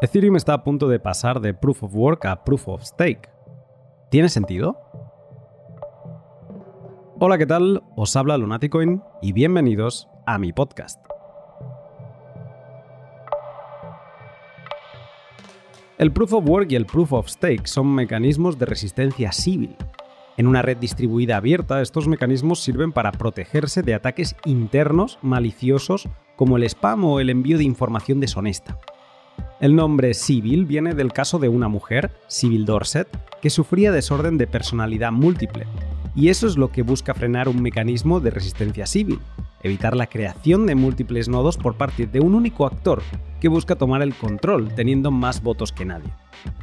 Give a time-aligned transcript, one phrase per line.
[0.00, 3.28] Ethereum está a punto de pasar de Proof of Work a Proof of Stake.
[4.12, 4.78] ¿Tiene sentido?
[7.18, 7.82] Hola, ¿qué tal?
[7.96, 11.04] Os habla Lunaticoin y bienvenidos a mi podcast.
[15.98, 19.74] El Proof of Work y el Proof of Stake son mecanismos de resistencia civil.
[20.36, 26.56] En una red distribuida abierta, estos mecanismos sirven para protegerse de ataques internos maliciosos como
[26.56, 28.78] el spam o el envío de información deshonesta.
[29.60, 33.08] El nombre Civil viene del caso de una mujer, Civil Dorset,
[33.42, 35.66] que sufría desorden de personalidad múltiple,
[36.14, 39.18] y eso es lo que busca frenar un mecanismo de resistencia civil,
[39.64, 43.02] evitar la creación de múltiples nodos por parte de un único actor
[43.40, 46.12] que busca tomar el control teniendo más votos que nadie.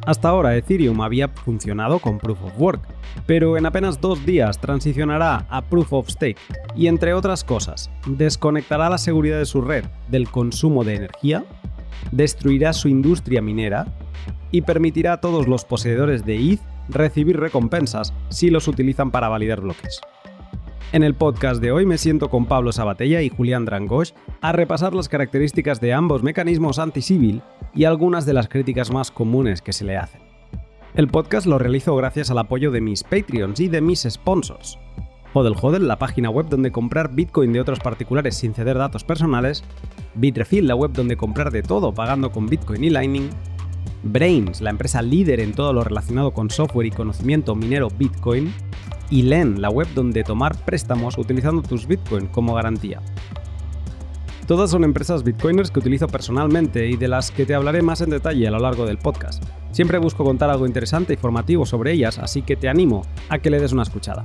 [0.06, 2.82] Hasta ahora Ethereum había funcionado con Proof of Work,
[3.26, 6.40] pero en apenas dos días transicionará a Proof of Stake
[6.78, 11.44] y entre otras cosas, desconectará la seguridad de su red del consumo de energía
[12.12, 13.88] destruirá su industria minera
[14.52, 19.62] y permitirá a todos los poseedores de ETH recibir recompensas si los utilizan para validar
[19.62, 20.02] bloques.
[20.92, 24.94] En el podcast de hoy me siento con Pablo Sabatella y Julián Drangosh a repasar
[24.94, 27.42] las características de ambos mecanismos anti-civil
[27.74, 30.22] y algunas de las críticas más comunes que se le hacen.
[30.94, 34.80] El podcast lo realizo gracias al apoyo de mis Patreons y de mis sponsors.
[35.36, 39.64] Hodel, la página web donde comprar Bitcoin de otros particulares sin ceder datos personales,
[40.16, 43.30] Bitrefill, la web donde comprar de todo pagando con Bitcoin y Lightning,
[44.04, 48.54] Brains, la empresa líder en todo lo relacionado con software y conocimiento minero Bitcoin,
[49.10, 53.02] y Len, la web donde tomar préstamos utilizando tus Bitcoin como garantía.
[54.48, 58.12] Todas son empresas bitcoiners que utilizo personalmente y de las que te hablaré más en
[58.12, 59.44] detalle a lo largo del podcast.
[59.72, 63.50] Siempre busco contar algo interesante y formativo sobre ellas, así que te animo a que
[63.50, 64.24] le des una escuchada.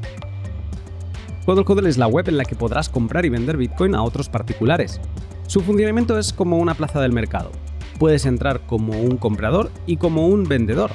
[1.46, 5.00] HODL es la web en la que podrás comprar y vender Bitcoin a otros particulares.
[5.46, 7.50] Su funcionamiento es como una plaza del mercado.
[7.98, 10.91] Puedes entrar como un comprador y como un vendedor.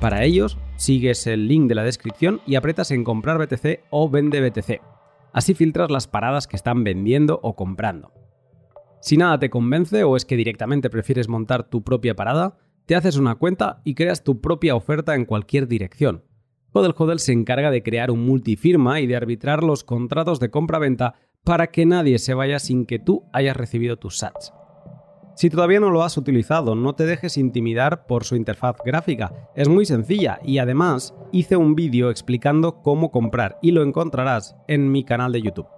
[0.00, 4.46] Para ellos, sigues el link de la descripción y apretas en comprar BTC o vende
[4.46, 4.80] BTC.
[5.32, 8.12] Así filtras las paradas que están vendiendo o comprando.
[9.00, 12.56] Si nada te convence o es que directamente prefieres montar tu propia parada,
[12.86, 16.24] te haces una cuenta y creas tu propia oferta en cualquier dirección.
[16.76, 21.14] Hodel Hodel se encarga de crear un multifirma y de arbitrar los contratos de compra-venta
[21.44, 24.52] para que nadie se vaya sin que tú hayas recibido tus sats.
[25.36, 29.50] Si todavía no lo has utilizado, no te dejes intimidar por su interfaz gráfica.
[29.54, 34.90] Es muy sencilla y además hice un vídeo explicando cómo comprar y lo encontrarás en
[34.90, 35.68] mi canal de YouTube.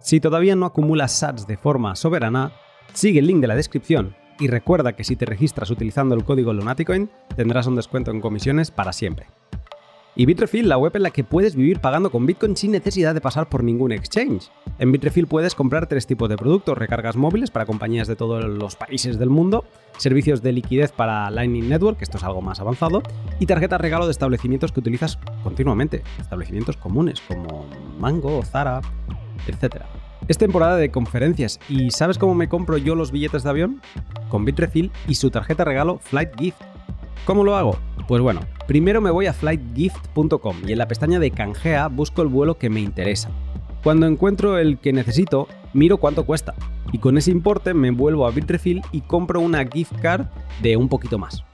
[0.00, 2.52] Si todavía no acumulas sats de forma soberana,
[2.92, 6.52] sigue el link de la descripción y recuerda que si te registras utilizando el código
[6.52, 9.28] Lunaticoin tendrás un descuento en comisiones para siempre.
[10.20, 13.20] Y Bitrefill, la web en la que puedes vivir pagando con Bitcoin sin necesidad de
[13.20, 14.50] pasar por ningún exchange.
[14.80, 18.74] En Bitrefill puedes comprar tres tipos de productos, recargas móviles para compañías de todos los
[18.74, 19.64] países del mundo,
[19.96, 23.00] servicios de liquidez para Lightning Network, esto es algo más avanzado,
[23.38, 27.66] y tarjetas regalo de establecimientos que utilizas continuamente, establecimientos comunes como
[28.00, 28.80] Mango, Zara,
[29.46, 29.84] etc.
[30.26, 33.80] Es temporada de conferencias y ¿sabes cómo me compro yo los billetes de avión?
[34.30, 36.60] Con Bitrefill y su tarjeta regalo Flight Gift.
[37.24, 37.78] ¿Cómo lo hago?
[38.06, 42.28] Pues bueno, primero me voy a flightgift.com y en la pestaña de canjea busco el
[42.28, 43.30] vuelo que me interesa.
[43.82, 46.54] Cuando encuentro el que necesito, miro cuánto cuesta
[46.92, 50.26] y con ese importe me vuelvo a Bitrefill y compro una gift card
[50.62, 51.44] de un poquito más.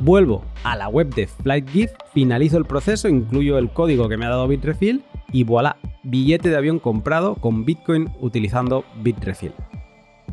[0.00, 4.30] Vuelvo a la web de FlightGift, finalizo el proceso, incluyo el código que me ha
[4.30, 9.52] dado Bitrefill y voilà, billete de avión comprado con Bitcoin utilizando Bitrefill.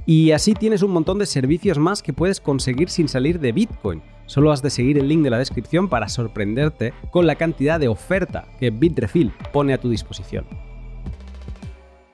[0.05, 4.01] Y así tienes un montón de servicios más que puedes conseguir sin salir de Bitcoin.
[4.29, 7.87] Solo has de seguir el link de la descripción para sorprenderte con la cantidad de
[7.87, 10.45] oferta que Bitrefill pone a tu disposición.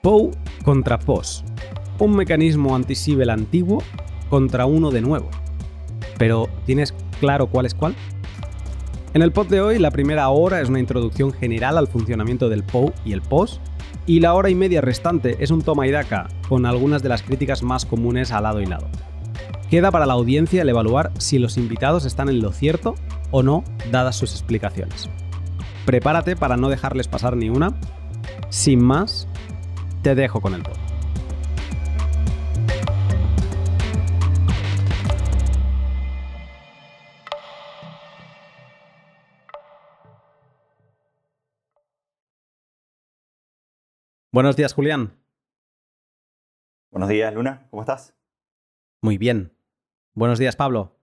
[0.00, 0.30] POW
[0.64, 1.44] contra POS.
[1.98, 3.82] Un mecanismo anti-Sibel antiguo
[4.30, 5.28] contra uno de nuevo.
[6.16, 7.94] Pero, ¿tienes claro cuál es cuál?
[9.12, 12.64] En el pod de hoy, la primera hora es una introducción general al funcionamiento del
[12.64, 13.60] POW y el POS,
[14.06, 17.22] y la hora y media restante es un toma y daca con algunas de las
[17.22, 18.88] críticas más comunes al lado y lado.
[19.70, 22.94] Queda para la audiencia el evaluar si los invitados están en lo cierto
[23.32, 25.10] o no, dadas sus explicaciones.
[25.84, 27.74] Prepárate para no dejarles pasar ni una.
[28.48, 29.26] Sin más,
[30.02, 30.76] te dejo con el pod.
[44.30, 45.18] Buenos días, Julián.
[46.92, 47.66] Buenos días, Luna.
[47.70, 48.14] ¿Cómo estás?
[49.02, 49.55] Muy bien.
[50.16, 50.96] Buenos días, Pablo.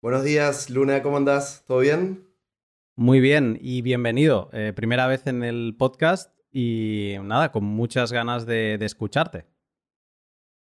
[0.00, 1.02] Buenos días, Luna.
[1.02, 1.64] ¿Cómo andas?
[1.66, 2.24] ¿Todo bien?
[2.94, 4.48] Muy bien y bienvenido.
[4.52, 9.46] Eh, primera vez en el podcast y nada, con muchas ganas de, de escucharte.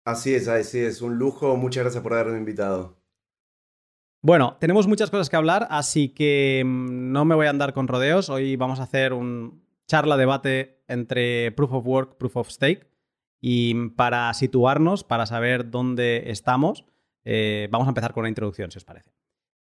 [0.05, 1.03] Así es, así es.
[1.03, 1.57] Un lujo.
[1.57, 3.03] Muchas gracias por haberme invitado.
[4.23, 7.89] Bueno, tenemos muchas cosas que hablar, así que mm, no me voy a andar con
[7.89, 8.31] rodeos.
[8.31, 12.89] Hoy vamos a hacer un charla debate entre Proof of Work, Proof of Stake.
[13.41, 16.85] Y para situarnos, para saber dónde estamos,
[17.25, 19.13] eh, vamos a empezar con una introducción, si os parece.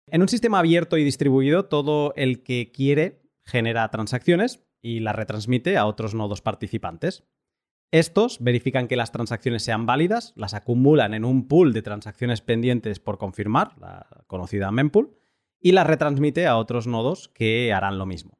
[0.08, 5.76] En un sistema abierto y distribuido, todo el que quiere genera transacciones y las retransmite
[5.76, 7.24] a otros nodos participantes.
[7.92, 13.00] Estos verifican que las transacciones sean válidas, las acumulan en un pool de transacciones pendientes
[13.00, 15.16] por confirmar, la conocida mempool,
[15.60, 18.38] y las retransmite a otros nodos que harán lo mismo.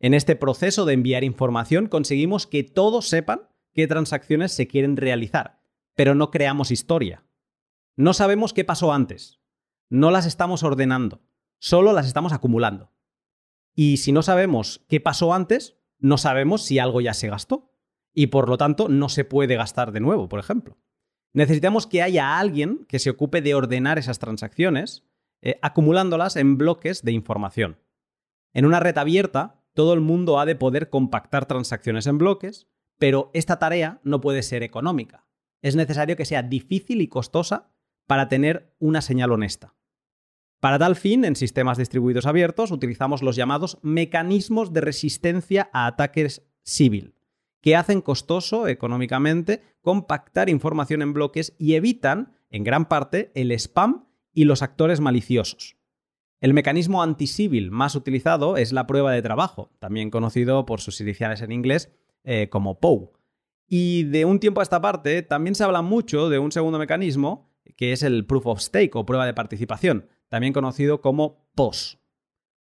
[0.00, 5.60] En este proceso de enviar información conseguimos que todos sepan qué transacciones se quieren realizar,
[5.94, 7.24] pero no creamos historia.
[7.96, 9.40] No sabemos qué pasó antes,
[9.88, 11.22] no las estamos ordenando,
[11.60, 12.92] solo las estamos acumulando.
[13.74, 17.72] Y si no sabemos qué pasó antes, no sabemos si algo ya se gastó
[18.12, 20.76] y por lo tanto no se puede gastar de nuevo, por ejemplo.
[21.32, 25.04] Necesitamos que haya alguien que se ocupe de ordenar esas transacciones,
[25.40, 27.78] eh, acumulándolas en bloques de información.
[28.52, 32.68] En una red abierta, todo el mundo ha de poder compactar transacciones en bloques,
[32.98, 35.26] pero esta tarea no puede ser económica.
[35.62, 37.73] Es necesario que sea difícil y costosa
[38.06, 39.74] para tener una señal honesta.
[40.60, 46.42] Para tal fin, en sistemas distribuidos abiertos utilizamos los llamados mecanismos de resistencia a ataques
[46.62, 47.14] civil,
[47.60, 54.06] que hacen costoso económicamente compactar información en bloques y evitan, en gran parte, el spam
[54.32, 55.76] y los actores maliciosos.
[56.40, 61.40] El mecanismo anti-civil más utilizado es la prueba de trabajo, también conocido por sus iniciales
[61.42, 61.90] en inglés
[62.22, 63.12] eh, como POW.
[63.66, 67.53] Y de un tiempo a esta parte también se habla mucho de un segundo mecanismo,
[67.76, 71.98] que es el Proof of Stake o prueba de participación, también conocido como POS.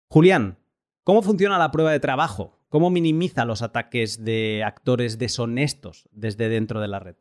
[0.09, 0.59] Julián,
[1.05, 2.59] ¿cómo funciona la prueba de trabajo?
[2.69, 7.17] ¿Cómo minimiza los ataques de actores deshonestos desde dentro de la red?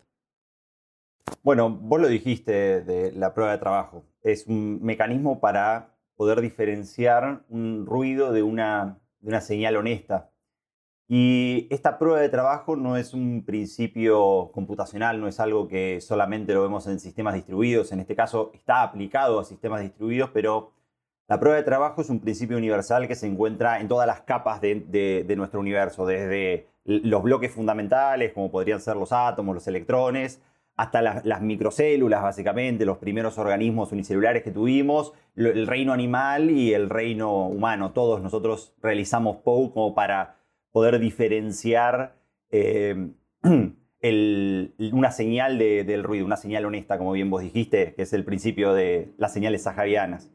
[1.44, 4.06] Bueno, vos lo dijiste de la prueba de trabajo.
[4.21, 10.31] Es un mecanismo para poder diferenciar un ruido de una, de una señal honesta.
[11.07, 16.54] Y esta prueba de trabajo no es un principio computacional, no es algo que solamente
[16.54, 17.92] lo vemos en sistemas distribuidos.
[17.92, 20.72] En este caso está aplicado a sistemas distribuidos, pero
[21.28, 24.62] la prueba de trabajo es un principio universal que se encuentra en todas las capas
[24.62, 30.42] de, nuestro universo, desde los bloques fundamentales, como podrían ser los átomos, los electrones,
[30.75, 36.90] hasta las, microcélulas, básicamente, los primeros organismos unicelulares que tuvimos, el reino animal y el
[36.90, 37.92] reino humano.
[37.92, 40.34] Todos nosotros realizamos POU como para
[40.75, 42.18] poder diferenciar
[42.51, 43.12] eh,
[44.92, 48.74] una señal del ruido, una señal honesta, como bien vos dijiste, que es el principio
[48.74, 50.33] de las señales saharianas.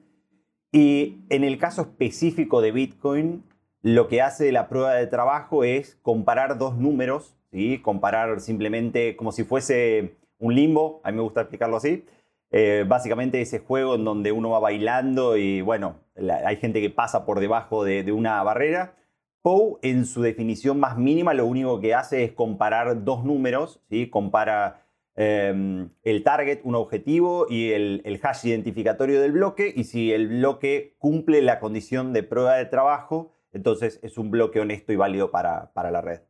[0.73, 3.45] Y en el caso específico de Bitcoin,
[3.83, 7.83] lo que hace la prueba de trabajo es comparar dos números, ¿sí?
[7.83, 12.07] comparar simplemente como si fuese un limbo, a mí me gusta explicarlo así.
[12.51, 15.97] Eh, básicamente ese juego en donde uno va bailando y bueno,
[16.47, 18.95] hay gente que pasa por debajo de, una barrera.
[19.43, 24.11] Poe, en su definición más mínima, lo único que hace es comparar dos números, ¿sí?
[24.11, 24.85] compara
[25.23, 29.71] Em, el target, un objetivo y el, hash identificatorio del bloque.
[29.77, 34.61] Y si el bloque cumple la condición de prueba de trabajo, entonces es un bloque
[34.61, 36.23] honesto y válido para, la red.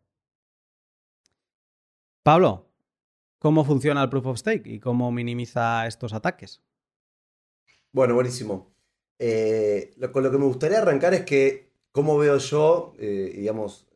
[2.25, 2.67] Pablo,
[3.39, 6.61] ¿cómo funciona el proof of stake y cómo minimiza estos ataques?
[7.93, 8.73] Bueno, buenísimo.
[9.21, 13.87] Eh, con lo que me gustaría arrancar es que, ¿cómo veo yo, eh, digamos,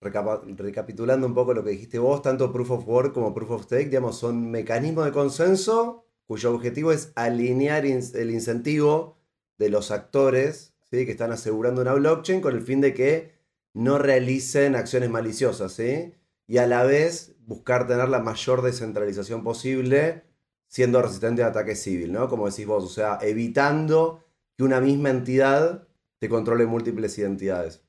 [0.00, 3.86] recapitulando un poco lo que dijiste vos, tanto Proof of Work como Proof of Stake,
[3.86, 9.18] digamos, son mecanismos de consenso cuyo objetivo es alinear el incentivo
[9.58, 11.04] de los actores ¿sí?
[11.04, 13.32] que están asegurando una blockchain con el fin de que
[13.74, 16.14] no realicen acciones maliciosas, ¿sí?
[16.46, 20.24] Y a la vez buscar tener la mayor descentralización posible
[20.68, 22.28] siendo resistente a ataque civil, ¿no?
[22.28, 24.24] Como decís vos, o sea, evitando
[24.56, 25.86] que una misma entidad
[26.22, 27.82] te controle múltiples identidades.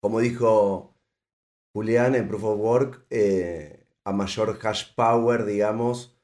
[0.00, 0.96] Como dijo
[1.74, 6.18] Julián, en Proof of Work, eh, a mayor hash power, digamos,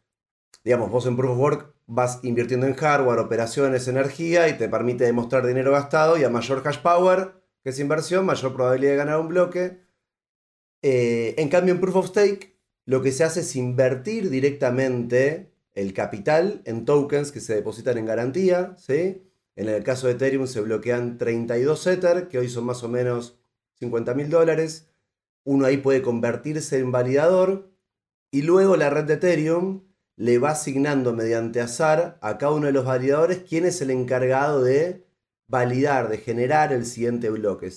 [0.65, 5.05] digamos, vos en Proof of Work vas invirtiendo en hardware, operaciones, energía y te permite
[5.05, 9.21] demostrar dinero gastado y a mayor hash power, que es inversión, mayor probabilidad de ganar
[9.21, 9.83] un bloque.
[10.81, 15.93] Eh, en cambio, en Proof of Stake, lo que se hace es invertir directamente el
[15.93, 19.23] capital en tokens que se depositan en garantía, ¿sí?
[19.57, 23.39] En el caso de Ethereum se bloquean 32 Ether, que hoy son más o menos
[23.79, 24.89] 50 mil dólares
[25.47, 27.71] uno ahí puede convertirse en validador
[28.33, 29.85] y luego la red de Ethereum
[30.17, 34.65] le va asignando mediante azar a cada uno de los validadores quién es el encargado
[34.65, 35.07] de
[35.47, 37.71] validar, de generar el siguiente bloque.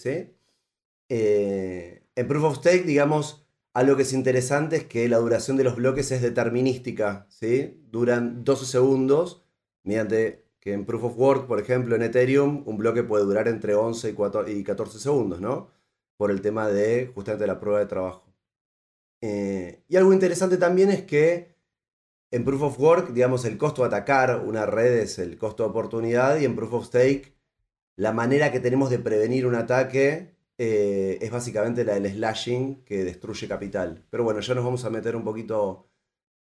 [1.09, 5.63] Eh, en Proof of Stake, digamos, algo que es interesante es que la duración de
[5.63, 7.27] los bloques es determinística.
[7.29, 7.83] ¿sí?
[7.91, 9.45] Duran 12 segundos
[9.83, 13.75] mediante que en Proof of Work, por ejemplo, en Ethereum, un bloque puede durar entre
[13.75, 14.15] 11
[14.47, 15.69] y 14 segundos, ¿no?
[16.17, 18.33] Por el tema de justamente la prueba de trabajo.
[19.21, 21.55] Eh, y algo interesante también es que
[22.31, 25.69] en Proof of Work, digamos, el costo de atacar una red es el costo de
[25.69, 27.33] oportunidad y en Proof of Stake,
[27.95, 33.03] la manera que tenemos de prevenir un ataque eh, es básicamente la del slashing que
[33.03, 34.05] destruye capital.
[34.09, 35.89] Pero bueno, ya nos vamos a meter un poquito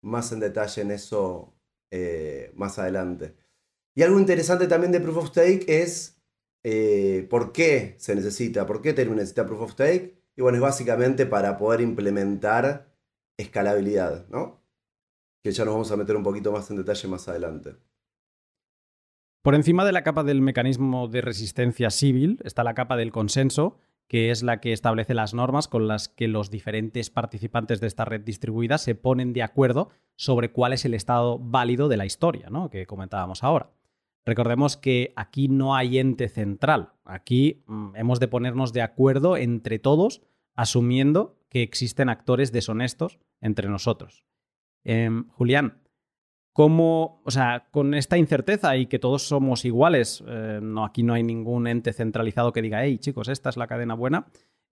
[0.02, 1.54] más en detalle en eso
[1.92, 3.36] eh, más adelante.
[3.96, 6.22] Y algo interesante también de Proof of Stake es
[6.64, 10.22] eh, por qué se necesita, por qué Ethereum necesita Proof of Stake.
[10.36, 12.94] Y bueno, es básicamente para poder implementar
[13.38, 14.62] escalabilidad, ¿no?
[15.42, 17.76] Que ya nos vamos a meter un poquito más en detalle más adelante.
[19.42, 23.78] Por encima de la capa del mecanismo de resistencia civil está la capa del consenso,
[24.08, 28.06] que es la que establece las normas con las que los diferentes participantes de esta
[28.06, 32.50] red distribuida se ponen de acuerdo sobre cuál es el estado válido de la historia,
[32.50, 32.70] ¿no?
[32.70, 33.70] que comentábamos ahora.
[34.26, 39.80] Recordemos que aquí no hay ente central, aquí mm, hemos de ponernos de acuerdo entre
[39.80, 40.22] todos,
[40.56, 44.26] asumiendo que existen actores deshonestos entre nosotros.
[44.84, 45.82] Em, Julián,
[46.54, 51.14] cómo, o sea, con esta incerteza y que todos somos iguales, eh, no, aquí no
[51.14, 54.28] hay ningún ente centralizado que diga, hey chicos, esta es la cadena buena,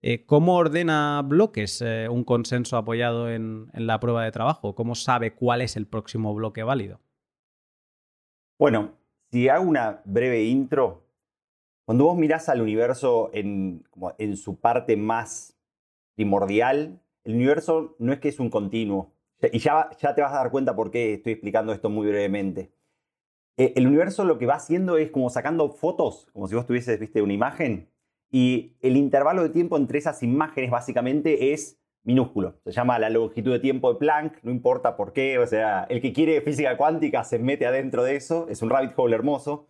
[0.06, 4.74] eh, ¿cómo ordena bloques eh, un consenso apoyado en, la prueba de trabajo?
[4.74, 7.00] ¿Cómo sabe cuál es el próximo bloque válido?
[8.58, 8.98] Bueno,
[9.34, 11.02] si hago una breve intro,
[11.84, 13.82] cuando vos mirás al universo en,
[14.36, 15.58] su parte más
[16.14, 19.10] primordial, el universo no es que es un continuo,
[19.50, 22.70] y ya, ya te vas a dar cuenta por qué estoy explicando esto muy brevemente.
[23.56, 27.00] Eh, el universo lo que va haciendo es como sacando fotos, como si vos tuvieses,
[27.00, 27.88] viste, una imagen,
[28.30, 32.54] y el intervalo de tiempo entre esas imágenes básicamente es minúsculo.
[32.64, 36.00] Se llama la longitud de tiempo de Planck, no importa por qué, o sea, el
[36.00, 39.66] que quiere física cuántica se mete adentro de eso, es un rabbit hole hermoso.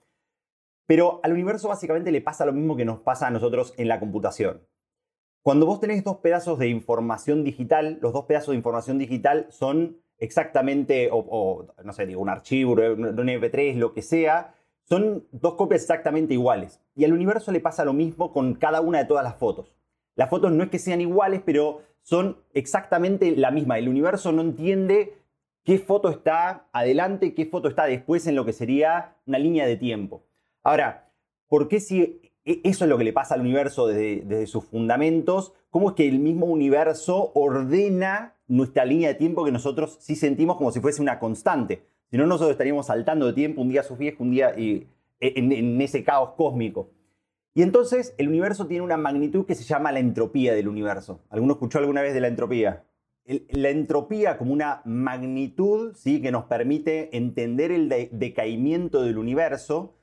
[0.86, 4.00] Pero al universo básicamente le pasa lo mismo que nos pasa a nosotros en la
[4.00, 4.60] computación.
[5.42, 9.98] Cuando vos tenés dos pedazos de información digital, los dos pedazos de información digital son
[10.18, 15.82] exactamente, o, no sé, digo, un archivo, un MP3, lo que sea, son dos copias
[15.82, 16.80] exactamente iguales.
[16.94, 19.74] Y al universo le pasa lo mismo con cada una de todas las fotos.
[20.16, 23.78] Las fotos no es que sean iguales, pero son exactamente la misma.
[23.78, 25.14] El universo no entiende
[25.64, 29.76] qué foto está adelante, qué foto está después en lo que sería una línea de
[29.76, 30.22] tiempo.
[30.62, 31.10] Ahora,
[31.48, 35.52] ¿por qué si e, eso es lo que le pasa al universo desde, sus fundamentos,
[35.70, 40.56] cómo es que el mismo universo ordena nuestra línea de tiempo que nosotros sí sentimos
[40.56, 41.82] como si fuese una constante.
[42.10, 44.86] Si no, nosotros estaríamos saltando de tiempo un día a sus pies, un día y,
[45.20, 46.90] e, en, ese caos cósmico.
[47.54, 51.22] Y entonces el universo tiene una magnitud que se llama la entropía del universo.
[51.30, 52.84] ¿Alguno escuchó alguna vez de la entropía?
[53.26, 56.20] la entropía como una magnitud ¿sí?
[56.20, 59.94] que nos permite entender el decaimiento del universo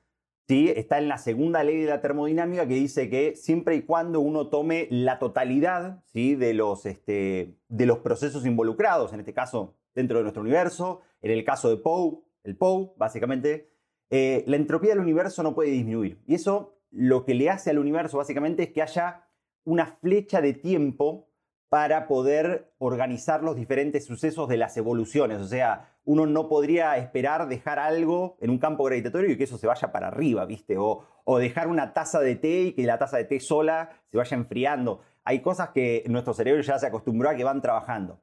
[0.52, 4.48] está en la segunda ley de la termodinámica que dice que siempre y cuando uno
[4.48, 6.36] tome la totalidad ¿sí?
[6.36, 11.32] de, los, este, de los procesos involucrados, en este caso dentro de nuestro universo, en
[11.32, 13.70] el caso de Poe, el Poe, básicamente,
[14.10, 16.20] eh, la entropía del universo no puede disminuir.
[16.28, 19.26] Y eso lo que le hace al universo básicamente es que haya
[19.64, 21.28] una flecha de tiempo
[21.70, 25.40] para poder organizar los diferentes sucesos de las evoluciones.
[25.40, 29.58] O sea, uno no podría esperar dejar algo en un campo gravitatorio y que eso
[29.58, 30.76] se vaya para arriba, ¿viste?
[30.78, 31.06] O,
[31.40, 35.00] dejar una taza de té y que la taza de té sola se vaya enfriando.
[35.24, 38.20] Hay cosas que nuestro cerebro ya se acostumbró a que van trabajando.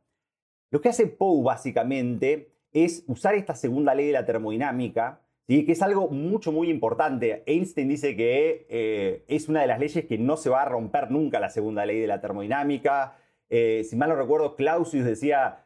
[0.70, 5.64] Lo que hace Poe básicamente es usar esta segunda ley de la termodinámica, ¿sí?
[5.64, 7.42] que es algo mucho, muy importante.
[7.46, 11.10] Einstein dice que eh, es una de las leyes que no se va a romper
[11.10, 13.16] nunca la segunda ley de la termodinámica.
[13.48, 15.64] Eh, si mal no recuerdo, Clausius decía,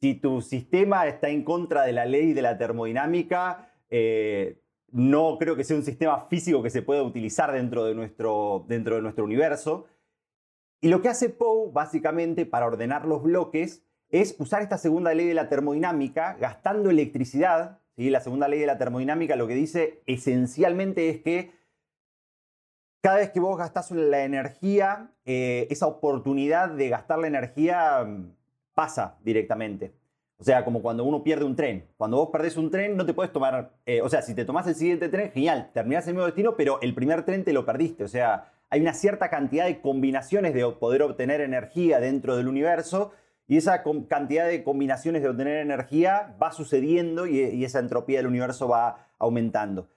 [0.00, 4.58] si tu sistema está en contra de la ley de la termodinámica, eh,
[4.90, 8.96] no creo que sea un sistema físico que se pueda utilizar dentro de, nuestro, dentro
[8.96, 9.86] de nuestro universo.
[10.80, 15.26] Y lo que hace Poe, básicamente, para ordenar los bloques, es usar esta segunda ley
[15.26, 17.78] de la termodinámica gastando electricidad.
[17.96, 18.10] ¿Sí?
[18.10, 21.52] La segunda ley de la termodinámica lo que dice esencialmente es que
[23.02, 28.32] cada vez que vos gastás la energía, eh, esa oportunidad de gastar la energía mm,
[28.74, 29.92] pasa directamente.
[30.38, 31.86] O sea, como cuando uno pierde un tren.
[31.96, 33.74] Cuando vos perdés un tren, no te puedes tomar.
[33.86, 36.80] Eh, o sea, si te tomás el siguiente tren, genial, terminás el mismo destino, pero
[36.80, 38.02] el primer tren te lo perdiste.
[38.02, 43.12] O sea, hay una cierta cantidad de combinaciones de poder obtener energía dentro del universo.
[43.52, 48.66] Y esa cantidad de combinaciones de obtener energía va sucediendo y esa entropía del universo
[48.66, 49.90] va aumentando.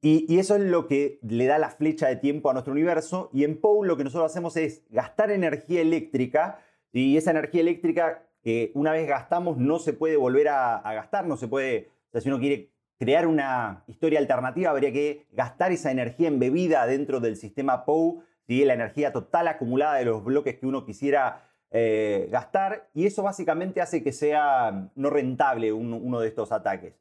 [0.00, 3.28] Y, eso es lo que le da la flecha de tiempo a nuestro universo.
[3.32, 6.60] Y en Poe lo que nosotros hacemos es gastar energía eléctrica.
[6.92, 11.36] Y esa energía eléctrica que una vez gastamos no se puede volver a, gastar, no
[11.36, 15.90] se puede, o sea, si uno quiere crear una historia alternativa, habría que gastar esa
[15.90, 20.84] energía embebida dentro del sistema POW, la energía total acumulada de los bloques que uno
[20.84, 26.94] quisiera eh, gastar, y eso básicamente hace que sea no rentable uno de estos ataques.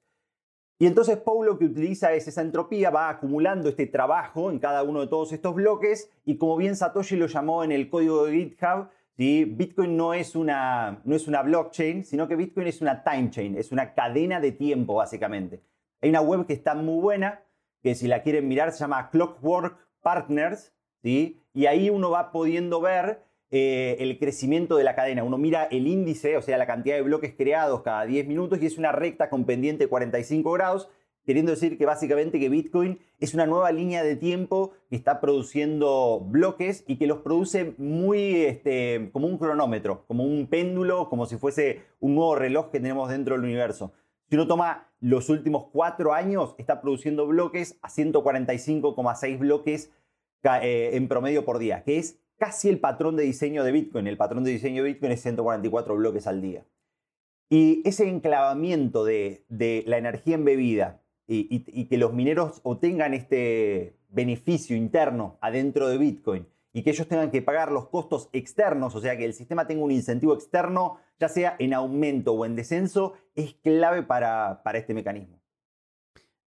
[0.81, 4.83] Y entonces Poe lo que utiliza es esa entropía, va acumulando este trabajo en cada
[4.83, 8.31] uno de todos estos bloques, y como bien Satoshi lo llamó en el código de
[8.31, 13.29] GitHub, Bitcoin no es, una, no es una blockchain, sino que Bitcoin es una time
[13.29, 15.61] chain, es una cadena de tiempo básicamente.
[16.01, 17.43] Hay una web que está muy buena,
[17.83, 20.73] que si la quieren mirar se llama Clockwork Partners,
[21.03, 21.43] ¿sí?
[21.53, 25.23] y ahí uno va pudiendo ver eh, el crecimiento de la cadena.
[25.23, 28.67] Uno mira el índice, o sea, la cantidad de bloques creados cada 10 minutos y
[28.67, 30.89] es una recta con pendiente 45 grados,
[31.25, 36.19] queriendo decir que básicamente que Bitcoin es una nueva línea de tiempo que está produciendo
[36.19, 41.37] bloques y que los produce muy este, como un cronómetro, como un péndulo, como si
[41.37, 43.93] fuese un nuevo reloj que tenemos dentro del universo.
[44.29, 49.91] Si uno toma los últimos cuatro años, está produciendo bloques a 145,6 bloques
[50.43, 54.07] eh, en promedio por día, que es casi el patrón de diseño de Bitcoin.
[54.07, 56.65] El patrón de diseño de Bitcoin es 144 bloques al día.
[57.49, 59.43] Y ese enclavamiento de,
[59.85, 66.47] la energía embebida y, y, que los mineros obtengan este beneficio interno adentro de Bitcoin
[66.73, 69.83] y que ellos tengan que pagar los costos externos, o sea, que el sistema tenga
[69.83, 75.39] un incentivo externo, ya sea en aumento o en descenso, es clave para, este mecanismo.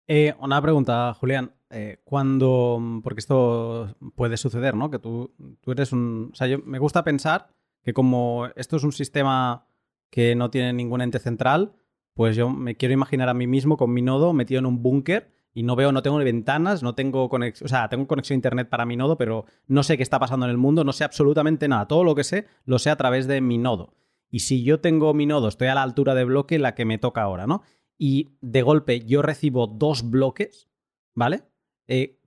[0.08, 1.52] Eh, una pregunta, Julián.
[1.72, 4.90] Eh, cuando, porque esto puede suceder, ¿no?
[4.90, 6.30] Que tú, tú eres un...
[6.32, 7.50] O sea, yo, me gusta pensar
[7.84, 9.66] que como esto es un sistema
[10.10, 11.74] que no tiene ningún ente central,
[12.14, 15.32] pues yo me quiero imaginar a mí mismo con mi nodo metido en un búnker
[15.54, 18.70] y no veo, no tengo ventanas, no tengo conexión, o sea, tengo conexión a internet
[18.70, 21.68] para mi nodo, pero no sé qué está pasando en el mundo, no sé absolutamente
[21.68, 21.88] nada.
[21.88, 23.94] Todo lo que sé lo sé a través de mi nodo.
[24.32, 26.98] Y si yo tengo mi nodo, estoy a la altura de bloque la que me
[26.98, 27.64] toca ahora, ¿no?
[28.00, 30.70] y de golpe yo recibo dos bloques,
[31.14, 31.44] ¿vale?
[31.92, 32.20] Eh,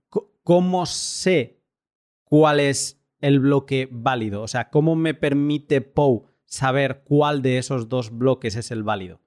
[0.43, 1.61] ¿Cómo sé
[2.25, 4.41] cuál es el bloque válido?
[4.41, 9.21] O sea, ¿cómo me permite POW saber cuál de esos dos bloques es el válido?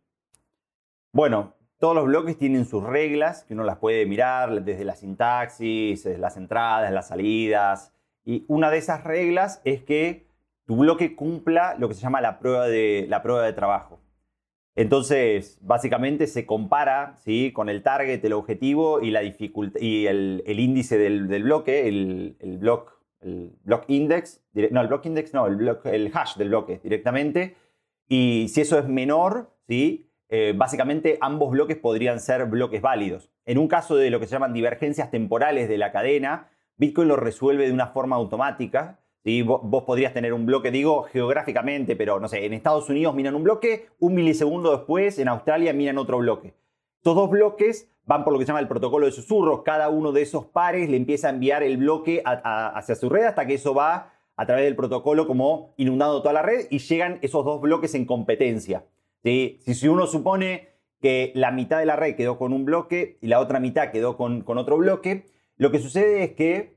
[1.11, 6.05] Bueno, todos los bloques tienen sus reglas, que uno las puede mirar desde la sintaxis,
[6.18, 7.94] las entradas, las salidas.
[8.22, 10.29] Y una de esas reglas es que
[10.66, 14.03] tu bloque cumpla lo que se llama la prueba de, la prueba de trabajo.
[14.77, 17.51] Entonces, básicamente se compara ¿sí?
[17.53, 23.53] con el target, el objetivo y, la y el, índice del, bloque, el, block, el
[23.65, 27.57] block index, no, el block index no, el, el hash del bloque directamente.
[28.07, 30.11] Y si eso es menor, ¿sí?
[30.29, 33.31] Eh, básicamente ambos bloques podrían ser bloques válidos.
[33.47, 37.17] En un caso de lo que se llaman divergencias temporales de la cadena, Bitcoin lo
[37.17, 39.01] resuelve de una forma automática
[39.45, 43.43] Vos, podrías tener un bloque, digo geográficamente, pero no sé, en Estados Unidos miran un
[43.43, 46.55] bloque, un milisegundo después en Australia miran otro bloque.
[46.99, 49.62] Estos dos bloques van por lo que se llama el protocolo de susurros.
[49.65, 53.47] Cada uno de esos pares le empieza a enviar el bloque hacia su red hasta
[53.47, 57.45] que eso va a través del protocolo como inundando toda la red y llegan esos
[57.45, 58.85] dos bloques en competencia.
[59.25, 60.69] Si, si uno supone
[61.01, 64.17] que la mitad de la red quedó con un bloque y la otra mitad quedó
[64.17, 66.76] con, con otro bloque, lo que sucede es que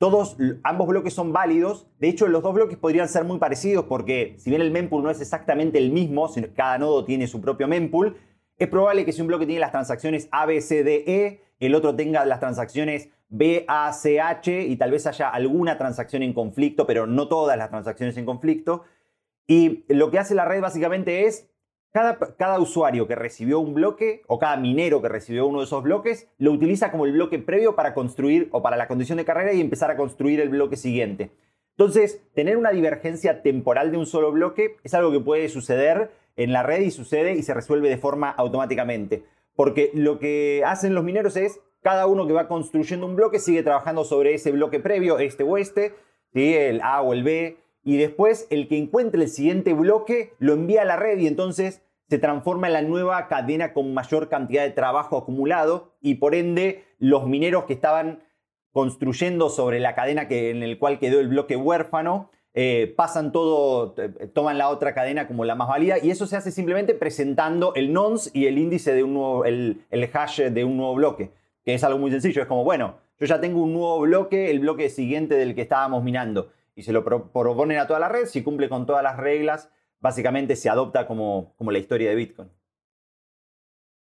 [0.00, 1.86] todos, ambos bloques son válidos.
[1.98, 5.10] De hecho, los dos bloques podrían ser muy parecidos porque si bien el mempool no
[5.10, 8.16] es exactamente el mismo, sino cada nodo tiene su propio mempool,
[8.56, 11.74] es probable que si un bloque tiene las transacciones A, B, C, D, E, el
[11.74, 16.32] otro tenga las transacciones B, A, C, H y tal vez haya alguna transacción en
[16.32, 18.84] conflicto, pero no todas las transacciones en conflicto.
[19.46, 21.49] Y lo que hace la red básicamente es
[21.92, 26.28] cada, usuario que recibió un bloque o cada minero que recibió uno de esos bloques
[26.38, 29.60] lo utiliza como el bloque previo para construir o para la condición de carrera y
[29.60, 31.32] empezar a construir el bloque siguiente.
[31.76, 36.52] Entonces, tener una divergencia temporal de un solo bloque es algo que puede suceder en
[36.52, 39.24] la red y sucede y se resuelve de forma automáticamente.
[39.56, 43.62] Porque lo que hacen los mineros es, cada uno que va construyendo un bloque sigue
[43.62, 45.94] trabajando sobre ese bloque previo, este o este,
[46.34, 50.82] el A o el B, y después el que encuentre el siguiente bloque lo envía
[50.82, 54.70] a la red y entonces se transforma en la nueva cadena con mayor cantidad de
[54.70, 58.20] trabajo acumulado y por ende los mineros que estaban
[58.72, 63.94] construyendo sobre la cadena que, en el cual quedó el bloque huérfano eh, pasan todo,
[64.34, 67.92] toman la otra cadena como la más válida y eso se hace simplemente presentando el
[67.92, 71.30] nonce y el índice de un nuevo, el hash de un nuevo bloque,
[71.64, 74.58] que es algo muy sencillo, es como, bueno, yo ya tengo un nuevo bloque, el
[74.58, 78.42] bloque siguiente del que estábamos minando y se lo proponen a toda la red, si
[78.42, 82.48] cumple con todas las reglas, básicamente se adopta como, como la historia de Bitcoin.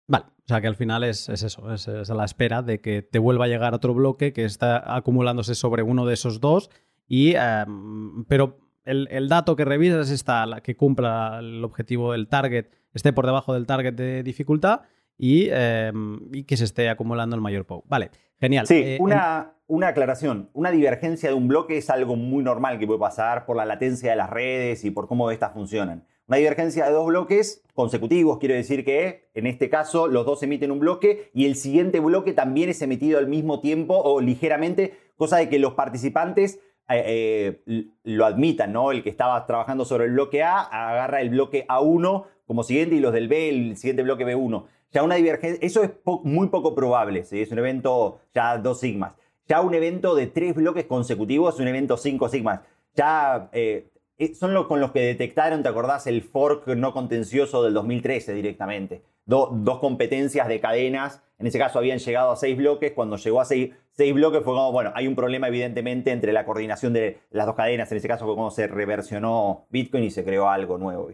[0.06, 3.18] Vale, o sea que al final es, eso, es, a la espera de que te
[3.18, 6.70] vuelva a llegar otro bloque que está acumulándose sobre uno de esos dos,
[7.08, 13.12] y, em, pero el, dato que revisas está que cumpla el objetivo del target, esté
[13.12, 14.82] por debajo del target de dificultad,
[15.18, 17.82] y, que se esté acumulando el mayor POW.
[17.88, 18.66] Vale, genial.
[18.66, 20.50] Sí, una, una aclaración.
[20.52, 24.10] Una divergencia de un bloque es algo muy normal que puede pasar por la latencia
[24.10, 26.04] de las redes y por cómo estas funcionan.
[26.28, 30.70] Una divergencia de dos bloques consecutivos quiere decir que en este caso los dos emiten
[30.70, 35.38] un bloque y el siguiente bloque también es emitido al mismo tiempo o ligeramente, cosa
[35.38, 38.92] de que los participantes eh, eh, lo admitan, ¿no?
[38.92, 43.00] El que estaba trabajando sobre el bloque A agarra el bloque A1 como siguiente y
[43.00, 44.64] los del B el siguiente bloque B1.
[44.90, 45.90] Ya una divergencia, eso es
[46.24, 49.12] muy poco probable, es un evento ya dos sigmas.
[49.46, 52.60] Ya un evento de tres bloques consecutivos un evento cinco sigmas.
[52.94, 56.06] Ya eh, eh, son los con los que detectaron, ¿te acordás?
[56.06, 59.02] El fork no contencioso del 2013 directamente.
[59.24, 61.22] dos competencias de cadenas.
[61.38, 62.92] En ese caso habían llegado a seis bloques.
[62.92, 66.92] Cuando llegó a seis, bloques fue como, bueno, hay un problema evidentemente entre la coordinación
[66.92, 67.90] de las dos cadenas.
[67.92, 71.10] En ese caso fue cuando se reversionó Bitcoin y se creó algo nuevo.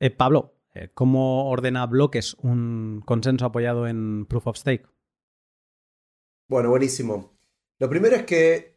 [0.00, 4.86] Eh, Pablo, eh, ¿cómo ordena bloques un consenso apoyado en Proof of Stake?
[6.48, 7.32] Bueno, buenísimo.
[7.78, 8.72] Lo primero es que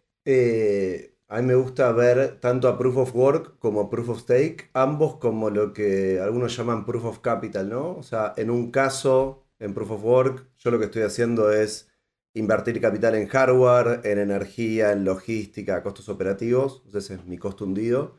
[1.27, 5.17] a mí me gusta ver tanto a Proof of Work como Proof of Stake, ambos
[5.17, 7.95] como lo que algunos llaman Proof of Capital, ¿no?
[7.95, 11.89] O sea, en un caso, en Proof of Work, yo lo que estoy haciendo es
[12.34, 18.17] invertir capital en hardware, en energía, en logística, costos operativos, ese es mi costo hundido.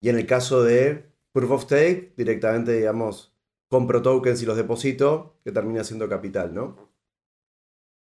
[0.00, 3.34] Y en el caso de Proof of Stake, directamente, digamos,
[3.68, 6.90] compro tokens y los deposito, que termina siendo capital, ¿no?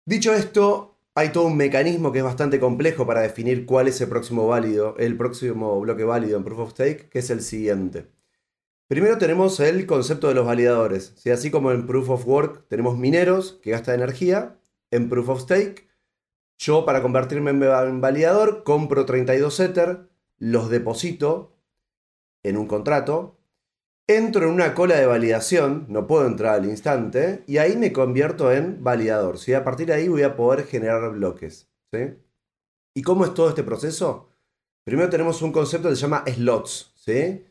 [0.06, 4.08] Dicho esto, hay todo un mecanismo que es bastante complejo para definir cuál es el
[4.08, 8.06] próximo válido, el próximo bloque válido en Proof of Stake, que es el siguiente.
[8.88, 11.14] Primero tenemos el concepto de los validadores.
[11.26, 14.58] Así como en Proof of Work tenemos mineros que gastan energía,
[14.90, 15.88] en Proof of Stake,
[16.58, 21.56] yo para convertirme en validador compro 32 Ether, los deposito
[22.42, 23.38] en un contrato,
[24.06, 28.52] entro en una cola de validación, no puedo entrar al instante, y ahí me convierto
[28.52, 29.38] en validador.
[29.38, 29.54] ¿sí?
[29.54, 31.68] A partir de ahí voy a poder generar bloques.
[31.92, 32.14] ¿sí?
[32.94, 34.28] ¿Y cómo es todo este proceso?
[34.84, 36.92] Primero tenemos un concepto que se llama slots.
[36.96, 37.44] ¿sí?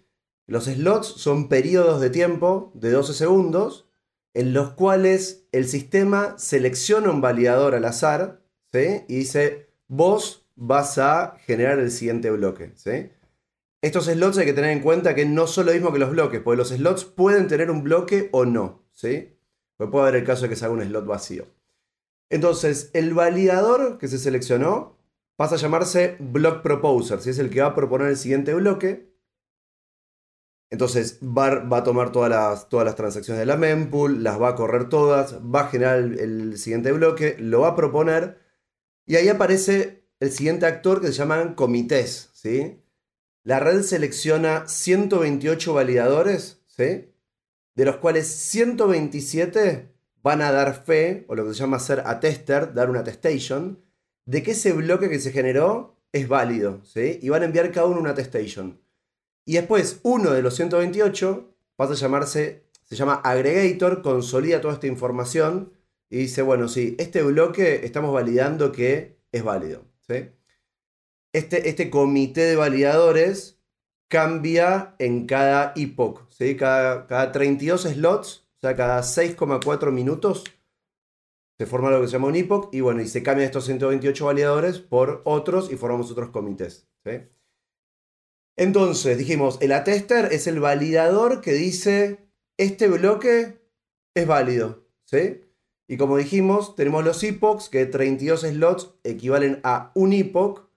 [0.47, 3.87] Los slots son periodos de tiempo de 12 segundos
[4.33, 9.03] en los cuales el sistema selecciona un validador al azar ¿sí?
[9.07, 12.71] y dice, vos vas a generar el siguiente bloque.
[12.75, 13.09] ¿sí?
[13.81, 16.39] Estos slots hay que tener en cuenta que no son lo mismo que los bloques,
[16.41, 19.35] porque los slots pueden tener un bloque o no, ¿sí?
[19.77, 21.47] Puede haber el caso de que se haga un slot vacío.
[22.29, 24.99] Entonces, el validador que se seleccionó
[25.35, 29.11] pasa a llamarse block proposer, si es el que va a proponer el siguiente bloque.
[30.69, 34.55] Entonces, va, a tomar todas las, todas las, transacciones de la mempool, las va a
[34.55, 38.39] correr todas, va a generar el, el siguiente bloque, lo va a proponer,
[39.07, 42.80] y ahí aparece el siguiente actor que se llaman comités, ¿sí?
[43.43, 47.11] La red selecciona 128 validadores, ¿sí?
[47.75, 49.89] de los cuales 127
[50.21, 53.79] van a dar fe, o lo que se llama hacer attester, dar una attestation,
[54.25, 57.19] de que ese bloque que se generó es válido, ¿sí?
[57.21, 58.79] Y van a enviar cada uno una attestation.
[59.45, 64.87] Y después, uno de los 128 pasa a llamarse, se llama aggregator, consolida toda esta
[64.87, 65.73] información
[66.09, 70.29] y dice, bueno, sí, este bloque estamos validando que es válido, ¿sí?
[71.33, 73.59] Este, este comité de validadores
[74.09, 76.57] cambia en cada epoch, ¿sí?
[76.57, 80.43] cada, cada 32 slots, o sea, cada 6,4 minutos
[81.61, 84.25] se forma lo que se llama un epoch y bueno, y se cambian estos 128
[84.25, 86.89] validadores por otros y formamos otros comités.
[88.57, 92.19] Entonces, dijimos, el attester es el validador que dice,
[92.57, 93.61] este bloque
[94.15, 94.87] es válido.
[95.05, 95.41] ¿sí?
[95.87, 100.67] Y como dijimos, tenemos los epochs, que 32 slots equivalen a un epoch,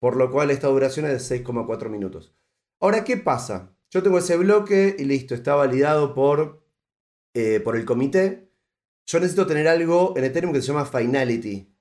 [0.00, 2.34] por lo cual esta duración es de 6,4 minutos.
[2.80, 3.76] Ahora, ¿qué pasa?
[3.90, 6.64] Yo tengo ese bloque y listo, está validado por,
[7.34, 8.50] eh, por el comité.
[9.06, 11.72] Yo necesito tener algo en Ethereum que se llama finality.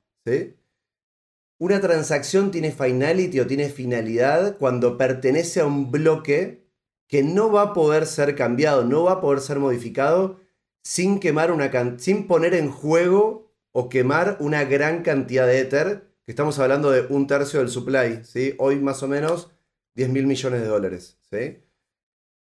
[1.60, 6.67] Una transacción tiene finality o tiene finalidad cuando pertenece a un bloque
[7.08, 10.39] que no va a poder ser cambiado, no va a poder ser modificado
[10.84, 16.59] sin, quemar una sin poner en juego o quemar una gran cantidad de Ether estamos
[16.59, 18.53] hablando de un tercio del supply, ¿sí?
[18.59, 19.51] Hoy más o menos
[19.95, 21.59] 10 mil millones de dólares, ¿sí?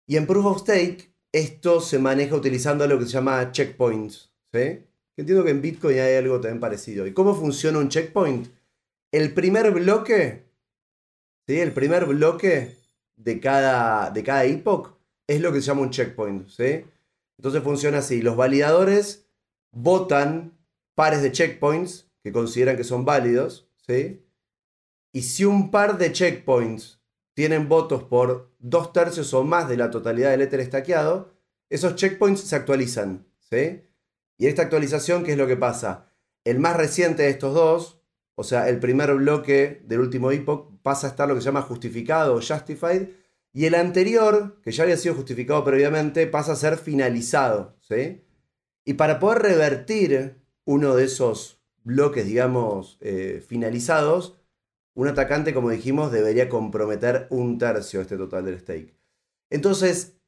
[0.06, 4.84] Y en Proof of Stake, esto se maneja utilizando lo que se llama checkpoints, ¿sí?
[5.16, 7.06] Entiendo que en Bitcoin hay algo también parecido.
[7.06, 8.48] ¿Y cómo funciona un checkpoint?
[9.10, 10.44] El primer bloque,
[11.46, 11.58] ¿sí?
[11.58, 12.76] El primer bloque
[13.16, 16.84] de cada, de cada epoch es lo que se llama un checkpoint, ¿sí?
[17.36, 18.22] Entonces funciona así.
[18.22, 19.26] Los validadores
[19.72, 20.56] votan
[20.94, 24.26] pares de checkpoints que consideran que son válidos, ¿sí?
[25.12, 27.00] Y si un par de checkpoints
[27.34, 31.32] tienen votos por dos tercios o más de la totalidad del Ether estaqueado,
[31.68, 33.84] esos checkpoints se actualizan, ¿sí?
[34.38, 36.10] Y esta actualización, ¿qué es lo que pasa?
[36.44, 38.02] El más reciente de estos dos,
[38.34, 41.62] o sea, el primer bloque del último epoch, pasa a estar lo que se llama
[41.62, 43.08] justificado o justified,
[43.52, 47.76] y el anterior, que ya había sido justificado previamente, pasa a ser finalizado.
[47.80, 48.24] ¿sí?
[48.84, 54.38] Y para poder revertir uno de esos bloques, digamos, eh, finalizados,
[54.94, 58.94] un atacante, como dijimos, debería comprometer un tercio de este total del stake.
[59.50, 60.18] Entonces,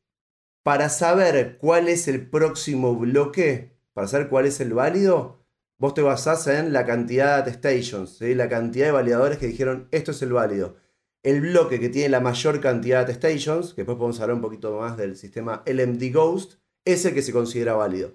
[0.62, 5.44] para saber cuál es el próximo bloque, para saber cuál es el válido,
[5.78, 10.12] vos te basás en la cantidad de stations, la cantidad de validadores que dijeron esto
[10.12, 10.76] es el válido.
[11.22, 14.78] El bloque que tiene la mayor cantidad de stations, que después podemos hablar un poquito
[14.78, 18.12] más del sistema LMD Ghost, es el que se considera válido.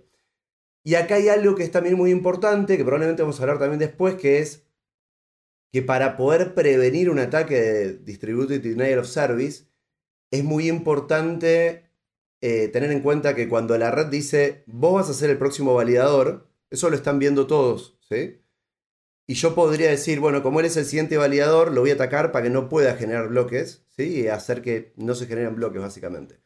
[0.89, 3.78] Y acá hay algo que es también muy importante, que probablemente vamos a hablar también
[3.78, 4.65] después, que es
[5.71, 9.65] que para poder prevenir un ataque de Distributed Denial of Service,
[10.32, 11.84] es muy importante
[12.41, 15.75] eh, tener en cuenta que cuando la red dice, vos vas a ser el próximo
[15.75, 18.41] validador, eso lo están viendo todos, ¿sí?
[19.28, 22.32] Y yo podría decir, bueno, como él es el siguiente validador, lo voy a atacar
[22.32, 24.21] para que no pueda generar bloques, ¿sí?
[24.21, 26.39] Y hacer que no se generen bloques, básicamente.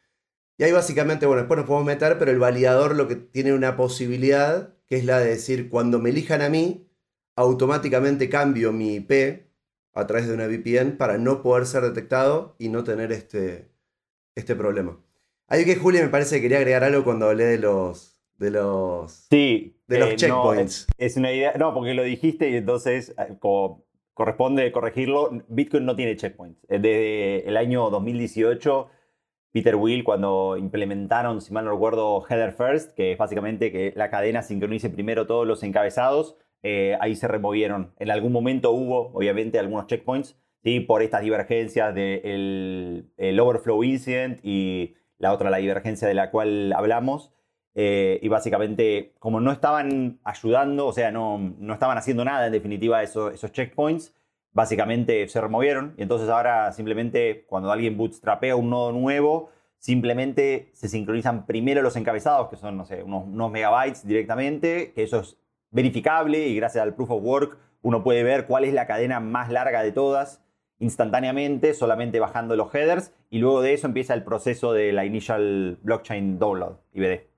[0.56, 3.76] Y ahí básicamente, bueno, después nos podemos meter, pero el validador lo que tiene una
[3.76, 6.88] posibilidad, que es la de decir, cuando me elijan a mí,
[7.36, 9.44] automáticamente cambio mi IP
[9.94, 13.70] a través de una VPN para no poder ser detectado y no tener este,
[14.34, 15.00] este problema.
[15.46, 19.26] Ahí que Juli me parece que quería agregar algo cuando hablé de los de los
[19.30, 20.86] sí, de los eh, checkpoints.
[20.98, 23.36] es, una idea, no, porque lo dijiste y entonces eh,
[24.14, 25.30] corresponde corregirlo.
[25.48, 26.64] Bitcoin no tiene checkpoints.
[26.68, 28.90] Eh, desde el año 2018
[29.54, 34.10] Peter Will cuando implementaron, si mal no recuerdo, Header First, que es básicamente que la
[34.10, 36.36] cadena sincronice primero todos los encabezados,
[36.98, 37.92] ahí se removieron.
[38.00, 40.80] En algún momento hubo, obviamente, algunos checkpoints, ¿sí?
[40.80, 46.72] por estas divergencias del el overflow incident y la otra, la divergencia de la cual
[46.72, 47.32] hablamos.
[47.76, 52.52] Eh, y básicamente, como no estaban ayudando, o sea, no, no estaban haciendo nada en
[52.52, 54.14] definitiva esos, esos checkpoints,
[54.54, 55.94] básicamente se removieron.
[55.98, 61.96] Y entonces ahora simplemente cuando alguien bootstrapea un nodo nuevo, simplemente se sincronizan primero los
[61.96, 65.36] encabezados, que son, no sé, unos, megabytes directamente, que eso es
[65.70, 69.50] verificable y gracias al proof of work uno puede ver cuál es la cadena más
[69.50, 70.40] larga de todas
[70.78, 75.78] instantáneamente, solamente bajando los headers, y luego de eso empieza el proceso de la Initial
[75.82, 77.28] Blockchain Download, IBD.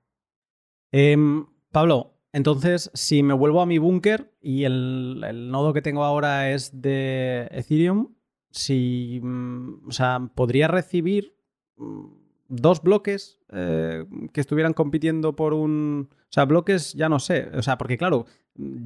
[0.91, 6.51] Em, Pablo, entonces, si me vuelvo a mi búnker y el, nodo que tengo ahora
[6.51, 8.13] es de Ethereum,
[8.51, 11.35] si, mm, o sea, podría recibir
[11.77, 12.05] mm,
[12.47, 16.09] dos bloques eh, que estuvieran compitiendo por un...
[16.11, 17.49] O sea, bloques ya no sé.
[17.55, 18.27] O sea, porque claro,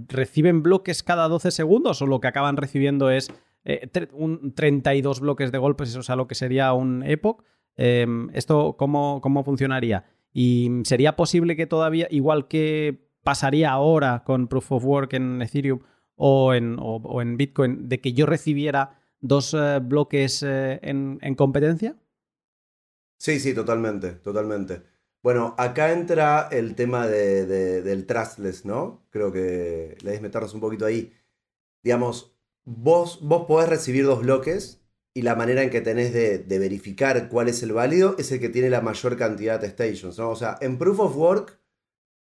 [0.08, 3.34] ¿reciben bloques cada 12 segundos o lo que acaban recibiendo es
[3.66, 7.44] eh, un 32 bloques de golpes, o sea, lo que sería un epoch.
[7.76, 10.06] Em, ¿Esto cómo, cómo funcionaría?
[10.32, 15.80] Y sería posible que todavía, igual que pasaría ahora con Proof of Work en Ethereum
[16.16, 21.96] o en, en Bitcoin, de que yo recibiera dos eh, bloques eh, en, competencia?
[23.18, 24.84] Sí, sí, totalmente, totalmente.
[25.24, 29.06] Bueno, acá entra el tema del trustless, ¿no?
[29.12, 31.14] Creo que le meternos un poquito ahí.
[31.84, 34.82] Digamos, vos, vos podés recibir dos bloques
[35.14, 38.50] y la manera en que tenés de, verificar cuál es el válido es el que
[38.50, 40.18] tiene la mayor cantidad de stations.
[40.20, 41.60] O sea, en Proof of Work,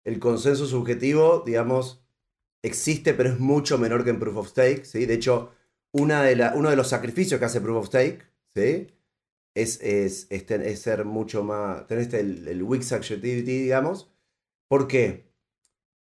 [0.04, 2.04] el consenso subjetivo, digamos,
[2.62, 4.86] existe, pero es mucho menor que en Proof of Stake.
[4.86, 5.06] ¿sí?
[5.06, 5.52] De hecho,
[5.92, 8.20] una de la, uno de los sacrificios que hace Proof of Stake
[8.54, 8.88] ¿sí?
[9.54, 11.88] es, es, es, ser mucho más.
[11.88, 14.12] tener este, el, el Wix Activity, digamos.
[14.68, 15.26] ¿Por qué?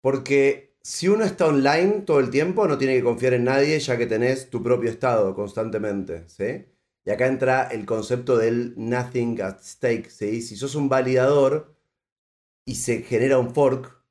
[0.01, 3.97] Porque si uno está online todo el tiempo, no tiene que confiar en nadie ya
[3.99, 6.67] que tenés tu propio estado constantemente, ¿sí?
[7.05, 10.43] Y acá entra el concepto del nothing at stake, ¿sí?
[10.43, 11.76] Si sos un validador
[12.67, 14.05] y se genera un fork.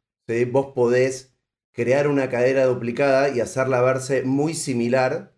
[0.51, 1.35] Vos podés
[1.71, 5.35] crear una cadera duplicada y hacerla verse muy similar.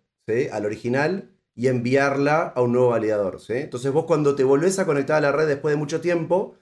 [0.52, 3.40] Al original y enviarla a un nuevo validador.
[3.48, 6.56] Entonces vos cuando te volvés a conectar a la red después de mucho tiempo,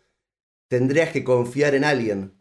[0.69, 2.33] tendrías que confiar en alguien.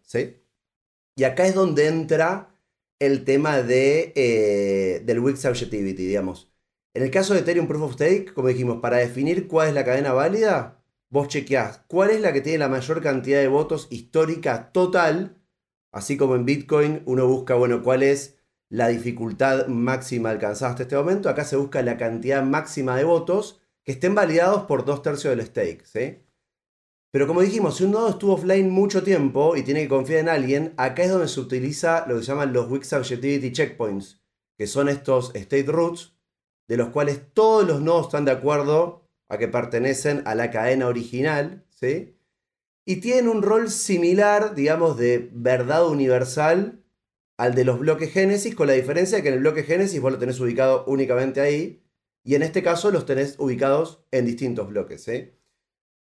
[1.15, 2.55] Y acá es donde entra
[2.99, 6.51] el tema de, eh, del Wix Objectivity, digamos.
[6.93, 9.83] En el caso de Ethereum Proof of Stake, como dijimos, para definir cuál es la
[9.83, 10.81] cadena válida,
[11.15, 15.41] vos chequeás cuál es la que tiene la mayor cantidad de votos histórica total,
[15.93, 18.37] así como en Bitcoin uno busca, bueno, cuál es
[18.69, 21.29] la dificultad máxima alcanzada hasta este momento.
[21.29, 25.45] Acá se busca la cantidad máxima de votos que estén validados por dos tercios del
[25.45, 26.19] stake, ¿sí?
[27.11, 30.27] Pero como dijimos, si un nodo estuvo offline mucho tiempo y tiene que confiar en
[30.27, 34.21] alguien, acá es donde se utiliza lo que se llaman los Wix Objectivity Checkpoints,
[34.57, 36.17] que son estos state roots,
[36.67, 40.87] de los cuales todos los nodos están de acuerdo a que pertenecen a la cadena
[40.87, 42.15] original, ¿sí?
[42.85, 46.83] y tienen un rol similar, digamos, de verdad universal
[47.37, 50.11] al de los bloques Génesis, con la diferencia de que en el bloque Génesis vos
[50.11, 51.83] lo tenés ubicado únicamente ahí,
[52.23, 55.05] y en este caso los tenés ubicados en distintos bloques.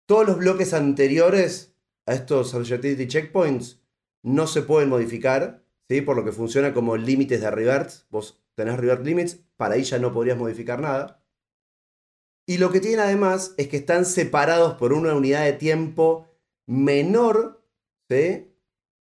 [0.07, 1.75] Todos los bloques anteriores
[2.07, 3.81] a estos Subjectivity Checkpoints
[4.23, 6.03] no se pueden modificar, ¿sí?
[6.03, 8.07] por lo que funciona como límites de reverts.
[8.11, 11.24] Vos tenés revert limits, para ahí ya no podrías modificar nada.
[12.47, 16.29] Y lo que tiene además es que están separados por una unidad de tiempo
[16.67, 17.63] menor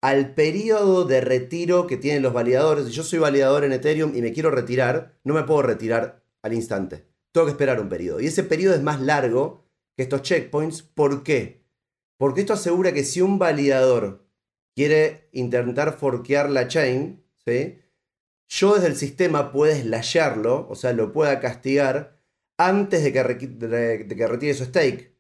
[0.02, 2.86] al periodo de retiro que tienen los validadores.
[2.86, 6.54] Si yo soy validador en Ethereum y me quiero retirar, no me puedo retirar al
[6.54, 7.06] instante.
[7.32, 8.20] Tengo que esperar un periodo.
[8.20, 10.82] Y ese periodo es más largo que estos checkpoints.
[10.84, 11.64] ¿Por qué?
[12.18, 14.26] Porque esto asegura que si un validador
[14.76, 17.24] quiere intentar forquear la chain,
[18.48, 22.19] yo desde el sistema puedo slasharlo, o sea, lo pueda castigar
[22.60, 23.24] antes de que,
[24.28, 25.16] retire su stake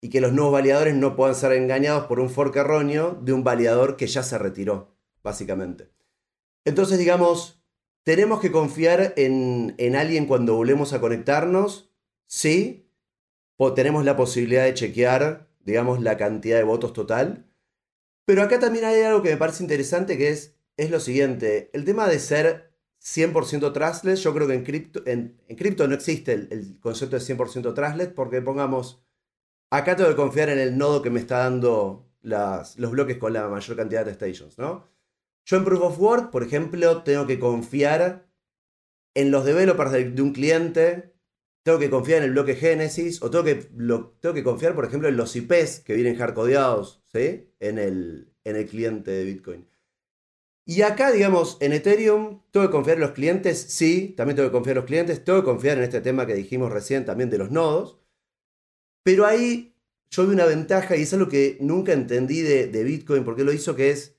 [0.00, 3.44] y que los nuevos validadores no puedan ser engañados por un fork erróneo de un
[3.44, 5.90] validador que ya se retiró, básicamente.
[6.64, 7.62] Entonces, digamos,
[8.02, 11.92] ¿tenemos que confiar en, en alguien cuando volvemos a conectarnos?
[12.26, 12.90] Sí.
[13.76, 17.46] Tenemos la posibilidad de chequear, digamos, la cantidad de votos total.
[18.24, 21.70] Pero acá también hay algo que me parece interesante que es, es lo siguiente.
[21.72, 22.71] El tema de ser
[23.02, 27.74] 100% trustless, yo creo que en cripto, en, cripto no existe el, concepto de 100%
[27.74, 29.02] trustless porque pongamos
[29.70, 33.48] acá tengo que confiar en el nodo que me está dando los bloques con la
[33.48, 34.88] mayor cantidad de stations, ¿no?
[35.44, 38.28] Yo en Proof of Work, por ejemplo, tengo que confiar
[39.14, 41.12] en los developers de, un cliente,
[41.64, 45.08] tengo que confiar en el bloque Genesis, o tengo que, tengo que confiar, por ejemplo,
[45.08, 47.50] en los IPs que vienen hardcodeados, ¿sí?
[47.58, 49.71] En el, en el cliente de Bitcoin.
[50.64, 54.52] Y acá, digamos, en Ethereum, tengo que confiar en los clientes, sí, también tengo que
[54.52, 57.38] confiar en los clientes, tengo que confiar en este tema que dijimos recién también de
[57.38, 57.98] los nodos.
[59.02, 59.74] Pero ahí
[60.10, 63.74] yo vi una ventaja y es algo que nunca entendí de, Bitcoin, porque lo hizo,
[63.74, 64.16] que es,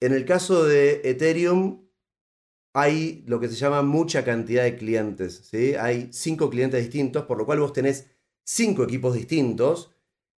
[0.00, 1.86] en el caso de Ethereum,
[2.74, 5.48] hay lo que se llama mucha cantidad de clientes.
[5.50, 5.74] ¿sí?
[5.74, 8.06] Hay cinco clientes distintos, por lo cual vos tenés
[8.44, 9.92] cinco equipos distintos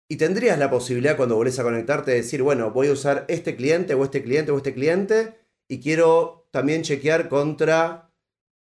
[0.09, 3.57] y tendrías la posibilidad cuando volvés a conectarte de decir, bueno, voy a usar este
[3.57, 8.11] cliente o este cliente o este cliente y quiero también chequear contra,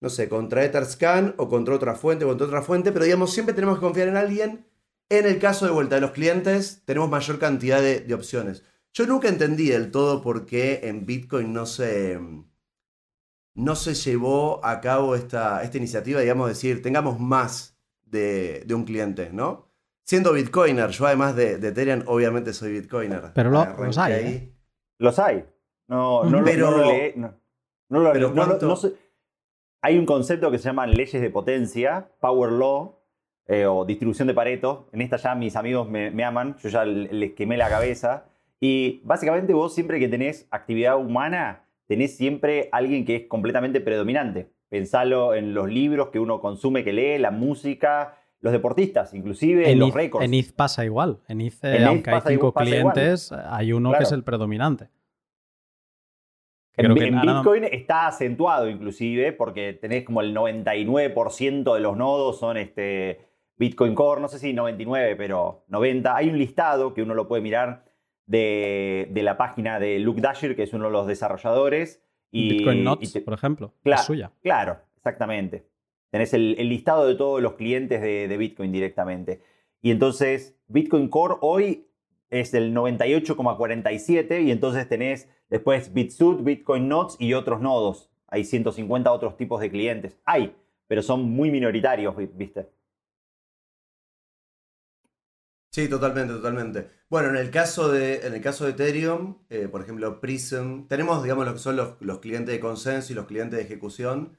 [0.01, 3.55] no sé, contra Etherscan o contra otra fuente o contra otra fuente, pero digamos, siempre
[3.55, 4.67] tenemos que confiar en alguien
[5.09, 8.65] en el caso de vuelta de los clientes, tenemos mayor cantidad de, opciones.
[8.93, 12.19] Yo nunca entendí del todo por qué en Bitcoin no se,
[13.55, 19.31] no se llevó a cabo esta, esta iniciativa, digamos, decir, tengamos más de, un cliente,
[19.33, 19.66] ¿no?
[20.07, 23.33] Siendo Bitcoiner, yo además de, de Ethereum, obviamente soy Bitcoiner.
[23.35, 24.13] Pero los hay.
[24.13, 24.53] ¿eh?
[24.99, 25.45] Los hay.
[25.89, 26.85] No, no, pero, lo,
[27.89, 28.79] no, lo,
[29.83, 33.01] Hay un concepto que se llama leyes de potencia, Power Law,
[33.49, 34.89] eh, o distribución de Pareto.
[34.93, 38.27] En esta ya mis amigos me, aman, yo ya les quemé la cabeza.
[38.61, 44.53] Y básicamente vos siempre que tenés actividad humana, tenés siempre alguien que es completamente predominante.
[44.69, 49.79] Pensalo en los libros que uno consume, que lee, la música, los deportistas, inclusive en
[49.79, 50.25] los récords.
[50.25, 51.21] En ETH pasa igual.
[51.29, 54.89] En ETH, aunque hay cinco clientes, hay uno que es el predominante.
[56.77, 63.27] en, Bitcoin está acentuado inclusive porque tenés como el 99% de los nodos son este,
[63.57, 66.15] Bitcoin Core, no sé si 99, pero 90.
[66.15, 67.85] Hay un listado que uno lo puede mirar
[68.27, 72.03] de, la página de Luke Dasher, que es uno de los desarrolladores.
[72.31, 74.33] Y, Bitcoin Notes, por ejemplo, claro, es suya.
[74.43, 75.67] Claro, exactamente.
[76.17, 79.43] Tenés el, listado de todos los clientes de, Bitcoin directamente.
[79.83, 81.89] Y entonces, Bitcoin Core hoy
[82.31, 88.09] es el 98,47 y entonces tenés después BitSuit, Bitcoin Notes y otros nodos.
[88.29, 90.17] Hay 150 otros tipos de clientes.
[90.25, 90.57] Hay,
[90.89, 92.67] pero son muy minoritarios, ¿viste?
[95.71, 96.89] Sí, totalmente, totalmente.
[97.11, 101.23] Bueno, en el caso de, en el caso de Ethereum, eh, por ejemplo, Prism, tenemos,
[101.23, 104.39] digamos, lo que son los, clientes de consenso y los clientes de ejecución.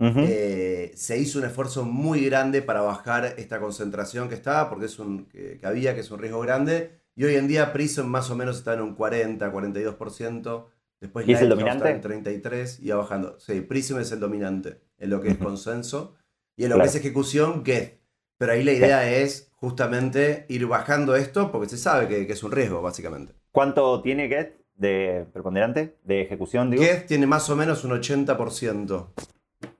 [0.00, 4.98] Eh, se hizo un esfuerzo muy grande para bajar esta concentración que estaba, porque es
[4.98, 7.00] un, que, había, que es un riesgo grande.
[7.16, 10.66] Y hoy en día Prism más o menos está en un 40, 42%.
[11.00, 11.90] Después ¿Y es el dominante?
[11.90, 13.38] en 33 y va bajando.
[13.38, 16.14] Sí, Prism es el dominante en lo que es consenso.
[16.56, 18.00] Y en lo que es ejecución, Get.
[18.38, 22.52] Pero ahí la idea es justamente ir bajando esto porque se sabe que, es un
[22.52, 23.34] riesgo, básicamente.
[23.52, 26.72] ¿Cuánto tiene Get de preponderante de ejecución?
[26.72, 29.08] Get tiene más o menos un 80%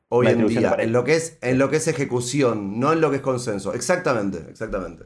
[0.09, 3.11] hoy en día, en lo, que es, en lo que es ejecución, no en lo
[3.11, 3.75] que es consenso.
[3.75, 5.05] Exactamente, exactamente.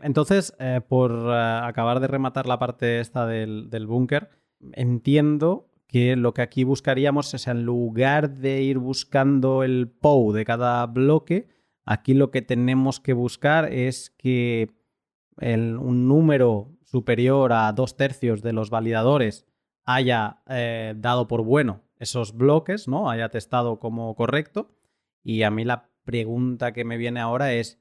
[0.00, 4.30] Entonces, eh, por eh, acabar de rematar la parte esta del, del búnker,
[4.72, 10.44] entiendo que lo que aquí buscaríamos es en lugar de ir buscando el POW de
[10.44, 11.48] cada bloque,
[11.90, 14.68] Aquí lo que tenemos que buscar es que
[15.38, 19.46] un número superior a dos tercios de los validadores
[19.86, 23.10] haya eh, dado por bueno esos bloques, ¿no?
[23.10, 24.74] Haya testado como correcto.
[25.22, 27.80] Y a mí la pregunta que me viene ahora es,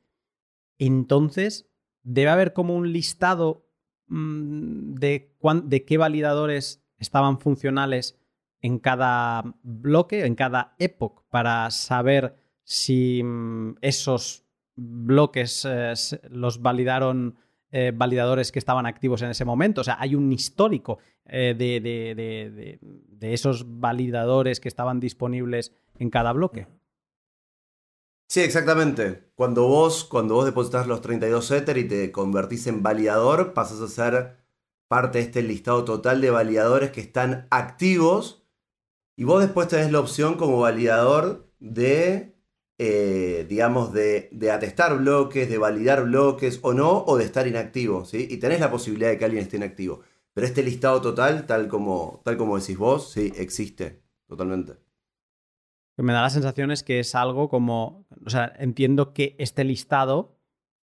[0.77, 1.69] entonces,
[2.03, 3.67] ¿debe haber como un listado
[4.07, 8.19] mm, de, de qué validadores estaban funcionales
[8.61, 14.45] en cada bloque, en cada epoch, para saber si mm, esos
[14.75, 15.93] bloques eh,
[16.29, 17.37] los validaron
[17.69, 19.81] eh, validadores que estaban activos en ese momento.
[19.81, 22.79] O sea, hay un histórico eh, de,
[23.33, 26.67] esos validadores que estaban disponibles en cada bloque.
[28.29, 29.31] Sí, exactamente.
[29.35, 33.87] Cuando vos, cuando vos depositas los 32 Ether y te convertís en validador, pasas a
[33.87, 34.37] ser
[34.87, 38.47] parte de este listado total de validadores que están activos.
[39.17, 42.36] Y vos después tenés la opción como validador de
[42.79, 48.27] eh, digamos, de, atestar bloques, de validar bloques o no, o de estar inactivo, ¿sí?
[48.29, 50.01] Y tenés la posibilidad de que alguien esté inactivo.
[50.33, 54.73] Pero este listado total, tal como, tal como decís vos, sí, existe, totalmente.
[55.97, 60.37] Me da la sensación es que es algo como, o sea, entiendo que este listado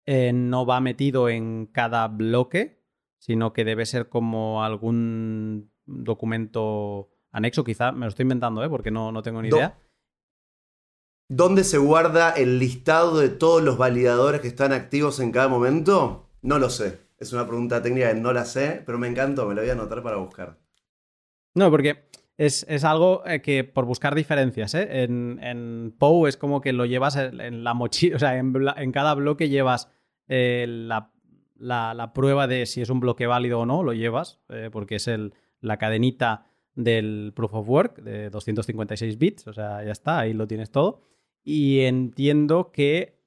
[0.07, 2.83] eh, no va metido en cada bloque,
[3.19, 8.71] sino que debe ser como algún documento anexo, quizá me lo estoy inventando, ¿eh?
[8.71, 9.79] porque no, no tengo ni idea.
[11.35, 16.29] ¿Dónde se guarda el listado de todos los validadores que están activos en cada momento?
[16.43, 16.99] No lo sé.
[17.19, 19.73] Es una pregunta técnica que no la sé, pero me encantó, me la voy a
[19.73, 20.59] anotar para buscar.
[21.55, 22.05] No, porque
[22.37, 25.05] es, algo eh, que por buscar diferencias, ¿eh?
[25.05, 29.15] En, en POU es como que lo llevas en, la mochila, o sea, en, cada
[29.15, 29.91] bloque llevas
[30.29, 34.97] eh, la, prueba de si es un bloque válido o no, lo llevas, eh, porque
[34.97, 40.19] es el, la cadenita del Proof of Work de 256 bits, o sea, ya está,
[40.19, 41.11] ahí lo tienes todo
[41.45, 43.19] y entiendo que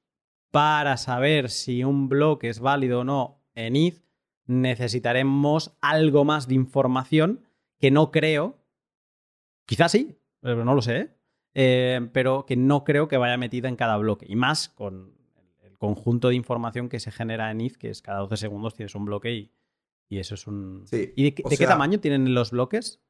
[0.52, 4.06] para saber si un bloque es válido o no en ETH
[4.48, 7.42] necesitaremos algo más de información
[7.80, 8.58] que no creo,
[9.66, 11.12] quizás sí, pero no lo sé,
[11.54, 12.10] ¿eh?
[12.14, 14.26] Pero que no creo que vaya metida en cada bloque.
[14.30, 15.16] Y más con
[15.64, 18.96] el conjunto de información que se genera en ETH, que es cada 12 segundos tienes
[18.96, 19.52] un bloque y,
[20.10, 20.86] y eso es un...
[20.92, 23.02] ¿Y de, qué tamaño tienen los bloques?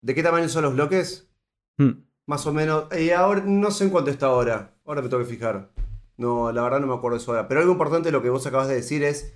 [0.00, 1.28] ¿De qué tamaño son los bloques?
[1.76, 2.04] Hmm.
[2.28, 2.88] Más o menos.
[3.16, 4.74] Ahora no sé en cuánto está ahora.
[4.84, 5.70] Ahora me tengo que fijar.
[6.18, 7.48] No, la verdad no me acuerdo eso ahora.
[7.48, 9.32] Pero algo importante de lo que vos acabas de decir es.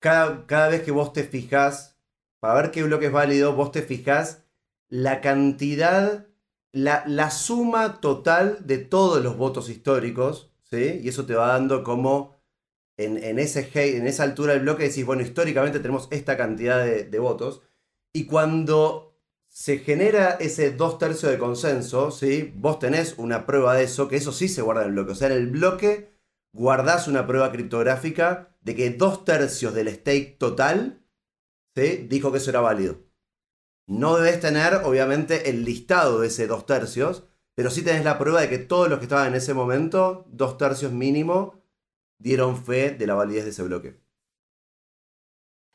[0.00, 1.96] Cada, cada vez que vos te fijas.
[2.40, 4.42] Para ver qué bloque es válido, vos te fijas
[4.88, 6.26] la cantidad.
[6.72, 10.50] La, la suma total de todos los votos históricos.
[10.64, 11.00] ¿sí?
[11.00, 12.36] Y eso te va dando como.
[12.96, 17.18] En, en, ese, en esa altura del bloque decís, bueno, históricamente tenemos esta cantidad de
[17.20, 17.62] votos.
[18.12, 19.07] Y cuando
[19.58, 22.54] se genera ese dos tercios de consenso, ¿sí?
[22.54, 25.10] Vos tenés una prueba de eso, que eso sí se guarda en el bloque.
[25.10, 26.12] O sea, en el bloque
[26.52, 31.02] guardás una prueba criptográfica de que dos tercios del stake total,
[31.74, 32.06] ¿sí?
[32.08, 33.00] Dijo que eso era válido.
[33.88, 37.24] No debes tener, obviamente, el listado de ese dos tercios,
[37.56, 40.56] pero sí tenés la prueba de que todos los que estaban en ese momento, dos
[40.56, 41.60] tercios mínimo,
[42.16, 44.00] dieron fe de la validez de ese bloque.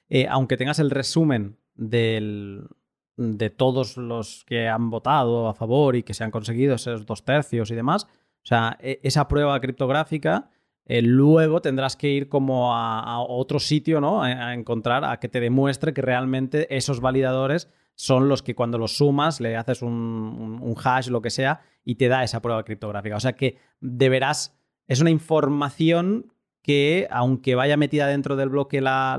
[0.07, 2.69] Eh, aunque tengas el resumen del,
[3.17, 7.23] de todos los que han votado a favor y que se han conseguido esos dos
[7.23, 8.05] tercios y demás.
[8.43, 10.49] O sea, e, esa prueba criptográfica
[10.85, 14.21] eh, luego tendrás que ir como a, otro sitio, ¿no?
[14.23, 18.97] A, encontrar, a que te demuestre que realmente esos validadores son los que cuando los
[18.97, 23.15] sumas le haces un, hash, lo que sea, y te da esa prueba criptográfica.
[23.15, 24.57] O sea que deberás,
[24.87, 29.17] es una información que, aunque vaya metida dentro del bloque la,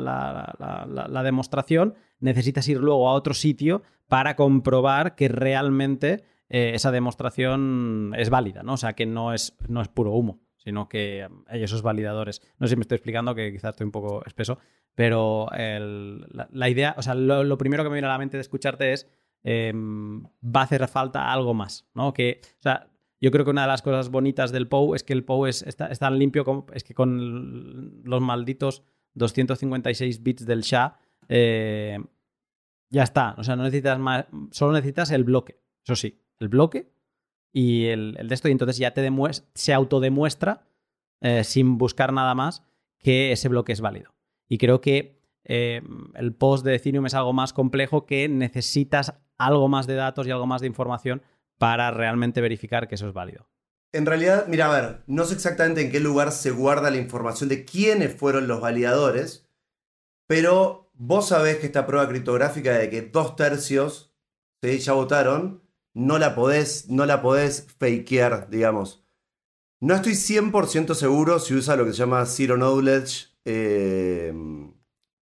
[0.59, 8.15] la demostración, necesitas ir luego a otro sitio para comprobar que realmente eh, esa demostración
[8.17, 8.73] es válida, ¿no?
[8.73, 12.41] O sea, que no es, no es puro humo, sino que hay esos validadores.
[12.59, 14.59] No sé si me estoy explicando, que quizás estoy un poco espeso,
[14.95, 18.95] pero la, idea, o sea, lo, primero que me viene a la mente de escucharte
[18.95, 19.07] es,
[19.43, 22.15] em, va a hacer falta algo más, ¿no?
[22.15, 22.89] Que, o sea,
[23.21, 25.63] yo creo que una de las cosas bonitas del POU es que el POU es,
[25.63, 30.99] está, tan limpio, como, es que con los malditos 256 bits del SHA,
[31.29, 31.99] eh,
[32.91, 33.35] ya está.
[33.39, 34.27] O sea, no necesitas más.
[34.51, 35.61] Solo necesitas el bloque.
[35.83, 36.91] Eso sí, el bloque
[37.53, 38.49] y el, el de esto.
[38.49, 39.11] Y entonces ya te
[39.55, 40.67] se autodemuestra
[41.21, 42.63] eh, sin buscar nada más
[42.99, 44.15] que ese bloque es válido.
[44.49, 45.83] Y creo que eh,
[46.15, 50.31] el post de Ethereum es algo más complejo que necesitas algo más de datos y
[50.31, 51.23] algo más de información
[51.59, 53.49] para realmente verificar que eso es válido.
[53.93, 57.49] En realidad, mira, a ver, no sé exactamente en qué lugar se guarda la información
[57.49, 59.49] de quiénes fueron los validadores,
[60.27, 64.15] pero vos sabés que esta prueba criptográfica de que dos tercios
[64.73, 69.05] ya votaron, no la podés, no la podés fakear, digamos.
[69.81, 74.33] No estoy 100% seguro si usa lo que se llama Zero Knowledge, eh,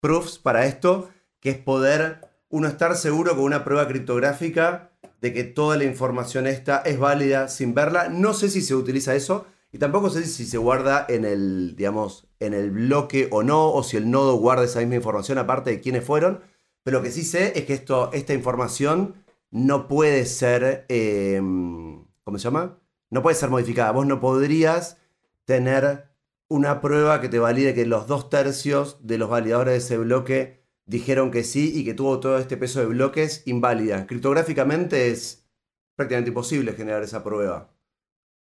[0.01, 1.09] proofs para esto,
[1.39, 4.91] que es poder uno estar seguro con una prueba criptográfica
[5.21, 8.09] de que toda la información esta es válida sin verla.
[8.09, 12.28] No sé si se utiliza eso y tampoco sé si se guarda en el, digamos,
[12.39, 15.81] en el bloque o no, o si el nodo guarda esa misma información aparte de
[15.81, 16.41] quiénes fueron.
[16.83, 19.15] Pero lo que sí sé es que esto, esta información
[19.51, 22.79] no puede ser, em, ¿cómo se llama?
[23.09, 23.91] No puede ser modificada.
[23.91, 24.97] Vos no podrías
[25.45, 26.09] tener
[26.47, 30.59] una prueba que te valide que los dos tercios de los validadores de ese bloque
[30.85, 34.07] dijeron que sí y que tuvo todo este peso de bloques inválida.
[34.07, 35.47] Criptográficamente es
[35.95, 37.71] prácticamente imposible generar esa prueba.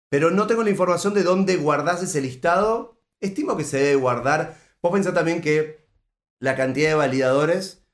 [0.09, 3.00] Pero no tengo la información de dónde guardás ese listado.
[3.21, 4.57] Estimo que se debe guardar.
[4.81, 5.87] Vos pensás también que
[6.39, 7.87] la cantidad de validadores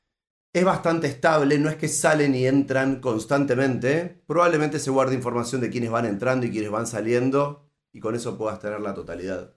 [0.54, 4.24] es bastante estable, no es que salen y entran constantemente.
[4.26, 8.38] Probablemente se guarde información de quienes van entrando y quienes van saliendo y con eso
[8.38, 9.54] puedas tener la totalidad.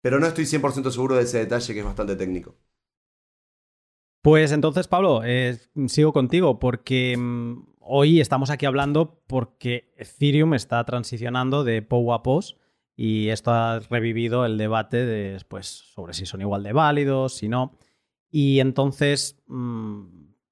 [0.00, 2.56] Pero no estoy 100% seguro de ese detalle que es bastante técnico.
[4.22, 10.84] Pues entonces, Pablo, eh, sigo contigo porque mm, hoy estamos aquí hablando porque Ethereum está
[10.84, 12.56] transicionando de POW a POS
[13.04, 17.48] y esto ha revivido el debate de, pues, sobre si son igual de válidos, si
[17.48, 17.76] no.
[18.30, 20.04] Y entonces mm,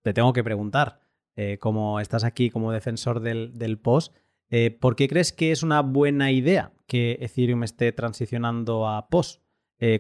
[0.02, 0.98] te tengo que preguntar,
[1.36, 4.10] eh, como estás aquí como defensor del, POS,
[4.48, 9.40] eh, ¿por qué crees que es una buena idea que Ethereum esté transicionando a POS?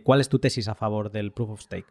[0.02, 1.86] ¿Cuál es tu tesis a favor del Proof of Stake?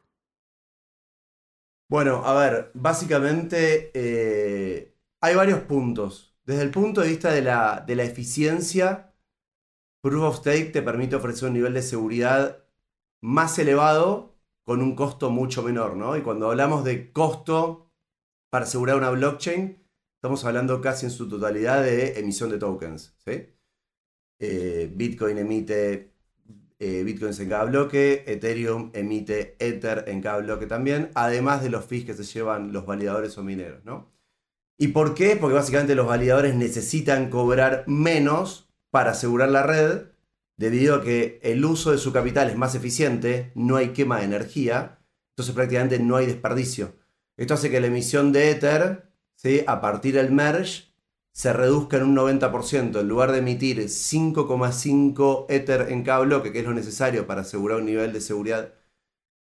[1.87, 6.35] Bueno, a ver, básicamente eh, hay varios puntos.
[6.43, 9.08] Desde el punto de vista de la, de la eficiencia,
[10.01, 12.63] Proof of Stake te permite ofrecer un nivel de seguridad
[13.21, 16.15] más elevado con un costo mucho menor, ¿no?
[16.15, 17.91] Y cuando hablamos de costo
[18.49, 19.83] para asegurar una blockchain,
[20.15, 23.15] estamos hablando casi en su totalidad de emisión de tokens.
[24.41, 26.13] Eh, Bitcoin emite
[26.81, 31.83] eh, bitcoins en cada bloque, Ethereum emite Ether en cada bloque también, además de los
[31.83, 34.13] fees que se llevan los validadores o mineros, ¿no?
[34.77, 35.35] ¿Y por qué?
[35.35, 40.07] Porque básicamente los validadores necesitan cobrar menos para asegurar la red,
[40.57, 44.25] debido a que el uso de su capital es más eficiente, no hay quema de
[44.25, 44.99] energía,
[45.31, 46.95] entonces prácticamente no hay desperdicio.
[47.37, 49.09] Esto hace que la emisión de Ether,
[49.67, 50.89] a partir del merge,
[51.31, 56.59] se reduzca en un 90%, en lugar de emitir 5,5 Ether en cada bloque, que
[56.59, 58.73] es lo necesario para asegurar un nivel de seguridad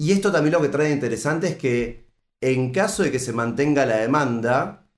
[0.00, 2.06] Y esto también lo que trae interesante es que
[2.40, 4.88] en caso de que se mantenga la demanda,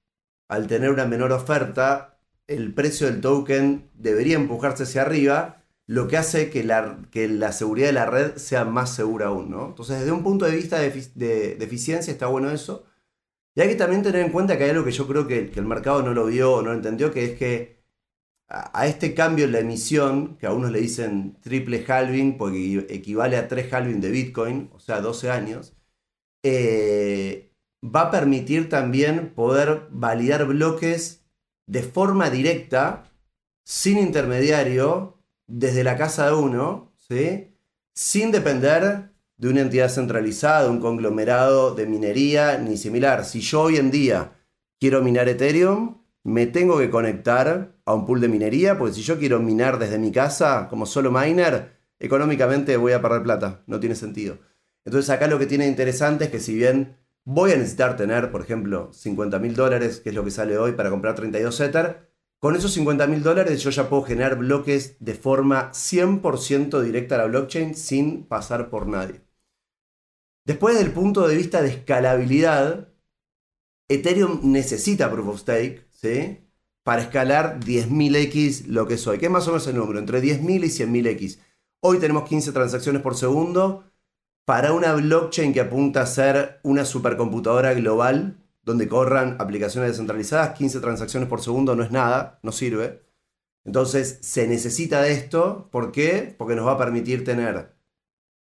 [0.49, 6.19] al tener una menor oferta, el precio del token debería empujarse hacia arriba lo que
[6.19, 9.71] hace que la, que la seguridad de la red sea más segura aún, ¿no?
[9.71, 12.85] Entonces, desde un punto de vista de, eficiencia está bueno eso.
[13.57, 15.67] Y hay que también tener en cuenta que hay algo que yo creo que, el
[15.67, 17.72] mercado no lo vio o no lo entendió, que es que
[18.53, 23.39] a, este cambio en la emisión, que a unos le dicen triple halving, porque equivale
[23.39, 25.75] a tres halving de Bitcoin, o sea, 12 años,
[26.43, 27.51] eh,
[27.83, 31.25] va a permitir también poder validar bloques
[31.67, 33.11] de forma directa,
[33.65, 37.55] sin intermediario, desde la casa de uno, ¿sí?
[37.95, 43.25] sin depender de una entidad centralizada, un conglomerado de minería ni similar.
[43.25, 44.33] Si yo hoy en día
[44.79, 49.19] quiero minar Ethereum, me tengo que conectar a un pool de minería, porque si yo
[49.19, 53.95] quiero minar desde mi casa como solo miner, económicamente voy a perder plata, no tiene
[53.95, 54.39] sentido.
[54.85, 58.43] Entonces acá lo que tiene interesante es que si bien voy a necesitar tener, por
[58.43, 62.57] ejemplo, 50 mil dólares, que es lo que sale hoy para comprar 32 Ether, con
[62.57, 67.27] esos 50 mil dólares yo ya puedo generar bloques de forma 100% directa a la
[67.27, 69.21] blockchain sin pasar por nadie.
[70.45, 72.89] Después del punto de vista de escalabilidad,
[73.89, 76.39] Ethereum necesita Proof of Stake ¿sí?
[76.83, 80.65] Para escalar 10.000x lo que soy, que es más o menos el número, entre 10.000
[80.65, 81.39] y 100.000x.
[81.81, 83.85] Hoy tenemos 15 transacciones por segundo.
[84.45, 90.81] Para una blockchain que apunta a ser una supercomputadora global, donde corran aplicaciones descentralizadas, 15
[90.81, 93.03] transacciones por segundo no es nada, no sirve.
[93.65, 96.35] Entonces se necesita de esto, ¿por qué?
[96.37, 97.77] Porque nos va a permitir tener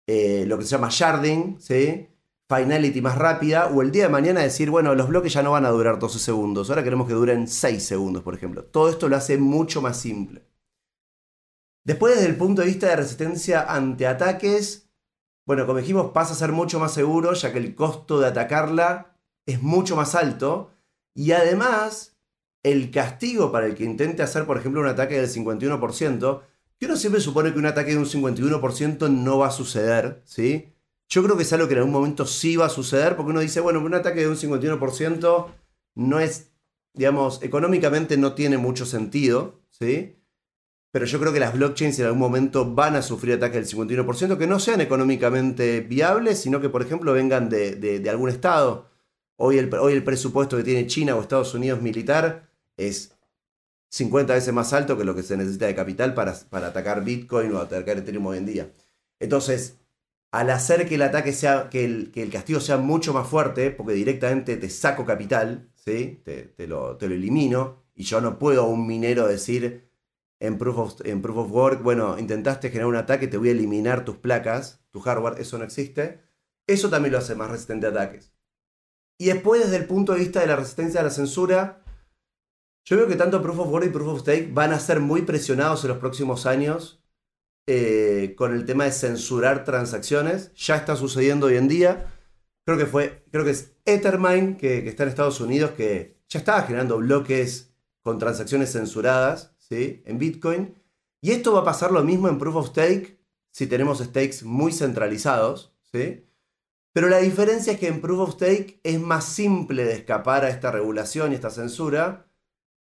[0.07, 2.09] eh, lo que se llama sharding, ¿sí?
[2.57, 5.67] Finality más rápida, o el día de mañana decir, bueno, los bloques ya no van
[5.67, 8.65] a durar 12 segundos, ahora queremos que duren 6 segundos, por ejemplo.
[8.65, 10.47] Todo esto lo hace mucho más simple.
[11.85, 14.91] Después, desde el punto de vista de resistencia ante ataques,
[15.47, 19.19] bueno, como dijimos, pasa a ser mucho más seguro, ya que el costo de atacarla
[19.47, 20.71] es mucho más alto
[21.15, 22.17] y además
[22.63, 26.43] el castigo para el que intente hacer, por ejemplo, un ataque del 51%,
[26.79, 30.74] que uno siempre supone que un ataque de un 51% no va a suceder, ¿sí?
[31.09, 33.41] Yo creo que es algo que en algún momento sí va a suceder, porque uno
[33.41, 35.47] dice, bueno, un ataque de un 51%
[35.97, 36.55] no es
[36.95, 40.17] digamos, económicamente no tiene mucho sentido, ¿sí?
[40.93, 44.39] Pero yo creo que las blockchains en algún momento van a sufrir ataques del 51%,
[44.39, 48.91] que no sean económicamente viables, sino que, por ejemplo, vengan de, algún estado.
[49.37, 53.17] Hoy el, hoy el presupuesto que tiene China o Estados Unidos militar es
[53.91, 57.53] 50 veces más alto que lo que se necesita de capital para, para atacar Bitcoin
[57.53, 58.73] o atacar Ethereum hoy en día.
[59.19, 59.81] Entonces,
[60.35, 63.71] al hacer que el ataque sea, que el, que el castigo sea mucho más fuerte,
[63.71, 66.23] porque directamente te saco capital, ¿sí?
[66.25, 69.89] te, lo, te lo elimino, y yo no puedo a un minero decir
[70.41, 73.53] en proof, of, en proof of Work, bueno, intentaste generar un ataque, te voy a
[73.53, 76.21] eliminar tus placas, tu hardware, eso no existe.
[76.67, 78.33] Eso también lo hace más resistente a ataques.
[79.19, 81.85] Y después, desde el punto de vista de la resistencia a la censura,
[82.85, 85.23] yo veo que tanto Proof of Work y Proof of Stake van a ser muy
[85.23, 87.04] presionados en los próximos años
[87.67, 90.53] eh, con el tema de censurar transacciones.
[90.55, 92.13] Ya está sucediendo hoy en día.
[92.65, 96.63] Creo que fue, creo que es Ethermine, que, está en Estados Unidos, que ya estaba
[96.63, 100.03] generando bloques con transacciones censuradas ¿sí?
[100.07, 100.75] en Bitcoin.
[101.21, 103.19] Y esto va a pasar lo mismo en Proof of Stake
[103.51, 105.75] si tenemos stakes muy centralizados.
[105.91, 106.27] ¿sí?
[106.93, 110.51] Pero la diferencia es que en Proof of Stake es más simple de escapar a
[110.51, 112.27] esta regulación y esta censura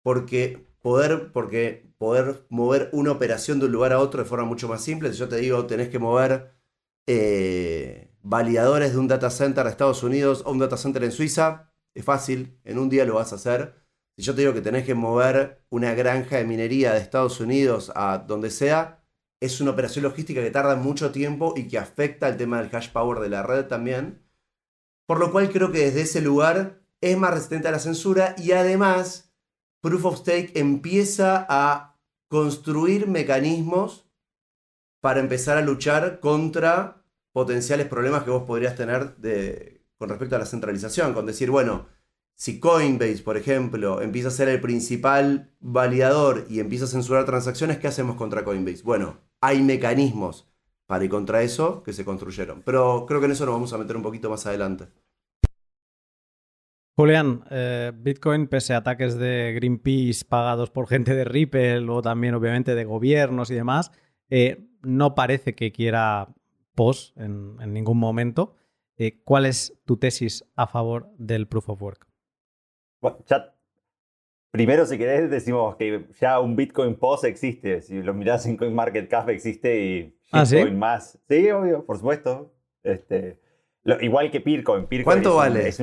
[0.04, 4.68] porque poder, porque poder mover una operación de un lugar a otro de forma mucho
[4.68, 5.12] más simple.
[5.12, 6.56] Si yo te digo, tenés que mover
[7.06, 11.72] eh, validadores de un data center a Estados Unidos o un data center en Suiza,
[11.94, 13.76] es fácil, en un día lo vas a hacer.
[14.18, 17.92] Si yo te digo que tenés que mover una granja de minería de Estados Unidos
[17.96, 19.04] a donde sea,
[19.42, 22.92] es una operación logística que tarda mucho tiempo y que afecta el tema del hash
[22.92, 24.24] power de la red también.
[25.06, 28.52] Por lo cual creo que desde ese lugar es más resistente a la censura y
[28.52, 29.34] además
[29.82, 31.89] Proof of Stake empieza a
[32.30, 34.06] construir mecanismos
[35.02, 37.04] para empezar a luchar contra
[37.34, 39.16] potenciales problemas que vos podrías tener
[39.98, 41.14] con respecto a la centralización.
[41.14, 41.88] Con decir, bueno,
[42.36, 47.80] si Coinbase, por ejemplo, empieza a ser el principal validador y empieza a censurar transacciones,
[47.80, 48.84] ¿qué hacemos contra Coinbase?
[48.84, 50.50] Bueno, hay mecanismos
[50.86, 52.62] para ir contra eso que se construyeron.
[52.64, 54.88] Pero creo que en eso nos vamos a meter un poquito más adelante.
[57.00, 62.34] Julián, eh, Bitcoin, pese a ataques de Greenpeace pagados por gente de Ripple o también
[62.34, 63.94] obviamente de gobiernos y demás,
[64.30, 66.28] eh, no parece que quiera
[66.76, 68.58] POS en, ningún momento.
[68.98, 72.06] Eh, ¿Cuál es tu tesis a favor del Proof of Work?
[74.52, 77.82] primero, si querés, decimos que ya un Bitcoin POS existe.
[77.82, 81.18] Si lo mirás en CoinMarketCap existe y ¿Ah, Bitcoin más.
[81.30, 82.54] Sí, obvio, por supuesto.
[82.84, 83.40] Este,
[84.02, 84.86] igual que Bitcoin.
[85.06, 85.66] ¿Cuánto vale?
[85.66, 85.80] es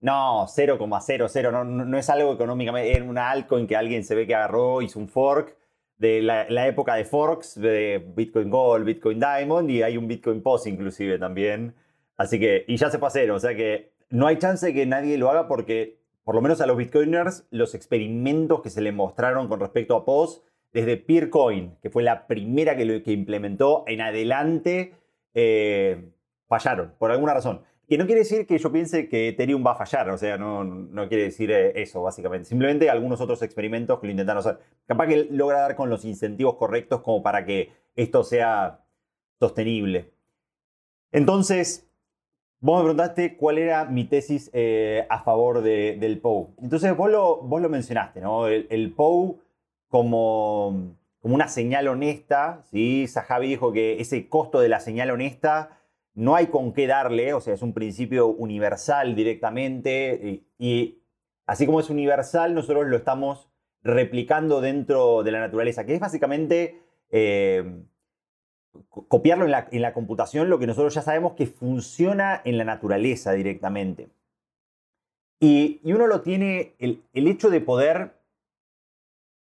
[0.00, 4.34] no, 0,00, no, no, es algo económicamente, es una altcoin que alguien se ve que
[4.34, 5.56] agarró, hizo un fork
[5.98, 10.66] de la, época de forks, de Bitcoin Gold, Bitcoin Diamond, y hay un Bitcoin Post
[10.66, 11.74] inclusive también.
[12.16, 14.74] Así que, y ya se fue a cero, o sea que no hay chance de
[14.74, 18.80] que nadie lo haga porque, por lo menos a los Bitcoiners, los experimentos que se
[18.80, 20.42] le mostraron con respecto a POS,
[20.72, 24.94] desde Peercoin, que fue la primera que, lo, que implementó, en adelante,
[25.34, 26.10] eh,
[26.48, 27.62] fallaron, por alguna razón.
[27.90, 30.62] Que no quiere decir que yo piense que Ethereum va a fallar, o sea, no,
[30.62, 32.44] no quiere decir eh, eso, básicamente.
[32.48, 34.60] Simplemente algunos otros experimentos que lo intentaron hacer.
[34.86, 38.84] Capaz que logra dar con los incentivos correctos como para que esto sea
[39.40, 40.12] sostenible.
[41.10, 41.90] Entonces,
[42.60, 46.54] vos me preguntaste cuál era mi tesis eh, a favor del POU.
[46.62, 48.46] Entonces, vos lo, vos lo mencionaste, ¿no?
[48.46, 49.40] El, POU
[49.88, 53.08] como, como una señal honesta, ¿sí?
[53.40, 55.79] Dijo que ese costo de la señal honesta
[56.14, 61.02] no hay con qué darle, o sea, es un principio universal directamente y,
[61.46, 63.48] así como es universal, nosotros lo estamos
[63.82, 67.82] replicando dentro de la naturaleza, que es básicamente eh,
[68.90, 74.10] copiarlo en la, computación, lo que nosotros ya sabemos que funciona en la naturaleza directamente.
[75.40, 78.20] Y, uno lo tiene, el, hecho de poder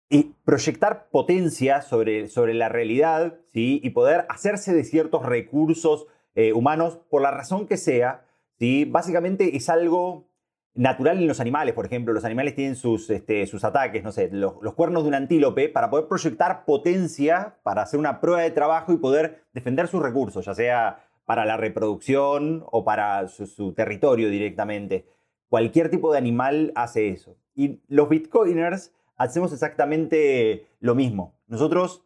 [0.09, 3.81] eh, proyectar potencia sobre, sobre la realidad ¿sí?
[3.83, 8.25] y poder hacerse de ciertos recursos eh, humanos, por la razón que sea,
[8.59, 8.85] ¿sí?
[8.85, 10.27] básicamente es algo
[10.75, 12.13] natural en los animales, por ejemplo.
[12.13, 15.89] Los animales tienen sus, este, sus ataques, no sé, los, cuernos de un antílope para
[15.89, 20.55] poder proyectar potencia, para hacer una prueba de trabajo y poder defender sus recursos, ya
[20.55, 25.05] sea para la reproducción o para su, su territorio directamente.
[25.47, 27.37] Cualquier tipo de animal hace eso.
[27.55, 31.35] Y los bitcoiners hacemos exactamente lo mismo.
[31.47, 32.03] Nosotros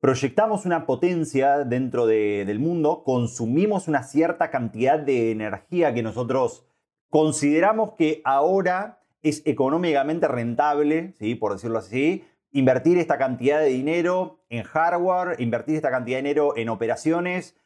[0.00, 6.66] proyectamos una potencia dentro del mundo, consumimos una cierta cantidad de energía que nosotros
[7.10, 11.34] consideramos que ahora es económicamente rentable, ¿sí?
[11.34, 16.56] por decirlo así, invertir esta cantidad de dinero en hardware, invertir esta cantidad de dinero
[16.56, 17.56] en operaciones.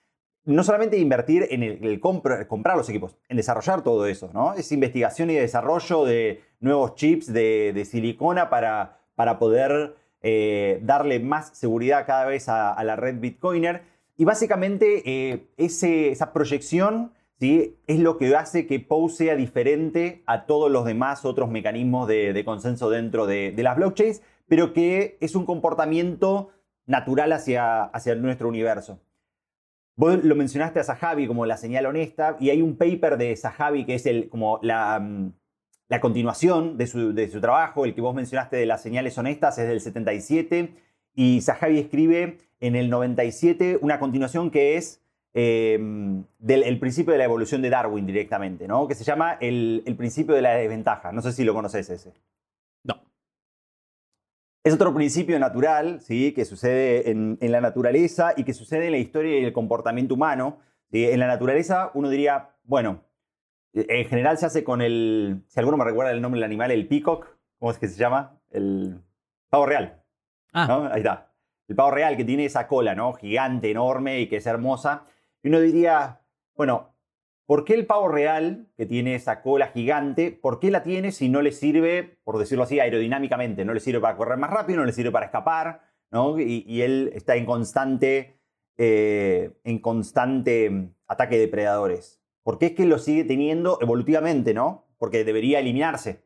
[0.45, 4.55] no solamente invertir en el, comprar los equipos, en desarrollar todo eso, ¿no?
[4.55, 11.57] Es investigación y desarrollo de nuevos chips de, silicona para, para poder eh, darle más
[11.57, 13.83] seguridad cada vez a, la red Bitcoiner.
[14.17, 20.71] Y básicamente eh, esa proyección es lo que hace que POW sea diferente a todos
[20.71, 26.51] los demás otros mecanismos de, consenso dentro de, las blockchains, pero que es un comportamiento
[26.87, 29.01] natural hacia, hacia nuestro universo.
[29.97, 33.85] Vos lo mencionaste a Sahabi como la señal honesta, y hay un paper de Sahabi
[33.85, 35.33] que es el, como la, mm,
[35.91, 39.59] la continuación de su, de su, trabajo, el que vos mencionaste de las señales honestas
[39.59, 40.73] es del 77,
[41.15, 45.03] y Sahabi escribe en el 97 una continuación que es
[45.35, 48.89] em, del principio de la evolución de Darwin directamente, ¿no?
[48.89, 51.13] que se llama el, el principio de la desventaja.
[51.13, 52.15] No sé si lo conoces ese.
[54.63, 56.33] Es otro principio natural ¿sí?
[56.33, 60.59] que sucede en, la naturaleza y que sucede en la historia y el comportamiento humano.
[60.93, 63.03] En la naturaleza uno diría, bueno,
[63.73, 66.89] en general se hace con el, si alguno me recuerda el nombre del animal, el
[66.89, 67.27] peacock,
[67.59, 68.41] ¿cómo es que se llama?
[68.51, 69.01] El
[69.49, 70.03] pavo real.
[70.53, 70.91] Ah.
[70.93, 71.33] Ahí está.
[71.69, 73.13] El pavo real que tiene esa cola, ¿no?
[73.13, 75.05] Gigante, enorme y que es hermosa.
[75.43, 76.21] Y uno diría,
[76.55, 76.91] bueno,
[77.51, 81.29] ¿Por qué el pavo real, que tiene esa cola gigante, por qué la tiene si
[81.29, 83.65] no le sirve, por decirlo así, aerodinámicamente?
[83.65, 85.81] No le sirve para correr más rápido, no le sirve para escapar,
[86.13, 86.39] ¿no?
[86.39, 88.39] Y, él está en constante,
[88.79, 92.20] eh, en constante ataque de depredadores.
[92.51, 94.89] ¿Por qué es que lo sigue teniendo evolutivamente, no?
[94.99, 96.25] Porque debería eliminarse.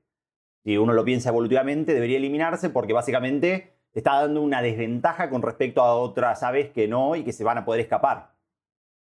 [0.64, 5.82] Si uno lo piensa evolutivamente, debería eliminarse porque básicamente está dando una desventaja con respecto
[5.82, 8.32] a otras aves que no y que se van a poder escapar.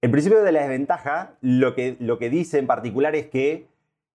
[0.00, 3.68] El principio de la desventaja lo que, lo que dice en particular es que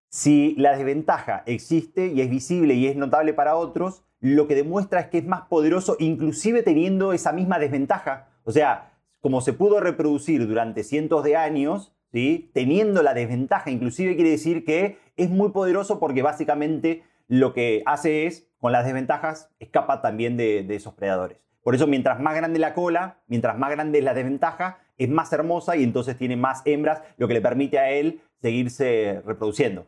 [0.09, 5.01] si la desventaja existe y es visible y es notable para otros, lo que demuestra
[5.01, 8.30] es que es más poderoso inclusive teniendo esa misma desventaja.
[8.45, 12.50] O sea, como se pudo reproducir durante cientos de años, ¿sí?
[12.54, 18.26] teniendo la desventaja, inclusive quiere decir que es muy poderoso porque básicamente lo que hace
[18.26, 21.38] es, con las desventajas, escapa también de, de esos predadores.
[21.62, 25.32] Por eso, mientras más grande la cola, mientras más grande es la desventaja, es más
[25.32, 29.86] hermosa y entonces tiene más hembras, lo que le permite a él seguirse reproduciendo.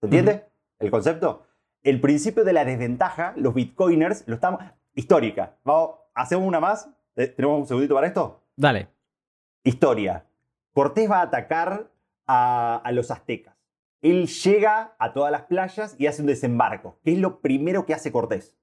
[0.00, 0.44] ¿Se entiende
[0.78, 1.46] el concepto?
[1.82, 4.60] El principio de la desventaja, los bitcoiners, lo estamos...
[4.92, 5.56] Histórica.
[5.62, 6.90] Vamos, ¿Hacemos una más?
[7.16, 8.42] Eh, ¿Tenemos un segundito para esto?
[8.56, 8.88] Dale.
[9.64, 10.26] Historia.
[10.72, 11.92] Cortés va a atacar
[12.26, 13.56] a, los aztecas.
[14.02, 16.98] Él llega a todas las playas y hace un desembarco.
[17.02, 18.56] ¿Qué es lo primero que hace Cortés?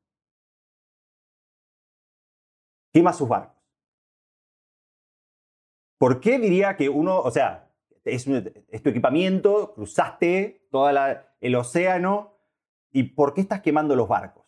[2.91, 3.57] Quema sus barcos.
[5.99, 7.71] ¿Por qué diría que uno, o sea,
[8.05, 10.89] es, tu equipamiento, cruzaste todo
[11.41, 12.39] el océano,
[12.91, 14.45] ¿y por qué estás quemando los barcos?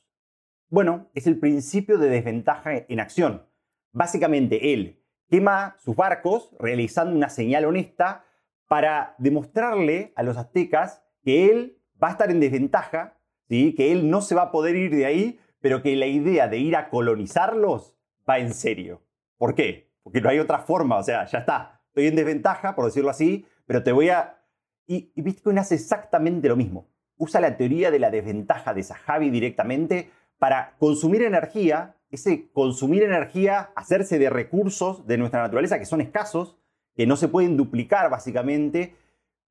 [0.70, 3.46] Bueno, es el principio de desventaja en acción.
[3.92, 4.99] Básicamente, él
[5.30, 8.26] quema sus barcos realizando una señal honesta
[8.68, 13.18] para demostrarle a los aztecas que él va a estar en desventaja,
[13.48, 13.74] ¿sí?
[13.76, 16.58] que él no se va a poder ir de ahí, pero que la idea de
[16.58, 17.96] ir a colonizarlos
[18.30, 19.02] va en serio.
[19.38, 19.90] ¿Por qué?
[20.10, 23.46] porque no hay otra forma, o sea, ya está, estoy en desventaja, por decirlo así,
[23.68, 24.42] pero te voy a...
[24.88, 26.88] Y, Bitcoin hace exactamente lo mismo.
[27.18, 30.10] Usa la teoría de la desventaja de Sahabi directamente
[30.40, 36.58] para consumir energía, ese consumir energía, hacerse de recursos de nuestra naturaleza que son escasos,
[36.96, 38.96] que no se pueden duplicar básicamente,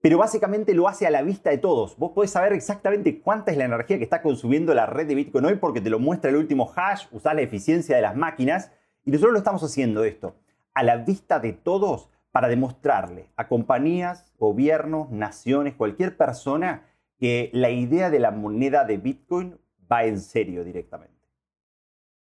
[0.00, 1.96] pero básicamente lo hace a la vista de todos.
[1.96, 5.44] Vos podés saber exactamente cuánta es la energía que está consumiendo la red de Bitcoin
[5.44, 8.70] hoy porque te lo muestra el último hash, usás la eficiencia de las máquinas
[9.04, 10.34] y nosotros lo estamos haciendo esto
[10.74, 16.84] a la vista de todos para demostrarle a compañías, gobiernos, naciones, cualquier persona
[17.18, 19.58] que la idea de la moneda de Bitcoin
[19.90, 21.17] va en serio directamente.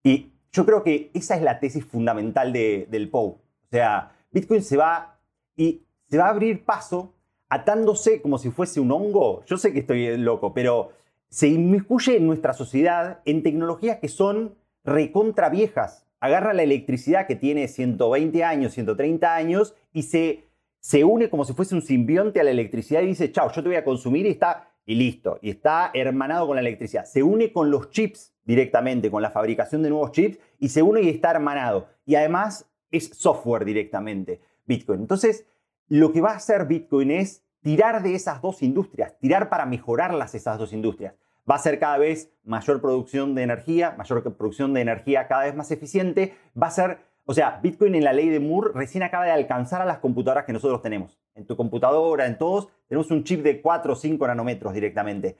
[0.07, 3.27] Y yo creo que esa es la tesis fundamental del POU.
[3.27, 5.19] O sea, Bitcoin se va
[5.55, 7.13] y se va a abrir paso
[7.49, 9.43] atándose como si fuese un hongo.
[9.45, 10.91] Yo sé que estoy loco, pero
[11.29, 14.55] se inmiscuye en nuestra sociedad en tecnologías que son
[14.85, 20.45] recontra viejas agarra la electricidad que tiene 120 años, 130 años y se,
[20.79, 23.69] se une como si fuese un simbionte a la electricidad y dice, chao, yo te
[23.69, 27.05] voy a consumir y está, y listo, y está hermanado con la electricidad.
[27.05, 31.03] Se une con los chips directamente, con la fabricación de nuevos chips y se une
[31.03, 31.87] y está hermanado.
[32.05, 35.01] Y además es software directamente, Bitcoin.
[35.01, 35.45] Entonces,
[35.87, 40.33] lo que va a hacer Bitcoin es tirar de esas dos industrias, tirar para mejorarlas
[40.33, 41.13] esas dos industrias
[41.49, 45.55] va a ser cada vez mayor producción de energía, mayor producción de energía cada vez
[45.55, 49.25] más eficiente, va a ser, o sea, Bitcoin en la ley de Moore recién acaba
[49.25, 51.17] de alcanzar a las computadoras que nosotros tenemos.
[51.35, 55.37] En tu computadora, en todos, tenemos un chip de 4 o 5 nanómetros directamente.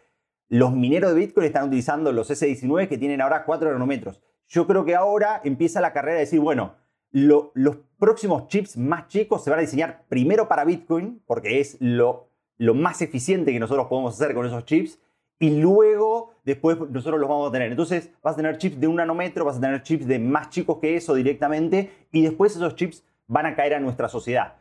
[0.49, 4.21] Los mineros de Bitcoin están utilizando los S19 que tienen ahora 4 nanómetros.
[4.47, 6.75] Yo creo que ahora empieza la carrera de decir, bueno,
[7.11, 12.29] los próximos chips más chicos se van a diseñar primero para Bitcoin, porque es lo,
[12.57, 14.99] lo más eficiente que nosotros podemos hacer con esos chips,
[15.39, 17.69] y luego después nosotros los vamos a tener.
[17.69, 20.77] Entonces vas a tener chips de un nanómetro, vas a tener chips de más chicos
[20.79, 24.55] que eso directamente, y después esos chips van a caer a nuestra sociedad.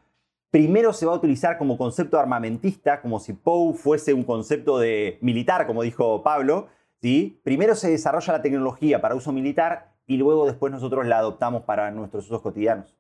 [0.50, 5.18] Primero se va a utilizar como concepto armamentista, como si POU fuese un concepto de
[5.20, 6.68] militar, como dijo Pablo.
[7.02, 7.40] ¿sí?
[7.42, 11.90] Primero se desarrolla la tecnología para uso militar y luego después nosotros la adoptamos para
[11.90, 12.96] nuestros usos cotidianos.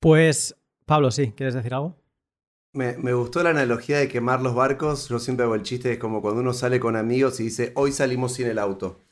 [0.00, 0.54] Pues,
[0.84, 1.96] Pablo, sí, ¿quieres decir algo?
[2.72, 5.08] Me, gustó la analogía de quemar los barcos.
[5.08, 7.92] Yo siempre hago el chiste, es como cuando uno sale con amigos y dice, hoy
[7.92, 9.00] salimos sin el auto.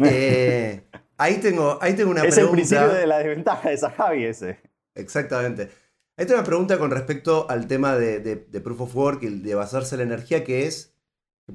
[0.00, 0.84] Eh,
[1.16, 2.40] ahí, tengo, ahí tengo una pregunta.
[2.40, 4.60] Es el principio de la desventaja de Sahabi ese.
[4.98, 5.70] Exactamente.
[6.16, 10.00] Tengo una pregunta con respecto al tema de, Proof of Work y de basarse en
[10.00, 10.94] la energía, que es,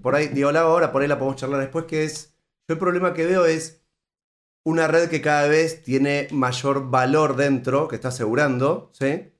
[0.01, 2.33] por ahí, digo, ahora, por ahí la podemos charlar después, que es,
[2.67, 3.83] yo el problema que veo es
[4.63, 9.33] una red que cada vez tiene mayor valor dentro, que está asegurando, ¿sí?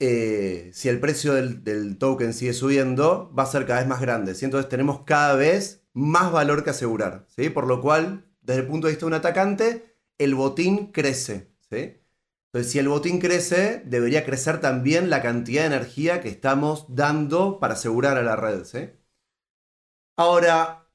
[0.00, 4.36] Eh, si el precio del, token sigue subiendo, va a ser cada vez más grande.
[4.40, 7.26] Entonces tenemos cada vez más valor que asegurar.
[7.28, 7.50] ¿sí?
[7.50, 11.50] Por lo cual, desde el punto de vista de un atacante, el botín crece.
[11.68, 11.97] ¿sí?
[12.52, 17.60] Entonces, si el botín crece, debería crecer también la cantidad de energía que estamos dando
[17.60, 18.64] para asegurar a la red.
[20.16, 20.88] Ahora,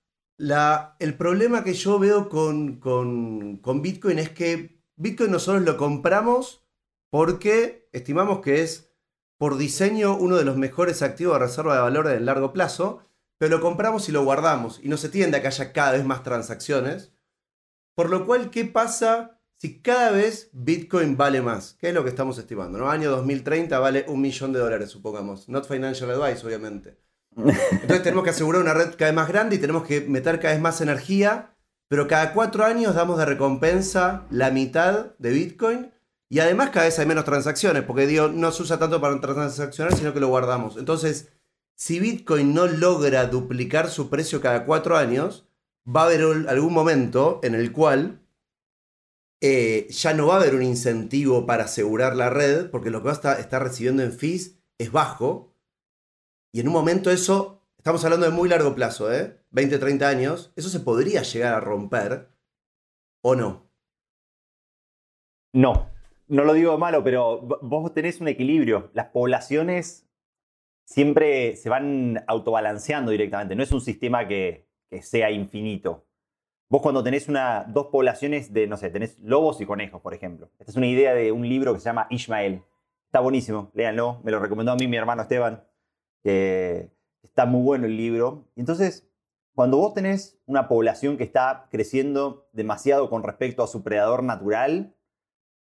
[0.99, 6.65] el problema que yo veo con, Bitcoin es que Bitcoin nosotros lo compramos
[7.11, 8.91] porque estimamos que es
[9.37, 13.05] por diseño uno de los mejores activos de reserva de valor en largo plazo,
[13.37, 16.05] pero lo compramos y lo guardamos y no se tiende a que haya cada vez
[16.05, 17.13] más transacciones.
[17.95, 21.77] Por lo cual, ¿qué pasa si cada vez Bitcoin vale más?
[21.79, 22.79] ¿Qué es lo que estamos estimando?
[22.79, 22.89] ¿no?
[22.89, 25.47] Año 2030 vale un millón de dólares, supongamos.
[25.47, 26.97] Not financial advice, obviamente.
[27.37, 30.53] Entonces tenemos que asegurar una red cada vez más grande y tenemos que meter cada
[30.53, 31.55] vez más energía,
[31.87, 35.93] pero cada cuatro años damos de recompensa la mitad de Bitcoin
[36.27, 39.95] y además cada vez hay menos transacciones, porque digo, no se usa tanto para transaccionar,
[39.95, 40.75] sino que lo guardamos.
[40.75, 41.31] Entonces,
[41.73, 45.47] si Bitcoin no logra duplicar su precio cada cuatro años,
[45.87, 48.22] va a haber algún momento en el cual
[49.43, 53.09] eh, ya no va a haber un incentivo para asegurar la red, porque lo que
[53.09, 55.53] va a estar recibiendo en fees es bajo,
[56.55, 59.39] y en un momento eso, estamos hablando de muy largo plazo, ¿eh?
[59.51, 62.29] 20, 30 años, eso se podría llegar a romper
[63.21, 63.69] o no.
[65.53, 65.89] No,
[66.27, 68.91] no lo digo malo, pero vos tenés un equilibrio.
[68.93, 70.07] Las poblaciones
[70.85, 73.55] siempre se van autobalanceando directamente.
[73.55, 74.67] No es un sistema que,
[75.01, 76.05] sea infinito.
[76.69, 80.49] Vos cuando tenés una, dos poblaciones de, no sé, tenés lobos y conejos, por ejemplo.
[80.59, 82.63] Esta es una idea de un libro que se llama Ishmael.
[83.05, 84.21] Está buenísimo, léanlo.
[84.23, 85.63] Me lo recomendó a mí mi hermano Esteban
[86.23, 88.47] está muy bueno el libro.
[88.55, 89.09] Entonces,
[89.55, 94.95] cuando vos tenés una población que está creciendo demasiado con respecto a su predador natural,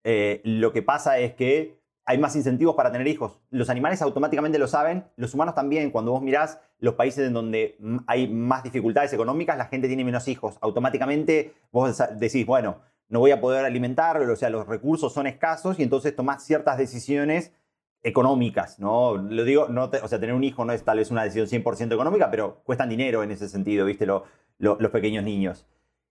[0.03, 3.39] eh, lo que pasa es que hay más incentivos para tener hijos.
[3.49, 5.91] Los animales automáticamente lo saben, los humanos también.
[5.91, 7.77] Cuando vos mirás los países en donde
[8.07, 10.57] hay más dificultades económicas, la gente tiene menos hijos.
[10.61, 15.79] Automáticamente vos decís, bueno, no voy a poder alimentarlo, o sea, los recursos son escasos
[15.79, 17.53] y entonces tomás ciertas decisiones
[18.03, 19.17] económicas, ¿no?
[19.17, 22.31] Lo digo, o sea, tener un hijo no es tal vez una decisión 100% económica,
[22.31, 24.05] pero cuestan dinero en ese sentido, ¿viste?
[24.05, 25.67] los pequeños niños.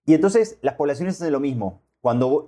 [0.06, 1.82] Y entonces las poblaciones hacen lo mismo.
[2.00, 2.46] Cuando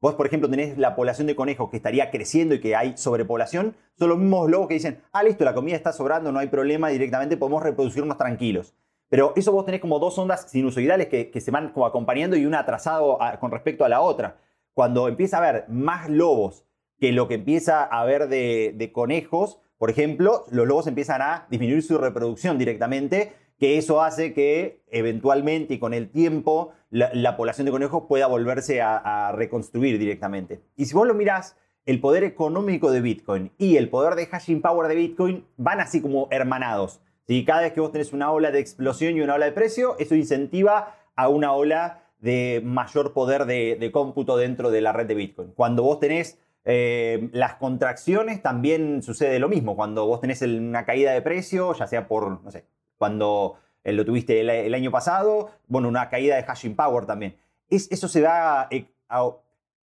[0.00, 3.74] vos, por ejemplo, tenés la población de conejos que estaría creciendo y que hay sobrepoblación,
[3.98, 6.88] son los mismos lobos que dicen, ah, listo, la comida está sobrando, no hay problema,
[6.88, 8.74] directamente podemos reproducirnos tranquilos.
[9.08, 12.60] Pero eso vos tenés como dos ondas sinusoidales que, que se van acompañando y una
[12.60, 14.38] atrasado con respecto a la otra.
[14.72, 16.64] Cuando empieza a haber más lobos
[17.00, 21.82] que lo que empieza a haber de, conejos, por ejemplo, los lobos empiezan a disminuir
[21.82, 27.70] su reproducción directamente, que eso hace que eventualmente y con el tiempo la, población de
[27.70, 30.60] conejos pueda volverse a, reconstruir directamente.
[30.76, 31.56] Y si vos lo mirás,
[31.86, 36.00] el poder económico de Bitcoin y el poder de hashing power de Bitcoin van así
[36.00, 37.00] como hermanados.
[37.28, 39.94] Si Cada vez que vos tenés una ola de explosión y una ola de precio,
[39.98, 45.06] eso incentiva a una ola de mayor poder de, de cómputo dentro de la red
[45.06, 45.52] de Bitcoin.
[45.52, 49.76] Cuando vos tenés eh, las contracciones también sucede lo mismo.
[49.76, 52.64] Cuando vos tenés una caída de precio, ya sea por, no sé,
[53.00, 57.34] cuando eh, lo tuviste el, año pasado, bueno, una caída de hashing power también.
[57.70, 58.88] eso se va eh,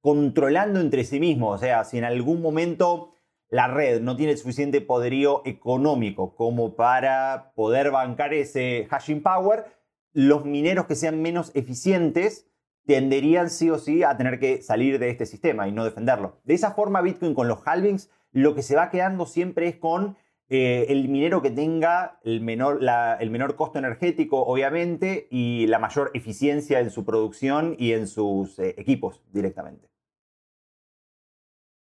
[0.02, 1.48] controlando entre sí mismo.
[1.48, 3.14] O sea, si en algún momento
[3.48, 9.64] la red no tiene suficiente poderío económico como para poder bancar ese hashing power,
[10.12, 12.46] los mineros que sean menos eficientes
[12.84, 16.40] tenderían sí o sí a tener que salir de este sistema y no defenderlo.
[16.44, 20.18] De esa forma, Bitcoin con los halvings lo que se va quedando siempre es con
[20.50, 22.80] eh, el minero que tenga el menor,
[23.20, 28.58] el menor costo energético, obviamente, y la mayor eficiencia en su producción y en sus
[28.58, 29.90] eh, equipos directamente.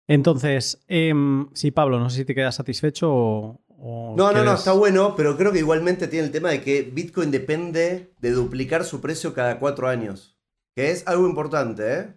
[0.09, 4.15] Entonces, em, sí, Pablo, no sé si te quedas satisfecho o...
[4.17, 7.31] no, no, no, está bueno, pero creo que igualmente tiene el tema de que Bitcoin
[7.31, 10.39] depende de duplicar su precio cada cuatro años,
[10.75, 12.15] que es algo importante, ¿eh?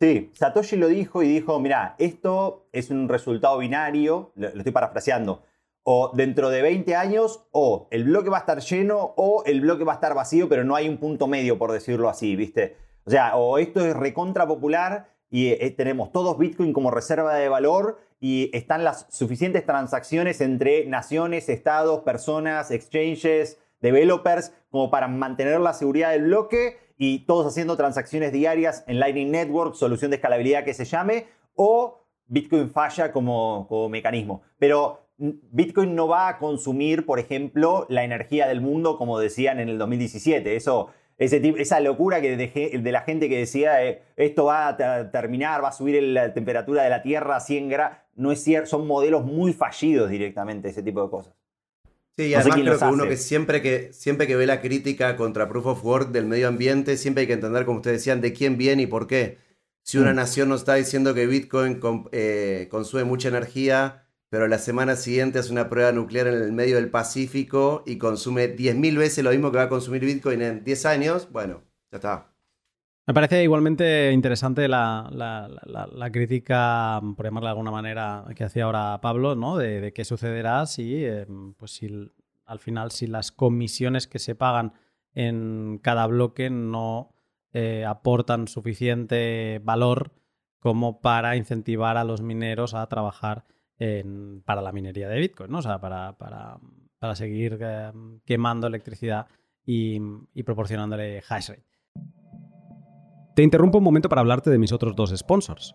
[0.00, 5.44] Sí, Satoshi lo dijo y dijo, mira, esto es un resultado binario, lo estoy parafraseando,
[5.82, 9.84] o dentro de 20 años, o el bloque va a estar lleno, o el bloque
[9.84, 12.76] va a estar vacío, pero no hay un punto medio, por decirlo así, ¿viste?
[13.04, 17.48] O sea, o esto es recontra popular y eh, tenemos todos Bitcoin como reserva de
[17.48, 25.60] valor y están las suficientes transacciones entre naciones, estados, personas, exchanges, developers, como para mantener
[25.60, 30.64] la seguridad del bloque y todos haciendo transacciones diarias en Lightning Network, solución de escalabilidad
[30.64, 34.42] que se llame, o Bitcoin falla como mecanismo.
[34.58, 39.68] Pero Bitcoin no va a consumir, por ejemplo, la energía del mundo como decían en
[39.68, 40.56] el 2017.
[40.56, 45.68] Eso, esa locura que de, la gente que decía eh, esto va a terminar, va
[45.68, 49.24] a subir la temperatura de la Tierra a 100 grados, no es cierto, son modelos
[49.24, 51.34] muy fallidos directamente, ese tipo de cosas.
[52.16, 55.48] Sí, y además creo que uno que siempre, que siempre que ve la crítica contra
[55.48, 58.56] Proof of Work del medio ambiente, siempre hay que entender, como ustedes decían, de quién
[58.56, 59.38] viene y por qué.
[59.82, 60.16] Si una mm.
[60.16, 61.80] nación nos está diciendo que Bitcoin
[62.12, 66.76] eh, consume mucha energía, pero la semana siguiente hace una prueba nuclear en el medio
[66.76, 70.86] del Pacífico y consume 10.000 veces lo mismo que va a consumir Bitcoin en 10
[70.86, 72.30] años, bueno, ya está.
[73.06, 79.34] Me parece igualmente interesante la, crítica, por llamarla de alguna manera, que hacía ahora Pablo,
[79.34, 79.56] ¿no?
[79.56, 81.88] De, qué sucederá si, em, pues si
[82.44, 84.74] al final, si las comisiones que se pagan
[85.12, 87.12] en cada bloque no
[87.52, 90.12] eh, aportan suficiente valor
[90.60, 93.44] como para incentivar a los mineros a trabajar
[94.44, 95.58] para la minería de Bitcoin, ¿no?
[95.58, 97.92] O sea, para, seguir eh,
[98.26, 99.26] quemando electricidad
[99.64, 99.98] y,
[100.44, 101.64] proporcionándole hash rate.
[103.34, 105.74] Te interrumpo un momento para hablarte de mis otros dos sponsors.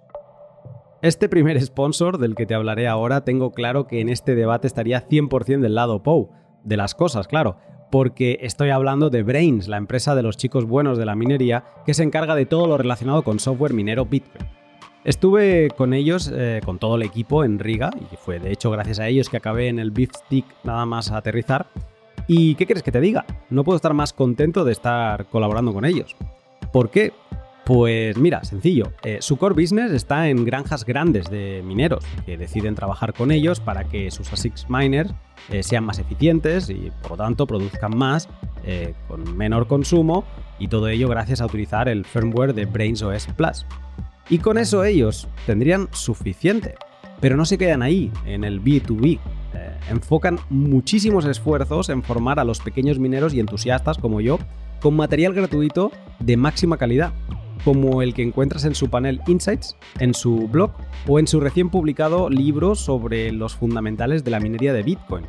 [1.01, 5.07] Este primer sponsor del que te hablaré ahora tengo claro que en este debate estaría
[5.07, 6.31] 100% del lado POU,
[6.63, 7.57] de las cosas, claro,
[7.91, 11.93] porque estoy hablando de Brains, la empresa de los chicos buenos de la minería que
[11.93, 14.45] se encarga de todo lo relacionado con software minero Bitcoin.
[15.05, 18.97] Estuve con ellos, eh, con todo el equipo en Riga, y fue de hecho gracias
[18.97, 21.67] a ellos que acabé en el Beef Stick nada más a aterrizar.
[22.27, 23.23] ¿Y qué quieres que te diga?
[23.51, 26.15] No puedo estar más contento de estar colaborando con ellos.
[26.73, 27.13] ¿Por qué?
[27.65, 28.93] Pues mira, sencillo.
[29.03, 33.59] Eh, su core business está en granjas grandes de mineros que deciden trabajar con ellos
[33.59, 35.13] para que sus ASICs miners
[35.51, 38.27] eh, sean más eficientes y por lo tanto produzcan más
[39.07, 40.23] con menor consumo
[40.57, 43.63] y todo ello gracias a utilizar el firmware de Brains OS Plus.
[44.29, 46.75] Y con eso ellos tendrían suficiente.
[47.21, 49.19] Pero no se quedan ahí, en el B2B.
[49.53, 54.37] Eh, enfocan muchísimos esfuerzos en formar a los pequeños mineros y entusiastas como yo
[54.81, 57.13] con material gratuito de máxima calidad
[57.63, 60.71] como el que encuentras en su panel Insights, en su blog
[61.07, 65.25] o en su recién publicado libro sobre los fundamentales de la minería de Bitcoin.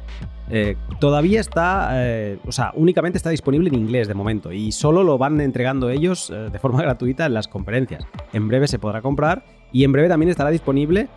[0.51, 5.03] Eh, todavía está, eh, o sea, únicamente está disponible en inglés de momento y solo
[5.03, 8.05] lo van entregando ellos eh, de forma gratuita en las conferencias.
[8.33, 11.09] En breve se podrá comprar y en breve también estará disponible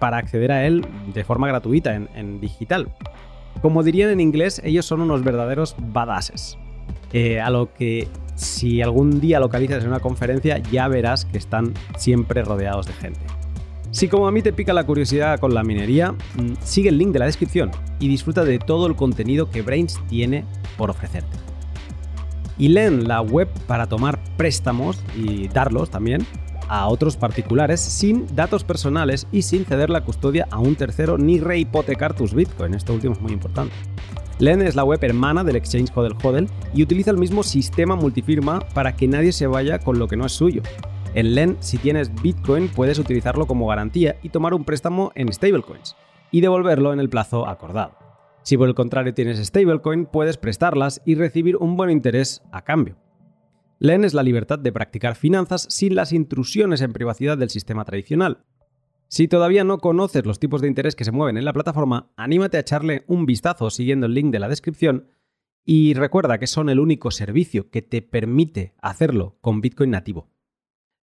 [0.00, 2.88] para acceder a él de forma gratuita en, en, digital.
[3.62, 6.58] Como dirían en inglés, ellos son unos verdaderos badasses.
[7.42, 12.42] a lo que si algún día localizas en una conferencia, ya verás que están siempre
[12.42, 13.20] rodeados de gente.
[13.96, 17.12] Si como a mí te pica la curiosidad con la minería, mm, sigue el link
[17.12, 20.44] de la descripción y disfruta de todo el contenido que Brains tiene
[20.76, 21.38] por ofrecerte.
[22.58, 26.26] Y leen la web para tomar préstamos y darlos también
[26.68, 31.40] a otros particulares sin datos personales y sin ceder la custodia a un tercero ni
[31.40, 32.74] rehipotecar tus Bitcoin.
[32.74, 33.74] Esto último es muy importante.
[34.38, 38.58] Len es la web hermana del exchange Hodel Hodel y utiliza el mismo sistema multifirma
[38.74, 40.60] para que nadie se vaya con lo que no es suyo.
[41.16, 45.96] En Len, si tienes Bitcoin, puedes utilizarlo como garantía y tomar un préstamo en stablecoins
[46.30, 47.96] y devolverlo en el plazo acordado.
[48.42, 52.98] Si por el contrario tienes stablecoin, puedes prestarlas y recibir un buen interés a cambio.
[53.78, 58.44] Len es la libertad de practicar finanzas sin las intrusiones en privacidad del sistema tradicional.
[59.08, 62.58] Si todavía no conoces los tipos de interés que se mueven en la plataforma, anímate
[62.58, 65.08] a echarle un vistazo siguiendo el link de la descripción
[65.64, 70.35] y recuerda que son el único servicio que te permite hacerlo con Bitcoin nativo.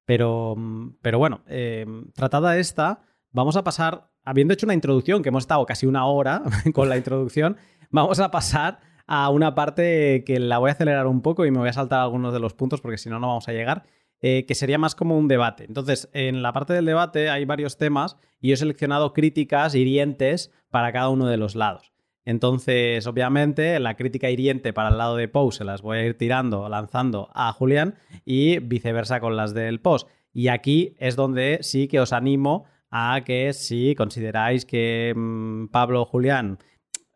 [0.05, 0.55] Pero,
[1.01, 3.01] pero bueno, em, tratada esta,
[3.31, 6.43] vamos a pasar, habiendo hecho una introducción, que hemos estado casi una hora
[6.73, 7.57] con la introducción,
[7.89, 11.59] vamos a pasar a una parte que la voy a acelerar un poco y me
[11.59, 13.83] voy a saltar algunos de los puntos porque si no, no vamos a llegar.
[14.25, 15.65] Eh, que sería más como un debate.
[15.65, 20.93] Entonces, en la parte del debate hay varios temas y he seleccionado críticas hirientes para
[20.93, 21.92] cada uno de los lados.
[22.25, 26.17] Entonces, obviamente, la crítica hiriente para el lado de Pose se las voy a ir
[26.17, 27.95] tirando, lanzando a Julián
[28.25, 30.07] y viceversa con las del post.
[30.31, 36.03] Y aquí es donde sí que os animo a que si consideráis que mm, Pablo
[36.03, 36.59] o Julián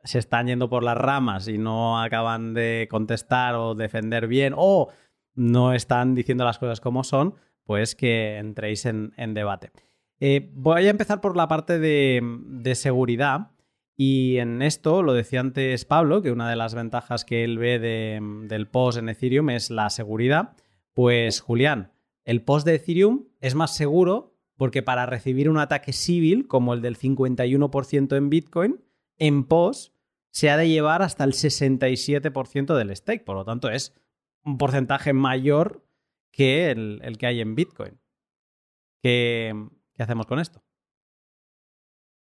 [0.04, 4.90] se están yendo por las ramas y no acaban de contestar o defender bien o
[5.36, 9.72] no están diciendo las cosas como son, pues que entréis en, debate.
[10.20, 13.52] Eh, voy a empezar por la parte de, seguridad.
[13.98, 17.80] Y en esto, lo decía antes Pablo, que una de las ventajas que él ve
[17.80, 20.56] del post en Ethereum es la seguridad.
[20.94, 21.92] Pues Julián,
[22.24, 26.82] el post de Ethereum es más seguro porque para recibir un ataque civil como el
[26.82, 28.84] del 51% en Bitcoin,
[29.18, 29.94] en post
[30.30, 33.24] se ha de llevar hasta el 67% del stake.
[33.24, 33.94] Por lo tanto, es
[34.44, 35.84] un porcentaje mayor
[36.32, 38.00] que el, que hay en Bitcoin.
[39.02, 39.54] ¿Qué,
[39.98, 40.64] hacemos con esto?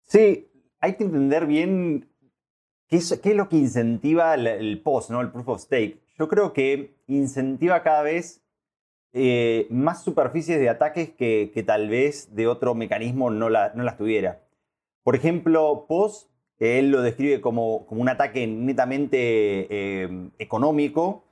[0.04, 0.47] Sí,
[0.80, 2.10] hay que entender bien
[2.88, 5.22] qué es, lo que incentiva el, POS, ¿no?
[5.22, 6.00] el Proof of Stake.
[6.18, 8.44] Yo creo que incentiva cada vez
[9.14, 14.44] eh, más superficies de ataques que, tal vez de otro mecanismo no, las tuviera.
[15.04, 21.24] Por ejemplo, POS, él lo describe como, como un ataque netamente eh, económico,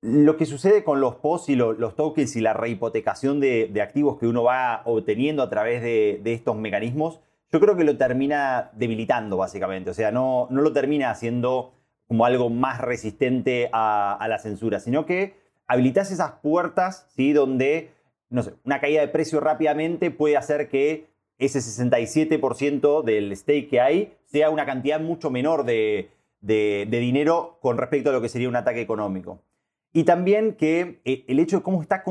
[0.00, 4.26] lo que sucede con los POS y los tokens y la rehipotecación de, activos que
[4.26, 7.20] uno va obteniendo a través de, estos mecanismos,
[7.52, 9.90] yo creo que lo termina debilitando básicamente.
[9.90, 11.72] O sea, no, no lo termina haciendo
[12.06, 15.34] como algo más resistente a, la censura, sino que
[15.66, 17.32] habilitas esas puertas, ¿sí?
[17.32, 17.90] Donde,
[18.30, 21.06] no sé, una caída de precio rápidamente puede hacer que
[21.38, 28.10] ese 67% del stake que hay sea una cantidad mucho menor de dinero con respecto
[28.10, 29.42] a lo que sería un ataque económico.
[29.92, 32.04] Y también que eh, el hecho de cómo está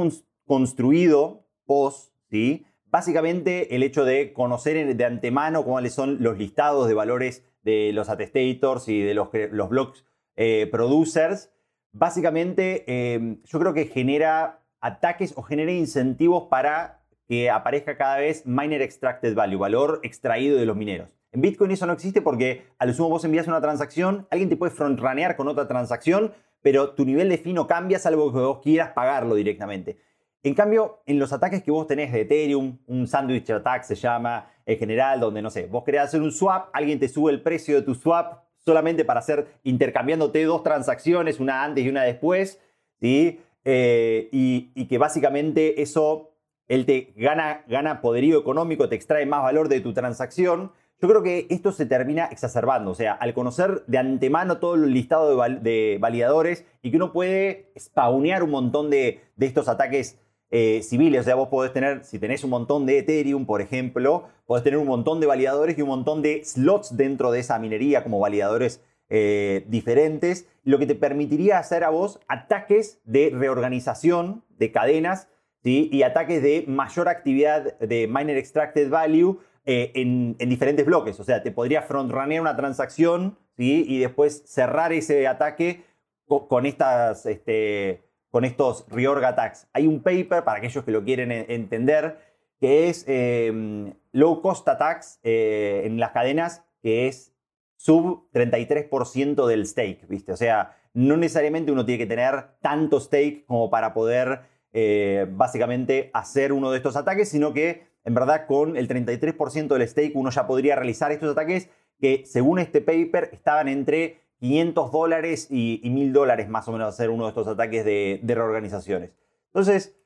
[0.46, 2.66] construido POS, ¿sí?
[2.90, 8.10] Básicamente el hecho de conocer de antemano cuáles son los listados de valores de los
[8.10, 11.52] attestators y de los, los blocks eh, producers,
[11.92, 18.46] básicamente em, yo creo que genera ataques o genera incentivos para que aparezca cada vez
[18.46, 21.18] miner extracted value, valor extraído de los mineros.
[21.34, 24.72] En Bitcoin eso no existe porque al sumo vos envías una transacción, alguien te puede
[24.72, 29.36] frontranear con otra transacción, pero tu nivel de fino cambia, salvo que vos quieras pagarlo
[29.36, 29.98] directamente.
[30.44, 34.50] En cambio, en los ataques que vos tenés de Ethereum, un sandwich attack se llama
[34.66, 37.76] en general, donde no sé, vos querés hacer un swap, alguien te sube el precio
[37.76, 42.62] de tu swap solamente para hacer intercambiándote dos transacciones, una antes y una después,
[43.00, 43.40] ¿sí?
[43.64, 46.32] Eh, y, que básicamente eso,
[46.68, 51.22] él te gana, gana poderío económico, te extrae más valor de tu transacción, yo creo
[51.22, 55.98] que esto se termina exacerbando, o sea, al conocer de antemano todo el listado de,
[56.00, 60.20] validadores y que uno puede spawnear un montón de, estos ataques
[60.50, 64.26] eh, civiles, o sea, vos podés tener, si tenés un montón de Ethereum, por ejemplo,
[64.46, 68.04] podés tener un montón de validadores y un montón de slots dentro de esa minería
[68.04, 74.72] como validadores eh, diferentes, lo que te permitiría hacer a vos ataques de reorganización de
[74.72, 75.30] cadenas
[75.64, 81.20] y ataques de mayor actividad de miner extracted value eh, en, diferentes bloques.
[81.20, 83.84] O sea, te podría frontranear una transacción ¿sí?
[83.86, 85.84] y después cerrar ese ataque
[86.26, 88.04] con, estas, este,
[88.38, 89.68] con estos reorg attacks.
[89.74, 92.20] Hay un paper, para aquellos que lo quieren entender,
[92.60, 97.34] que es em, low cost attacks eh, en las cadenas, que es
[97.78, 100.34] sub 33% del stake, ¿viste?
[100.34, 106.12] O sea, no necesariamente uno tiene que tener tanto stake como para poder eh, básicamente
[106.14, 110.30] hacer uno de estos ataques, sino que en verdad con el 33% del stake uno
[110.30, 116.14] ya podría realizar estos ataques que según este paper estaban entre 500 dólares y, 1000
[116.14, 119.12] dólares más o menos hacer uno de estos ataques de, reorganizaciones.
[119.48, 119.98] Entonces,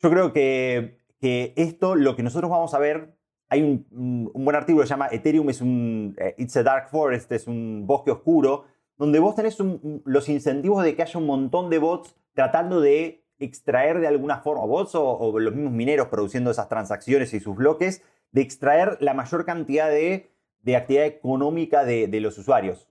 [0.00, 3.14] yo creo que, esto, lo que nosotros vamos a ver,
[3.48, 7.30] hay un, buen artículo que se llama Ethereum es un, eh, It's a Dark Forest,
[7.32, 8.64] es un bosque oscuro,
[8.96, 9.58] donde vos tenés
[10.04, 14.64] los incentivos de que haya un montón de bots tratando de extraer de alguna forma,
[14.64, 19.44] vos o, los mismos mineros produciendo esas transacciones y sus bloques, de extraer la mayor
[19.44, 20.30] cantidad de,
[20.74, 22.88] actividad económica de, los usuarios.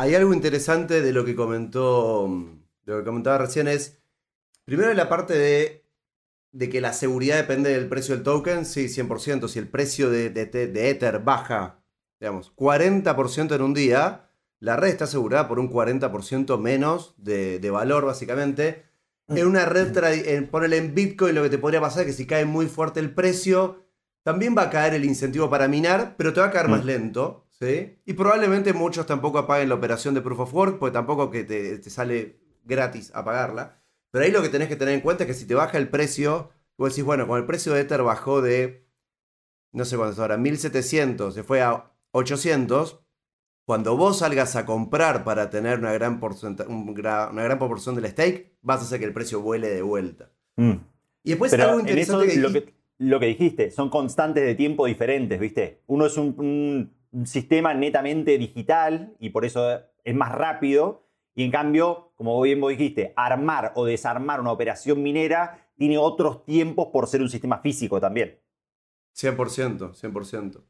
[0.00, 2.28] Hay algo interesante de lo que comentó,
[2.86, 3.98] de lo que comentaba recién es,
[4.64, 5.84] primero la parte de,
[6.52, 10.30] de que la seguridad depende del precio del token, sí, 100%, si el precio de,
[10.30, 11.80] de Ether baja,
[12.20, 14.30] digamos, 40% en un día,
[14.60, 18.84] la red está asegurada por un 40% menos de, valor, básicamente.
[19.26, 19.96] En una red,
[20.28, 23.00] en, ponerle en Bitcoin, lo que te podría pasar es que si cae muy fuerte
[23.00, 23.82] el precio,
[24.22, 26.86] también va a caer el incentivo para minar, pero te va a caer más mm.
[26.86, 27.47] lento.
[27.60, 27.98] ¿Sí?
[28.04, 31.82] Y probablemente muchos tampoco apaguen la operación de Proof of Work, porque tampoco que te,
[31.90, 33.80] sale gratis apagarla.
[34.10, 35.88] Pero ahí lo que tenés que tener en cuenta es que si te baja el
[35.88, 38.88] precio, vos decís, bueno, con el precio de Ether bajó de
[39.72, 43.00] no sé cuánto es ahora, 1700, se fue a 800,
[43.66, 48.80] cuando vos salgas a comprar para tener una gran, una gran proporción del stake, vas
[48.80, 50.30] a hacer que el precio vuele de vuelta.
[50.56, 50.72] Mm.
[51.22, 55.38] Y después algo interesante que, lo que, lo que dijiste, son constantes de tiempo diferentes,
[55.38, 55.82] ¿viste?
[55.86, 56.94] Uno es un,
[57.24, 61.06] sistema netamente digital y por eso es más rápido.
[61.34, 66.44] Y en cambio, como bien vos dijiste, armar o desarmar una operación minera tiene otros
[66.44, 68.40] tiempos por ser un sistema físico también.
[69.14, 70.64] 100%, 100%.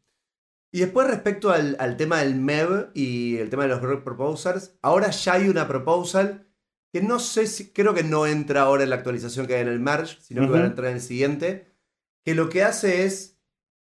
[0.71, 5.35] Y después respecto al, tema del MEV y el tema de los proposals, ahora ya
[5.35, 6.47] hay una proposal
[6.93, 9.69] que no sé si, creo que no entra ahora en la actualización que hay en
[9.69, 11.67] el merge, sino que va a entrar en el siguiente,
[12.25, 13.38] que lo que hace es,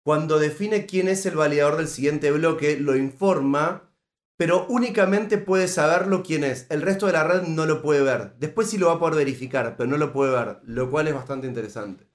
[0.03, 3.89] cuando define quién es el validador del siguiente bloque, lo informa,
[4.37, 6.67] pero únicamente puede saberlo quién es.
[6.69, 8.35] El resto de la red no lo puede ver.
[8.37, 11.13] Después sí lo va a poder verificar, pero no lo puede ver, lo cual es
[11.13, 12.05] bastante interesante.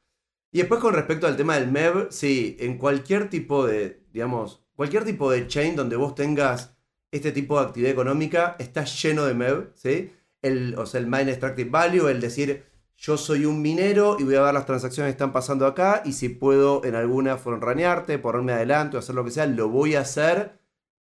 [0.53, 5.05] Y después con respecto al tema del MEV, sí, en cualquier tipo de, digamos, cualquier
[5.05, 6.77] tipo de chain donde vos tengas
[7.11, 10.13] este tipo de actividad económica, está lleno de MEV, ¿sí?
[10.43, 12.67] El, o sea, el Mine Extractive Value, el decir,
[12.99, 16.15] yo soy un minero y voy a ver las transacciones que están pasando acá y
[16.15, 20.01] si puedo en alguna frontranearte, ponerme adelante o hacer lo que sea, lo voy a
[20.01, 20.59] hacer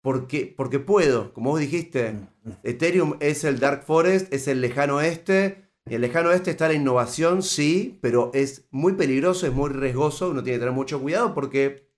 [0.01, 1.33] porque, porque puedo.
[1.33, 2.53] Como vos dijiste, mm, mm.
[2.63, 5.71] Ethereum es el Dark Forest, es el lejano oeste.
[5.85, 10.29] En el lejano oeste está la innovación, sí, pero es muy peligroso, es muy riesgoso,
[10.29, 11.89] uno tiene que tener mucho cuidado porque,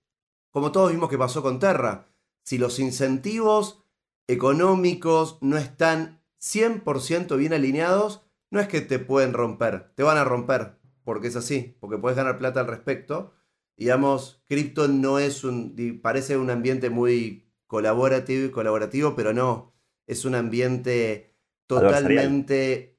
[0.50, 2.08] como todos vimos que pasó con Terra,
[2.42, 3.84] si los incentivos
[4.28, 8.23] económicos no están 100% bien alineados,
[8.54, 12.16] no es que te pueden romper, te van a romper, porque es así, porque puedes
[12.16, 13.34] ganar plata al respecto.
[13.76, 19.74] Digamos, cripto no es un, parece un ambiente muy colaborativo y colaborativo, pero no,
[20.06, 21.34] es un ambiente
[21.66, 22.94] totalmente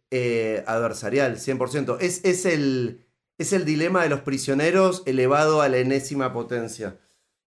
[0.67, 1.97] adversarial, 100%.
[1.99, 3.05] Eh, es, es, el,
[3.37, 6.99] es el dilema de los prisioneros elevado a la enésima potencia.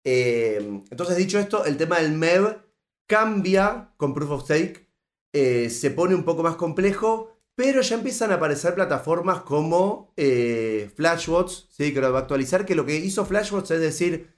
[0.04, 2.58] Eh, entonces, dicho esto, el tema del MEV
[3.06, 4.88] cambia con Proof of Stake,
[5.32, 10.90] eh, se pone un poco más complejo pero ya empiezan a aparecer plataformas como eh,
[10.96, 11.94] Flashbots, ¿sí?
[11.94, 14.34] que lo va a actualizar, que lo que hizo Flashbots es decir,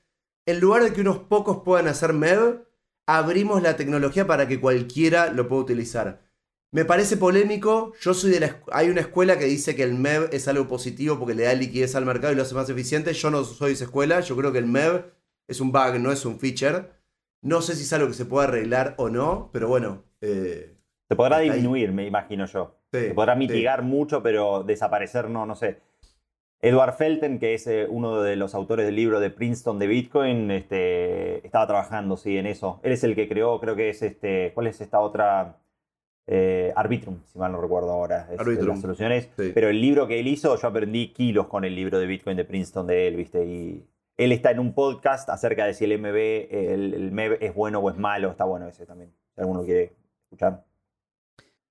[0.46, 2.66] en lugar de que unos pocos puedan hacer MEV,
[3.06, 6.26] abrimos la tecnología para que cualquiera lo pueda utilizar.
[6.72, 10.28] Me parece polémico, yo soy de la hay una escuela que dice que el MEV
[10.32, 13.30] es algo positivo porque le da liquidez al mercado y lo hace más eficiente, yo
[13.30, 15.04] no soy de esa escuela, yo creo que el MEV
[15.48, 16.90] es un bug, no es un feature.
[17.42, 20.04] No sé si es algo que se puede arreglar o no, pero bueno.
[20.20, 20.75] Eh,
[21.08, 22.76] se podrá disminuir, me imagino yo
[23.14, 25.78] podrá mitigar mucho, pero desaparecer no, no sé.
[26.60, 30.50] Edward Felten, que es eh, uno de los autores del libro de Princeton de Bitcoin,
[30.50, 32.80] este, estaba trabajando, sí, en eso.
[32.82, 35.58] Él es el que creó, creo que es este, ¿cuál es esta otra?
[36.28, 38.68] Eh, Arbitrum, si mal no recuerdo ahora, es, Arbitrum.
[38.68, 39.28] las soluciones.
[39.36, 42.44] Pero el libro que él hizo, yo aprendí kilos con el libro de Bitcoin de
[42.44, 43.44] Princeton de él, ¿viste?
[43.44, 46.16] Y él está en un podcast acerca de si el MB,
[46.50, 48.30] el, el MEB es bueno o es malo.
[48.30, 49.92] Está bueno ese también, si alguno quiere
[50.24, 50.65] escuchar.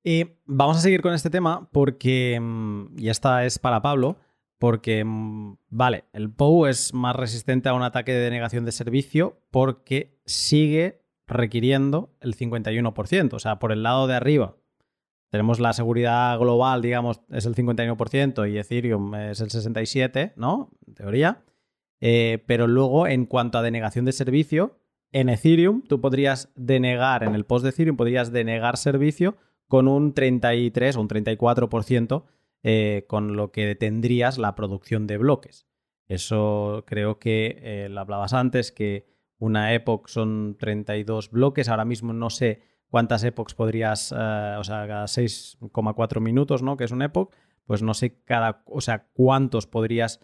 [0.08, 4.18] Y vamos a seguir con este tema porque, mm, y esta es para Pablo,
[4.60, 9.42] porque, mm, vale, el POU es más resistente a un ataque de denegación de servicio
[9.50, 13.36] porque sigue requiriendo el 51%.
[13.36, 14.56] O sea, por el lado de arriba
[15.32, 20.70] tenemos la seguridad global, digamos, es el 51% y Ethereum es el 67%, ¿no?
[20.86, 21.44] En teoría.
[22.00, 24.78] Eh, pero luego, en cuanto a denegación de servicio,
[25.12, 29.36] en Ethereum tú podrías denegar, en el post de Ethereum podrías denegar servicio
[29.68, 32.24] con un 33 o un 34%
[32.68, 35.68] eh, con lo que tendrías la producción de bloques.
[36.08, 39.06] Eso creo que eh, lo hablabas antes, que
[39.38, 41.70] una epoch son 32 bloques.
[41.70, 46.78] Ahora mismo no sé cuántas epochs podrías, eh, o sea, cada 6,4 minutos, ¿no?
[46.78, 47.32] Que es un epoch,
[47.66, 50.20] pues no sé cada, o sea, cuántos podrías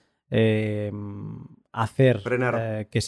[1.74, 2.20] hacer.
[2.22, 2.88] Frenar.
[2.88, 3.00] que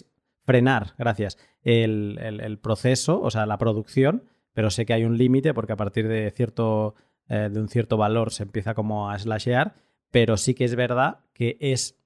[0.45, 5.53] frenar, gracias, el, el, proceso, o sea, la producción pero sé que hay un límite
[5.53, 6.95] porque a partir de, cierto,
[7.27, 9.75] eh, de un cierto valor se empieza como a slashear,
[10.11, 11.99] pero sí que es verdad que es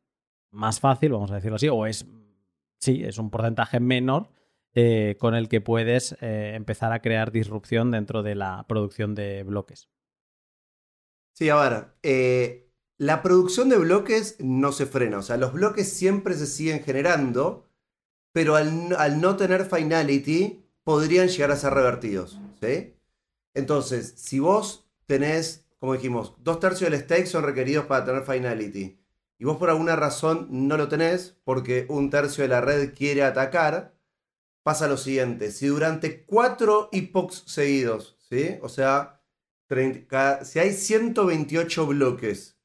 [0.52, 2.06] más fácil, vamos a decirlo así, o es,
[2.80, 4.30] sí, es un porcentaje menor
[4.74, 9.44] eh, con el que puedes eh, empezar a crear disrupción dentro de la producción de
[9.44, 9.90] bloques.
[11.34, 11.56] Sí, a
[12.02, 16.82] ver, la producción de bloques no se frena, o sea, los bloques siempre se siguen
[16.82, 17.70] generando,
[18.32, 22.40] pero al, al no tener finality, podrían llegar a ser revertidos.
[22.62, 22.96] ¿sí?
[23.54, 28.98] Entonces, si vos tenés, como dijimos, dos tercios del stake son requeridos para tener finality,
[29.38, 33.24] y vos por alguna razón no lo tenés porque un tercio de la red quiere
[33.24, 33.98] atacar,
[34.64, 35.52] pasa lo siguiente.
[35.52, 38.58] Si durante cuatro epochs seguidos, ¿sí?
[38.62, 39.22] o sea,
[40.46, 42.62] si hay 128 bloques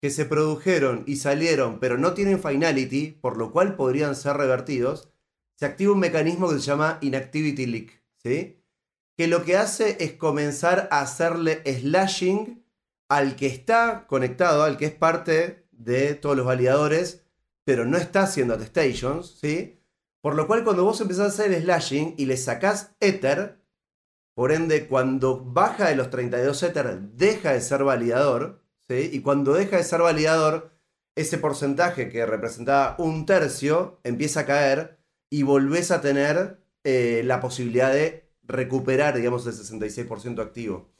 [0.00, 5.10] que se produjeron y salieron, pero no tienen finality, por lo cual podrían ser revertidos,
[5.56, 8.62] se activa un mecanismo que se llama inactivity leak, ¿sí?
[9.16, 12.64] Que lo que hace es comenzar a hacerle slashing
[13.08, 17.24] al que está conectado, al que es parte de todos los validadores,
[17.64, 19.80] pero no está haciendo attestations, ¿sí?
[20.20, 23.60] Por lo cual cuando vos empezás a hacer slashing y le sacás Ether,
[24.34, 29.08] por ende cuando baja de los 32 Ether deja de ser validador, ¿sí?
[29.12, 30.76] Y cuando deja de ser validador,
[31.14, 34.95] ese porcentaje que representaba un tercio empieza a caer
[35.30, 40.92] y volvés a tener eh, la posibilidad de recuperar, digamos, el 66% activo.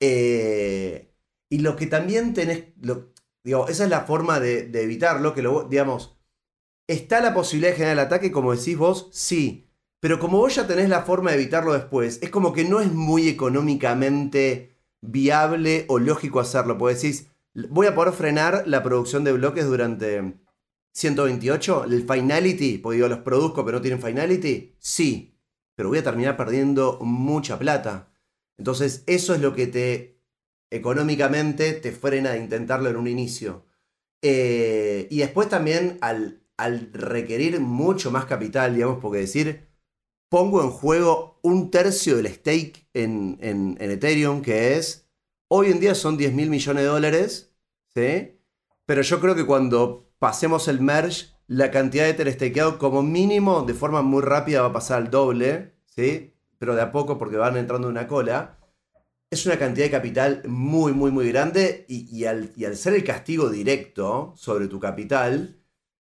[0.00, 1.14] Eh,
[1.48, 2.64] y lo que también tenés,
[3.44, 6.18] digo, esa es la forma de, evitarlo, que lo, digamos,
[6.88, 9.68] está la posibilidad de generar el ataque, como decís vos, sí.
[10.00, 12.92] Pero como vos ya tenés la forma de evitarlo después, es como que no es
[12.92, 16.76] muy económicamente viable o lógico hacerlo.
[16.76, 17.28] Porque decís,
[17.70, 20.34] voy a poder frenar la producción de bloques durante
[20.92, 21.84] 128.
[21.84, 25.34] El finality, porque digo, los produzco pero no tienen finality, sí.
[25.74, 28.12] Pero voy a terminar perdiendo mucha plata.
[28.58, 30.12] Entonces, eso es lo que te
[30.70, 33.66] económicamente te frena de intentarlo en un inicio.
[34.22, 39.68] Eh, y después también al, al requerir mucho más capital, digamos, porque decir,
[40.30, 45.06] pongo en juego un tercio del stake en, en, Ethereum, que es,
[45.48, 47.54] hoy en día son 10 mil millones de dólares,
[47.94, 48.38] ¿sí?
[48.86, 53.62] Pero yo creo que cuando pasemos el merge, la cantidad de Ether stakeado como mínimo,
[53.62, 56.32] de forma muy rápida, va a pasar al doble, ¿sí?
[56.60, 58.56] Pero de a poco porque van entrando en una cola
[59.32, 64.32] es una cantidad de capital muy, muy, muy grande y, al, ser el castigo directo
[64.36, 65.58] sobre tu capital,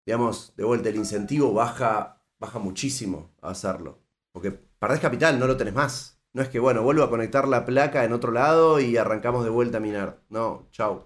[0.04, 4.00] digamos, de vuelta el incentivo baja, baja muchísimo a hacerlo.
[4.32, 6.20] Porque perdés capital, no lo tenés más.
[6.32, 9.50] No es que, bueno, vuelvo a conectar la placa en otro lado y arrancamos de
[9.50, 10.22] vuelta a minar.
[10.28, 11.04] No, chau.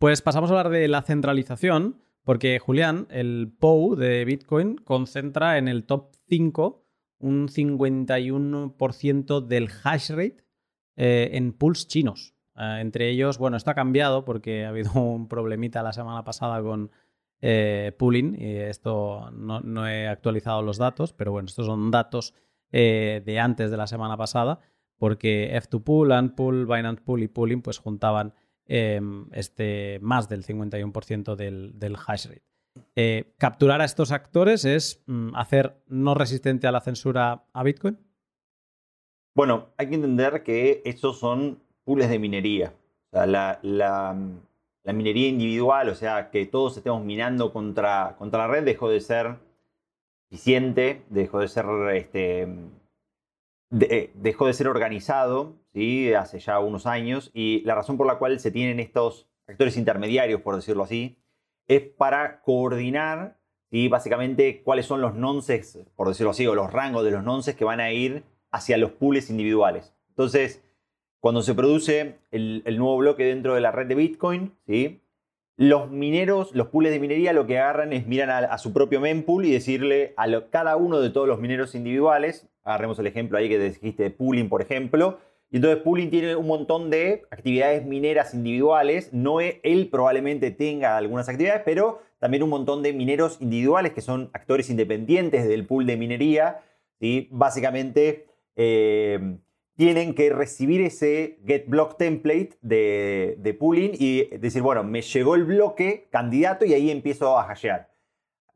[0.00, 5.68] Pues pasamos a hablar de la centralización, porque Julián, el POU de Bitcoin concentra en
[5.68, 6.82] el top 5
[7.18, 10.38] un 51% del hash rate
[10.96, 12.34] eh, en pools chinos.
[12.56, 16.62] Eh, entre ellos, bueno, esto ha cambiado porque ha habido un problemita la semana pasada
[16.62, 16.90] con
[17.42, 22.32] eh, pooling y esto no, he actualizado los datos, pero bueno, estos son datos
[22.70, 24.60] de antes de la semana pasada
[24.96, 28.32] porque F2Pool, Antpool, Binance Pool y Pooling pues juntaban
[28.72, 32.50] em, este, más del 51% del, del hash rate.
[32.94, 37.98] Eh, capturar a estos actores es mm, hacer no resistente a la censura a Bitcoin?
[39.34, 42.72] Bueno, hay que entender que estos son pools de minería.
[43.10, 43.58] la,
[44.84, 49.36] minería individual, o sea, que todos estemos minando contra, contra la red, dejó de ser
[50.30, 52.48] eficiente, dejó de ser, este,
[53.80, 56.12] eh, dejó de ser organizado, ¿sí?
[56.14, 60.40] hace ya unos años, y la razón por la cual se tienen estos actores intermediarios,
[60.40, 61.18] por decirlo así,
[61.66, 63.38] es para coordinar
[63.70, 67.54] y básicamente cuáles son los nonces, por decirlo así, o los rangos de los nonces
[67.54, 69.94] que van a ir hacia los pools individuales.
[70.08, 70.64] Entonces,
[71.20, 75.02] cuando se produce el, nuevo bloque dentro de la red de Bitcoin, ¿sí?
[75.56, 79.44] los mineros, los pools de minería lo que agarran es miran a, su propio mempool
[79.44, 83.58] y decirle a cada uno de todos los mineros individuales, agarremos el ejemplo ahí que
[83.58, 85.18] dijiste de pooling, por ejemplo,
[85.50, 89.12] y entonces Pooling tiene un montón de actividades mineras individuales.
[89.12, 94.00] No e, él probablemente tenga algunas actividades, pero también un montón de mineros individuales que
[94.00, 96.60] son actores independientes del pool de minería.
[97.00, 97.28] ¿sí?
[97.32, 99.38] Básicamente eh,
[99.76, 105.34] tienen que recibir ese get block template de, de pooling y decir, bueno, me llegó
[105.34, 107.90] el bloque candidato y ahí empiezo a hashear.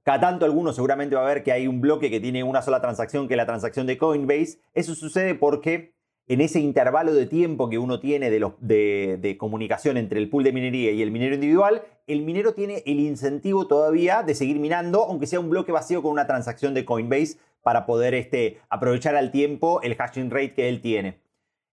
[0.04, 2.80] Cada tanto alguno seguramente va a ver que hay un bloque que tiene una sola
[2.80, 4.60] transacción, que es la transacción de Coinbase.
[4.74, 5.93] Eso sucede porque
[6.26, 10.90] en ese intervalo de tiempo que uno tiene de, comunicación entre el pool de minería
[10.92, 15.40] y el minero individual, el minero tiene el incentivo todavía de seguir minando, aunque sea
[15.40, 19.96] un bloque vacío con una transacción de Coinbase para poder este, aprovechar al tiempo el
[19.96, 21.18] hashing rate que él tiene.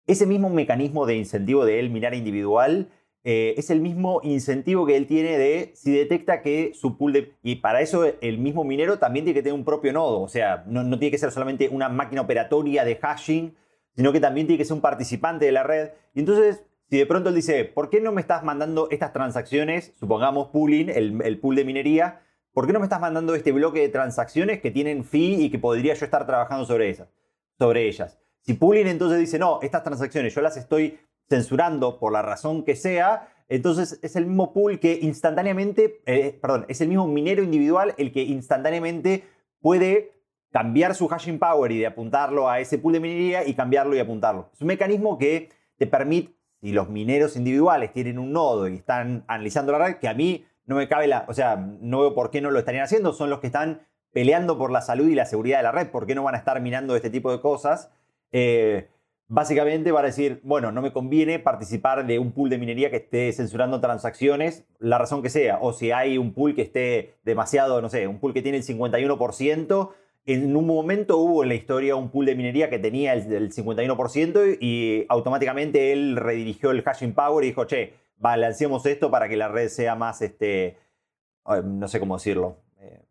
[0.07, 2.89] Ese mismo mecanismo de incentivo de él minar individual
[3.23, 7.35] eh, es el mismo incentivo que él tiene de si detecta que su pool de...
[7.43, 10.65] Y para eso el mismo minero también tiene que tener un propio nodo, o sea,
[10.67, 13.55] no, no tiene que ser solamente una máquina operatoria de hashing,
[13.95, 15.91] sino que también tiene que ser un participante de la red.
[16.15, 19.93] Y entonces, si de pronto él dice, ¿por qué no me estás mandando estas transacciones?
[19.99, 22.21] Supongamos pooling, el, pool de minería.
[22.53, 25.59] ¿Por qué no me estás mandando este bloque de transacciones que tienen fee y que
[25.59, 27.09] podría yo estar trabajando sobre, esas,
[27.59, 28.19] sobre ellas?
[28.41, 30.99] Si pooling entonces dice, no, estas transacciones yo las estoy
[31.29, 36.67] censurando por la razón que sea, entonces es el mismo pool que instantáneamente, eh, perdón,
[36.69, 39.25] es el mismo minero individual el que instantáneamente
[39.61, 40.20] puede
[40.51, 44.01] cambiar su hashing power y de apuntarlo a ese pool de minería y cambiarlo y
[44.01, 44.51] apuntarlo.
[44.53, 49.25] Es un mecanismo que te permite, si los mineros individuales tienen un nodo y están
[49.29, 52.31] analizando la red, que a mí no me cabe la, o sea, no veo por
[52.31, 53.81] qué no lo estarían haciendo, son los que están
[54.13, 56.39] peleando por la salud y la seguridad de la red, ¿por qué no van a
[56.39, 57.91] estar minando este tipo de cosas?
[58.33, 58.89] Eh,
[59.31, 62.97] básicamente van a decir, bueno, no me conviene participar de un pool de minería que
[62.97, 67.81] esté censurando transacciones, la razón que sea, o si hay un pool que esté demasiado,
[67.81, 69.91] no sé, un pool que tiene el 51%,
[70.35, 74.59] en un momento hubo en la historia un pool de minería que tenía el, 51%
[74.61, 79.49] y automáticamente él redirigió el hashing power y dijo, che, balanceemos esto para que la
[79.49, 80.77] red sea más, este,
[81.65, 83.03] no sé cómo decirlo, eh,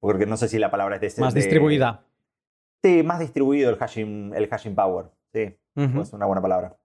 [0.00, 1.22] porque no sé si la palabra es de...
[1.22, 2.04] Más distribuida.
[2.82, 5.06] Sí, más distribuido el hashing, el hashing power.
[5.32, 6.76] Sí, es una buena palabra.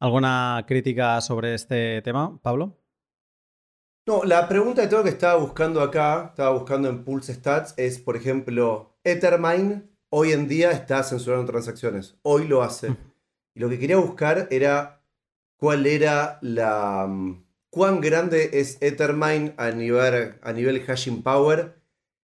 [0.00, 2.76] ¿Alguna crítica sobre este tema, Pablo?
[4.06, 7.98] No, la pregunta de todo que estaba buscando acá, estaba buscando en Pulse Stats, es,
[7.98, 12.16] por ejemplo, Ethermine hoy en día está censurando transacciones.
[12.22, 12.96] Hoy lo hace.
[13.54, 15.02] Y lo que quería buscar era
[15.56, 17.06] cuál era la...
[17.08, 21.80] Mm, cuán grande es Ethermine a nivel, a nivel hashing power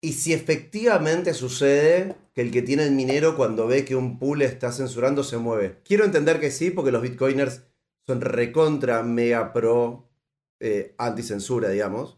[0.01, 4.41] y si efectivamente sucede que el que tiene el minero cuando ve que un pool
[4.41, 5.77] está censurando se mueve.
[5.85, 7.61] Quiero entender que sí, porque los bitcoiners
[8.07, 10.10] son recontra mega pro
[10.61, 12.17] eh, anticensura, digamos.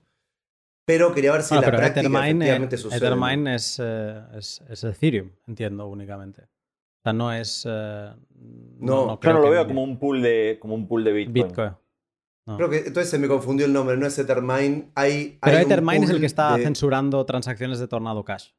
[0.86, 2.98] Pero quería ver si ah, la práctica efectivamente sucede.
[2.98, 6.42] Ethermine es, eh, es, es, Ethereum, entiendo únicamente.
[6.42, 7.66] O sea, no es.
[7.66, 8.12] Eh,
[8.80, 11.48] no, yo no lo veo como un pool de, como un pool de Bitcoin.
[11.48, 11.72] Bitcoin.
[12.58, 14.92] Creo que entonces se me confundió el nombre, no es Ethermine.
[14.96, 18.50] Hay, Pero Ethermine es el que está censurando transacciones de Tornado Cash.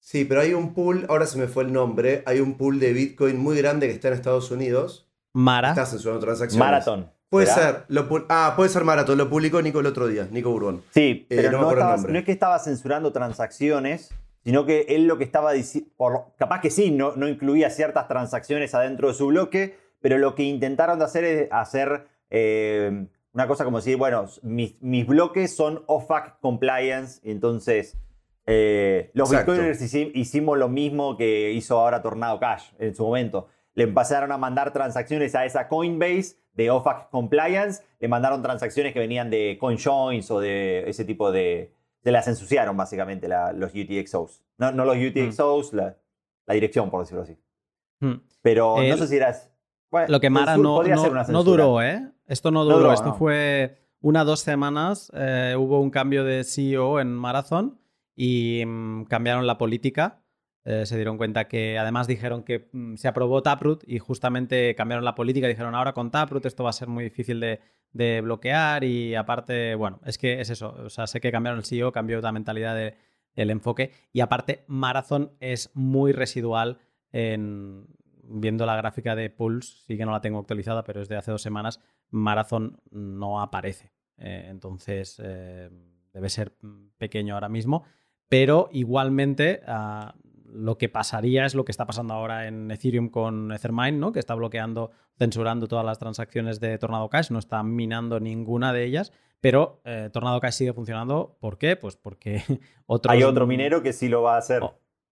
[0.00, 2.92] Sí, pero hay un pool, ahora se me fue el nombre, hay un pool de
[2.92, 5.08] Bitcoin muy grande que está en Estados Unidos.
[5.32, 5.70] Mara.
[5.70, 6.58] Está censurando transacciones.
[6.58, 7.12] Marathon.
[7.30, 7.84] Puede ser.
[8.28, 9.18] ah, puede ser Marathon.
[9.18, 10.82] Lo publicó Nico el otro día, Nico Bourbon.
[10.90, 14.14] Sí, eh, pero no, es que estaba censurando transacciones,
[14.44, 15.90] sino que él lo que estaba diciendo,
[16.38, 20.44] capaz que sí, no, no incluía ciertas transacciones adentro de su bloque, pero lo que
[20.44, 25.82] intentaron de hacer es hacer eh, una cosa como decir, bueno, mis, mis bloques son
[25.86, 27.98] OFAC compliance, entonces
[28.46, 29.82] eh, los bitcoiners
[30.14, 33.48] hicimos lo mismo que hizo ahora Tornado Cash en su momento.
[33.74, 38.98] Le empezaron a mandar transacciones a esa Coinbase de OFAC Compliance, le mandaron transacciones que
[38.98, 41.72] venían de CoinJoins o de ese tipo de...
[42.02, 44.42] Se las ensuciaron básicamente los UTXOs.
[44.58, 45.76] No, no los UTXOs, mm.
[45.76, 45.96] la,
[46.46, 47.38] la, dirección, por decirlo así.
[48.00, 48.14] Mm.
[48.42, 49.52] Pero no sé si eras...
[50.08, 52.10] lo que Mara no, no, duró, ¿eh?
[52.26, 55.12] Esto no duró, esto fue una dos semanas.
[55.14, 57.78] Eh, hubo un cambio de CEO en Marathon
[58.16, 60.24] y mm, cambiaron la política
[60.70, 65.02] eh, se dieron cuenta que además dijeron que mm, se aprobó Taproot y justamente cambiaron
[65.02, 65.48] la política.
[65.48, 69.98] Dijeron ahora con Taproot esto va a ser muy difícil de, bloquear y aparte, bueno,
[70.04, 70.76] es que es eso.
[70.84, 75.32] O sea, sé que cambiaron el CEO, cambió la mentalidad del enfoque y aparte Marathon
[75.40, 76.80] es muy residual
[77.12, 77.86] en,
[78.24, 81.30] viendo la gráfica de Pulse, sí que no la tengo actualizada, pero es de hace
[81.30, 81.80] dos semanas,
[82.10, 83.90] Marathon no aparece.
[84.18, 85.70] Eh, entonces, eh,
[86.12, 86.52] debe ser
[86.98, 87.84] pequeño ahora mismo,
[88.28, 90.14] pero igualmente ah,
[90.52, 94.12] lo que pasaría es lo que está pasando ahora en Ethereum con Ethermine, ¿no?
[94.12, 98.84] que está bloqueando, censurando todas las transacciones de Tornado Cash, no está minando ninguna de
[98.84, 101.36] ellas, pero eh, Tornado Cash sigue funcionando.
[101.40, 101.76] ¿Por qué?
[101.76, 102.42] Pues porque
[102.86, 104.62] otros, hay otro minero que sí lo va a hacer.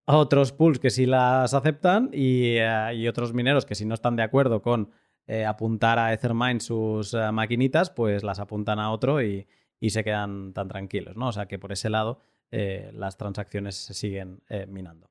[0.06, 4.22] Otros pools que sí las aceptan y, eh, otros mineros que si no están de
[4.22, 4.90] acuerdo con
[5.26, 9.48] eh, apuntar a Ethermine sus maquinitas, pues las apuntan a otro y,
[9.80, 11.28] y, se quedan tan tranquilos, ¿no?
[11.28, 12.20] O sea que por ese lado
[12.52, 15.10] las transacciones se siguen minando.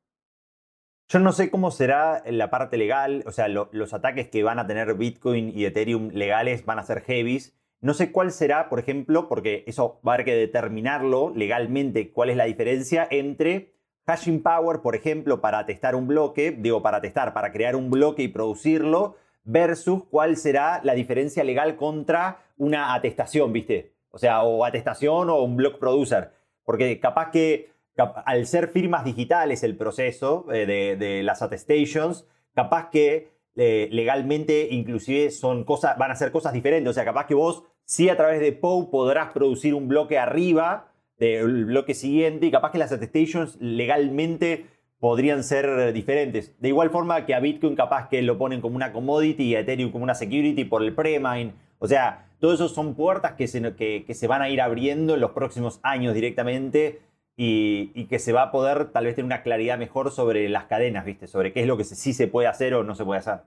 [1.07, 4.65] Yo no sé cómo será la parte legal, o sea, los ataques que van a
[4.65, 7.55] tener Bitcoin y Ethereum legales van a ser heavies.
[7.79, 12.31] No sé cuál será, por ejemplo, porque eso va a haber que determinarlo legalmente, cuál
[12.31, 13.75] es la diferencia entre
[14.07, 18.23] hashing power, por ejemplo, para testar un bloque, digo para testar, para crear un bloque
[18.23, 23.93] y producirlo, versus cuál será la diferencia legal contra una atestación, ¿viste?
[24.09, 26.31] O sea, o atestación o un block producer.
[26.63, 33.31] Porque capaz que al ser firmas digitales el proceso eh, de, las attestations, capaz que
[33.55, 36.89] eh, legalmente inclusive son cosas, van a ser cosas diferentes.
[36.89, 40.91] O sea, capaz que vos sí a través de POW podrás producir un bloque arriba
[41.17, 44.65] del bloque siguiente y capaz que las attestations legalmente
[44.99, 46.59] podrían ser diferentes.
[46.59, 49.61] De igual forma que a Bitcoin capaz que lo ponen como una commodity y a
[49.61, 51.53] Ethereum como una security por el pre-mine.
[51.79, 55.21] O sea, todo eso son puertas que se, que se van a ir abriendo en
[55.21, 56.99] los próximos años directamente
[57.37, 61.05] y, que se va a poder tal vez tener una claridad mejor sobre las cadenas,
[61.05, 61.27] ¿viste?
[61.27, 63.41] Sobre qué es lo que sí se puede hacer o no se puede hacer.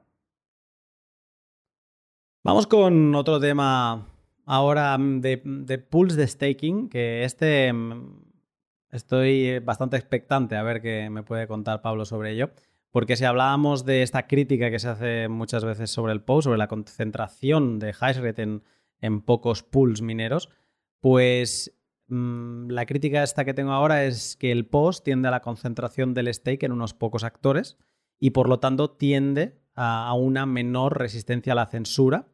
[2.45, 4.07] Vamos con otro tema
[4.45, 8.23] ahora mm, de, de pools de staking, que este mm,
[8.91, 12.51] estoy bastante expectante a ver qué me puede contar Pablo sobre ello,
[12.91, 16.59] Porque si hablábamos de esta crítica que se hace muchas veces sobre el POS, sobre
[16.59, 18.63] la concentración de hash rate en,
[19.01, 20.49] en pocos pools mineros,
[21.01, 21.78] pues
[22.09, 26.15] mm, la crítica esta que tengo ahora es que el POS tiende a la concentración
[26.15, 27.79] del stake en unos pocos actores
[28.19, 32.29] y por lo tanto tiende a, una menor resistencia a la censura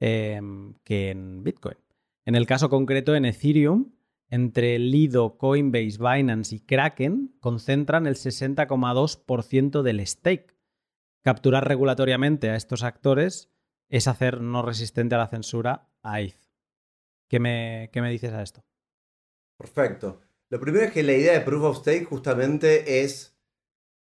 [0.00, 1.76] em, que en Bitcoin.
[2.24, 3.92] En el caso concreto, en Ethereum,
[4.28, 10.56] entre Lido, Coinbase, Binance y Kraken concentran el 60,2% del stake.
[11.22, 13.50] Capturar regulatoriamente a estos actores
[13.88, 16.36] es hacer no resistente a la censura a ETH.
[17.28, 18.64] ¿Qué me, me dices a esto?
[19.56, 20.20] Perfecto.
[20.48, 23.36] Lo primero es que la idea de Proof of Stake justamente es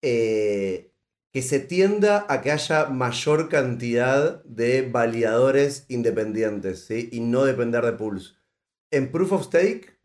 [0.02, 0.94] eh,
[1.32, 7.10] que se tienda a que haya mayor cantidad de validadores independientes ¿sí?
[7.12, 8.38] y no depender de pools.
[8.92, 9.98] En Proof of Stake,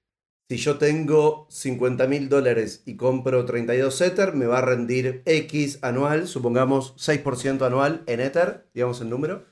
[0.48, 5.78] si yo tengo 50 mil dólares y compro 32 Ether, me va a rendir X
[5.82, 9.47] anual, supongamos 6% anual en Ether, digamos el número.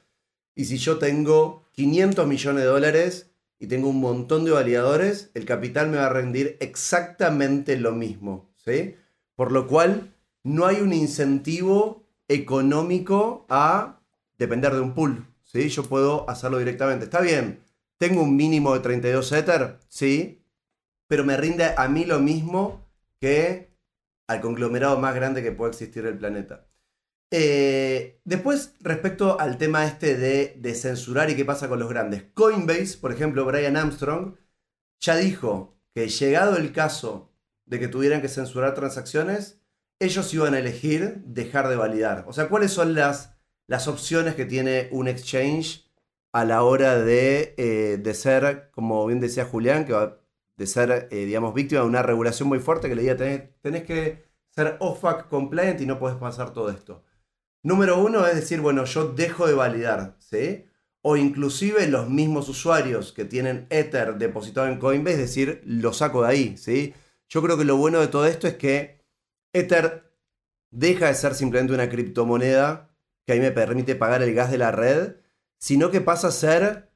[0.54, 3.29] Y si yo tengo 500 millones de dólares
[3.60, 8.50] y tengo un montón de validadores, el capital me va a rendir exactamente lo mismo.
[8.56, 8.96] ¿sí?
[9.36, 14.00] Por lo cual, no hay un incentivo económico a
[14.38, 15.26] depender de un pool.
[15.44, 15.68] ¿sí?
[15.68, 17.04] Yo puedo hacerlo directamente.
[17.04, 17.60] Está bien,
[17.98, 20.42] tengo un mínimo de 32 Ether, sí,
[21.06, 22.88] pero me rinde a mí lo mismo
[23.20, 23.74] que
[24.26, 26.66] al conglomerado más grande que puede existir en el planeta.
[27.30, 32.24] Eh, después, respecto al tema este de, censurar y qué pasa con los grandes.
[32.34, 34.36] Coinbase, por ejemplo, Brian Armstrong,
[35.00, 37.32] ya dijo que llegado el caso
[37.66, 39.60] de que tuvieran que censurar transacciones,
[40.00, 42.24] ellos iban a elegir dejar de validar.
[42.28, 43.36] O sea, ¿cuáles son las,
[43.86, 45.88] opciones que tiene un exchange
[46.32, 50.20] a la hora de, eh, de ser, como bien decía Julián, que va,
[50.56, 53.84] de ser, eh, digamos, víctima de una regulación muy fuerte que le diga, tenés, tenés
[53.84, 57.04] que ser OFAC compliant y no puedes pasar todo esto.
[57.62, 60.66] Número uno es decir, bueno, yo dejo de validar, ¿sí?
[61.02, 66.22] O inclusive los mismos usuarios que tienen Ether depositado en Coinbase, es decir, lo saco
[66.22, 66.94] de ahí, ¿sí?
[67.28, 69.04] Yo creo que lo bueno de todo esto es que
[69.52, 70.10] Ether
[70.70, 72.90] deja de ser simplemente una criptomoneda
[73.26, 75.16] que ahí me permite pagar el gas de la red,
[75.58, 76.90] sino que pasa a ser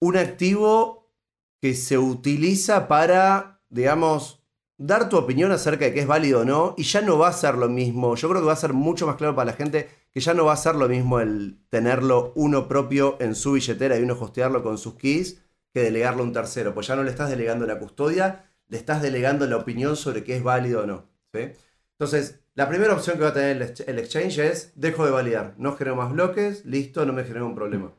[0.00, 1.12] un activo
[1.60, 4.43] que se utiliza para, digamos,
[4.76, 7.32] dar tu opinión acerca de qué es válido o no, y ya no va a
[7.32, 8.16] ser lo mismo.
[8.16, 10.44] Yo creo que va a ser mucho más claro para la gente que ya no
[10.44, 14.62] va a ser lo mismo el tenerlo uno propio en su billetera y uno hostearlo
[14.62, 15.42] con sus keys
[15.72, 16.74] que delegarlo a un tercero.
[16.74, 20.36] Pues ya no le estás delegando la custodia, le estás delegando la opinión sobre qué
[20.36, 21.08] es válido o no.
[21.32, 25.76] Entonces, la primera opción que va a tener el exchange es dejo de validar, no
[25.76, 27.92] genero más bloques, listo, no me genera un problema.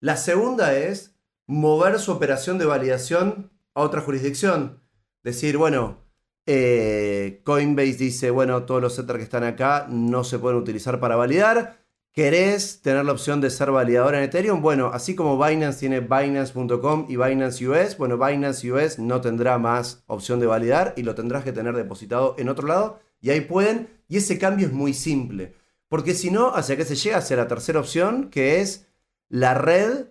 [0.00, 1.16] La segunda es
[1.46, 4.82] mover su operación de validación a otra jurisdicción.
[5.22, 6.03] Decir, bueno,
[6.46, 11.16] eh, Coinbase dice, bueno, todos los Ether que están acá no se pueden utilizar para
[11.16, 11.84] validar.
[12.12, 14.62] ¿Querés tener la opción de ser validador en Ethereum?
[14.62, 20.04] Bueno, así como Binance tiene Binance.com y Binance US, bueno, Binance US no tendrá más
[20.06, 23.00] opción de validar y lo tendrás que tener depositado en otro lado.
[23.20, 25.54] Y ahí pueden, y ese cambio es muy simple.
[25.88, 27.18] Porque si no, ¿hacia qué se llega?
[27.18, 28.86] Hacia la tercera opción, que es
[29.28, 30.06] la red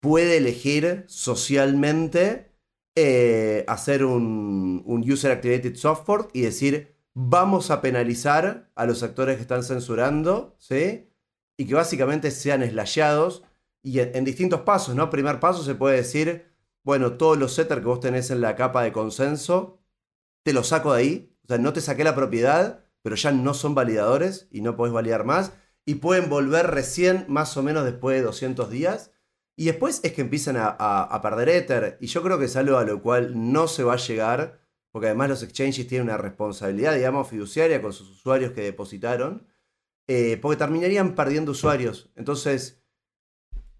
[0.00, 2.53] puede elegir socialmente
[2.96, 9.42] eh, hacer un, User Activated Software y decir, vamos a penalizar a los actores que
[9.42, 11.10] están censurando, ¿sí?
[11.56, 13.42] Y que básicamente sean slashados
[13.82, 15.10] y en, distintos pasos, ¿no?
[15.10, 16.46] Primer paso se puede decir,
[16.84, 19.80] bueno, todos los setters que vos tenés en la capa de consenso,
[20.44, 23.54] te los saco de ahí, o sea, no te saqué la propiedad, pero ya no
[23.54, 25.52] son validadores y no podés validar más,
[25.84, 29.10] y pueden volver recién más o menos después de 200 días
[29.56, 31.98] y después es que empiezan a, perder Ether.
[32.00, 34.60] Y yo creo que es algo a lo cual no se va a llegar,
[34.90, 39.46] porque además los exchanges tienen una responsabilidad, digamos, fiduciaria con sus usuarios que depositaron,
[40.08, 42.10] eh, porque terminarían perdiendo usuarios.
[42.16, 42.82] Entonces,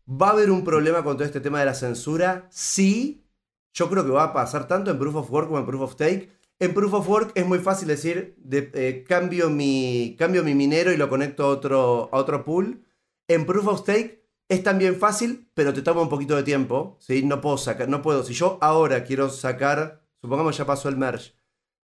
[0.09, 2.47] ¿va a haber un problema con todo este tema de la censura?
[2.51, 3.27] Sí,
[3.73, 5.93] yo creo que va a pasar tanto en Proof of Work como en Proof of
[5.95, 6.31] Stake.
[6.61, 10.93] En Proof of Work es muy fácil decir, de, eh, cambio, mi, cambio mi minero
[10.93, 12.85] y lo conecto a otro, a otro pool.
[13.27, 16.99] En Proof of Stake es también fácil, pero te toma un poquito de tiempo.
[17.01, 17.25] ¿sí?
[17.25, 18.23] No puedo sacar, no puedo.
[18.25, 21.35] Si yo ahora quiero sacar, supongamos ya pasó el merge,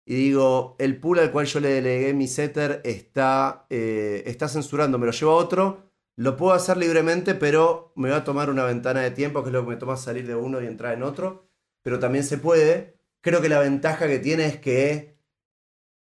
[0.04, 4.98] y digo, el pool al cual yo le delegué mi setter está, eh, está censurando,
[4.98, 8.64] me lo llevo a otro, lo puedo hacer libremente, pero me va a tomar una
[8.64, 11.02] ventana de tiempo, que es lo que me toma salir de uno y entrar en
[11.02, 11.48] otro.
[11.82, 12.98] Pero también se puede.
[13.20, 15.18] Creo que la ventaja que tiene es que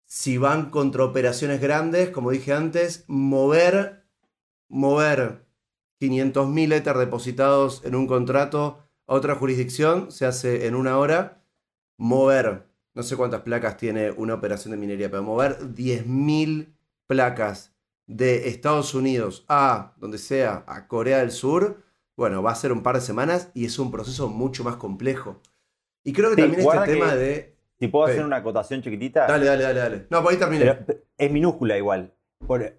[0.06, 4.06] si van contra operaciones grandes, como dije antes, mover,
[4.68, 5.47] mover
[6.00, 11.42] 500.000 Ether depositados en un contrato a otra jurisdicción se hace en una hora.
[11.96, 16.74] Mover, no sé cuántas placas tiene una operación de minería, pero mover 10.000
[17.06, 17.74] placas
[18.06, 21.82] de Estados Unidos a donde sea, a Corea del Sur,
[22.16, 25.40] bueno, va a ser un par de semanas y es un proceso mucho más complejo.
[26.04, 27.56] Y creo que también este tema de.
[27.78, 29.26] Si puedo hacer una acotación chiquitita.
[29.26, 30.06] Dale, dale, dale, dale.
[30.10, 30.84] No, por ahí terminé.
[31.16, 32.12] es minúscula igual.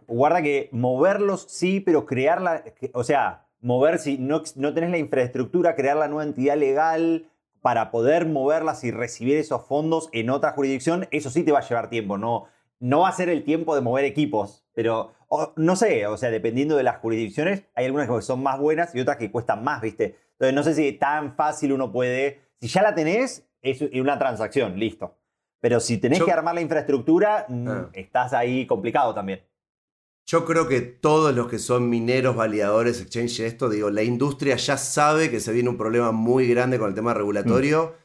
[0.07, 2.63] Guarda que moverlos sí, pero crearla.
[2.93, 7.29] O sea, mover si no, no tenés la infraestructura, crear la nueva entidad legal
[7.61, 11.67] para poder moverlas y recibir esos fondos en otra jurisdicción, eso sí te va a
[11.67, 12.17] llevar tiempo.
[12.17, 12.45] No,
[12.79, 15.11] no va a ser el tiempo de mover equipos, pero
[15.57, 18.99] no sé, o sea, dependiendo de las jurisdicciones, hay algunas que son más buenas y
[18.99, 20.15] otras que cuestan más, ¿viste?
[20.33, 24.79] Entonces no sé si tan fácil uno puede, si ya la tenés, es una transacción,
[24.79, 25.15] listo.
[25.59, 27.89] Pero si tenés que armar la infraestructura, mm, ah.
[27.91, 29.41] estás ahí complicado también.
[30.29, 34.77] Yo creo que todos los que son mineros, validadores, exchange, esto, digo, la industria ya
[34.77, 37.95] sabe que se viene un problema muy grande con el tema regulatorio.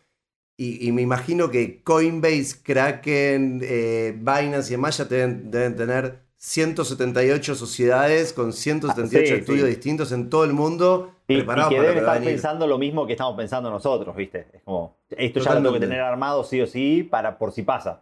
[0.57, 0.63] Mm.
[0.87, 8.33] Y, me imagino que Coinbase, Kraken, eh, Binance y demás ya deben, tener 178 sociedades
[8.33, 11.17] con 178 estudios distintos en todo el mundo.
[11.29, 14.47] Y, preparados y que deben estar pensando lo mismo que estamos pensando nosotros, ¿viste?
[14.51, 17.65] Es como, esto ya lo tengo que tener armado sí o sí para por si
[17.65, 18.01] pasa.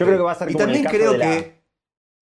[0.00, 1.60] Yo creo que va a ser como y también creo que...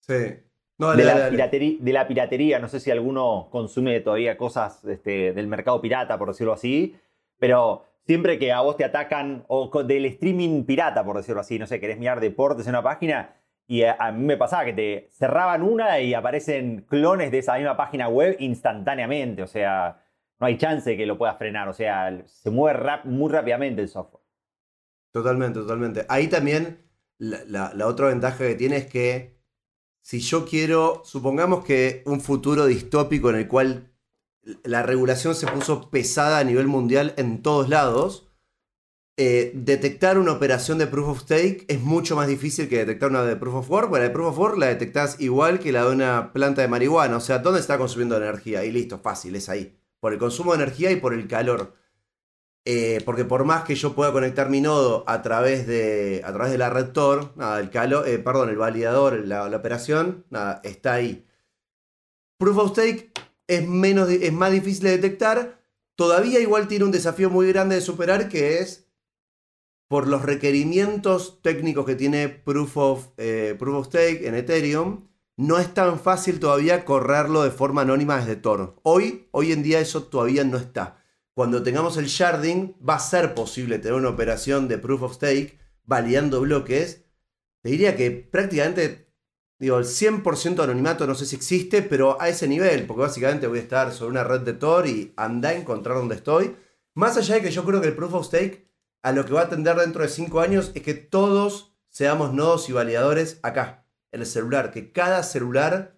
[0.01, 0.48] Sí.
[0.79, 5.49] De, la Piratería, de, la piratería, no sé si alguno consume todavía cosas este, del
[5.49, 6.95] mercado pirata, por decirlo así,
[7.39, 11.67] pero siempre que a vos te atacan, o del streaming pirata, por decirlo así, no
[11.67, 13.35] sé, querés mirar deportes en una página,
[13.67, 17.77] y a, mí me pasaba que te cerraban una y aparecen clones de esa misma
[17.77, 20.01] página web instantáneamente, o sea,
[20.39, 24.23] no hay chance que lo puedas frenar, o sea, se mueve muy rápidamente el software.
[25.13, 26.07] Totalmente, totalmente.
[26.09, 26.79] Ahí también
[27.19, 29.38] la, la otra ventaja que tiene es que
[30.09, 33.93] si yo quiero, supongamos que un futuro distópico en el cual
[34.64, 38.32] la regulación se puso pesada a nivel mundial en todos lados.
[39.18, 43.22] Eh, detectar una operación de proof of stake es mucho más difícil que detectar una
[43.22, 43.90] de proof of work.
[43.90, 46.68] Bueno, la de proof of work la detectás igual que la de una planta de
[46.68, 47.18] marihuana.
[47.18, 48.64] O sea, ¿dónde está consumiendo energía?
[48.64, 49.78] Y listo, fácil, es ahí.
[50.01, 51.74] Por el consumo de energía y por el calor.
[52.70, 56.53] Eh, porque por más que yo pueda conectar mi nodo a través de, a través
[56.53, 61.27] de la nada, el calor, eh, perdón, el validador, la, la operación, nada, está ahí.
[62.39, 63.11] Proof of Stake
[63.47, 65.62] es, menos, es más difícil de detectar.
[65.97, 68.86] Todavía igual tiene un desafío muy grande de superar que es
[69.89, 75.09] por los requerimientos técnicos que tiene Proof of, eh, Proof of Stake en Ethereum,
[75.39, 78.78] no es tan fácil todavía correrlo de forma anónima desde Tor.
[78.82, 80.98] Hoy, hoy en día eso todavía no está.
[81.39, 85.56] Cuando tengamos el sharding, va a ser posible tener una operación de Proof of Stake
[85.85, 87.05] validando bloques.
[87.62, 89.06] Te diría que prácticamente
[89.60, 93.47] Digo, el 100% de anonimato no sé si existe, pero a ese nivel, porque básicamente
[93.47, 96.56] voy a estar sobre una red de Tor y anda a encontrar dónde estoy.
[96.94, 98.69] Más allá de que yo creo que el Proof of Stake
[99.05, 102.69] a lo que va a atender dentro de 5 años es que todos seamos nodos
[102.69, 105.97] y validadores acá, en el celular, que cada celular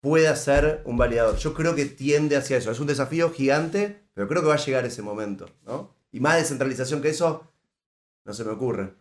[0.00, 1.36] pueda ser un validador.
[1.36, 2.72] Yo creo que tiende hacia eso.
[2.72, 5.94] Es un desafío gigante, pero creo que va a llegar ese momento, ¿no?
[6.12, 7.50] Y más descentralización que eso,
[8.24, 8.94] no se me ocurre.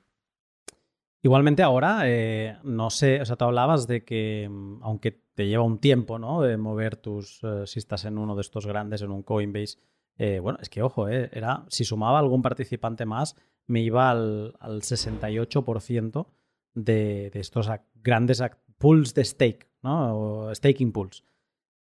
[1.22, 5.64] Igualmente ahora, eh, no sé, o sea, tú hablabas de que mm, aunque te lleva
[5.64, 6.42] un tiempo, ¿no?
[6.42, 9.78] De mover tus, eh, si estás en uno de estos grandes, en un Coinbase,
[10.18, 13.36] eh, bueno, es que ojo, era, si sumaba algún participante más,
[13.68, 16.28] me iba al, 68%
[16.74, 18.42] de, de, estos grandes
[18.78, 20.18] pools de stake, ¿no?
[20.18, 21.24] O staking pools.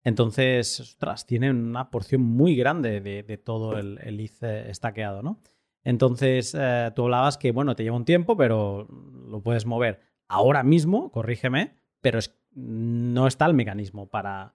[0.06, 5.40] Entonces, ostras, tienen una porción muy grande de, todo el, el ETH estaqueado, ¿no?
[5.82, 8.86] Entonces, eh, tú hablabas que, bueno, te lleva un tiempo, pero
[9.28, 12.20] lo puedes mover ahora mismo, corrígeme, pero
[12.52, 14.54] no está el mecanismo para,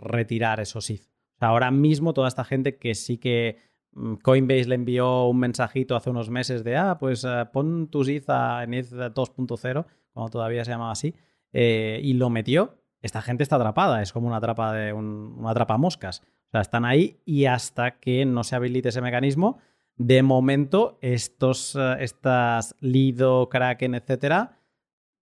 [0.00, 1.06] retirar esos ETH.
[1.38, 3.58] ahora mismo toda esta gente que sí que
[3.92, 8.08] mm, Coinbase le envió un mensajito hace unos meses de, ah, pues eh, pon tus
[8.08, 8.28] ETH
[8.64, 11.14] en ETH 2.0, como todavía se llamaba así,
[11.52, 15.78] eh, y lo metió, esta gente está atrapada, es como una trapa de una trapa
[15.78, 16.22] moscas.
[16.48, 19.58] O sea, están ahí y hasta que no se habilite ese mecanismo,
[19.96, 24.58] de momento, estos, eh, estas Lido, Kraken, etcétera,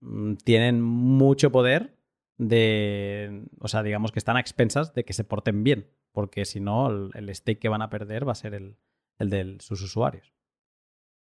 [0.00, 1.96] mm, tienen mucho poder
[2.38, 3.46] de.
[3.60, 5.88] O sea, digamos que están a expensas de que se porten bien.
[6.12, 8.76] Porque si no, el, stake que van a perder va a ser el,
[9.18, 10.33] de sus usuarios.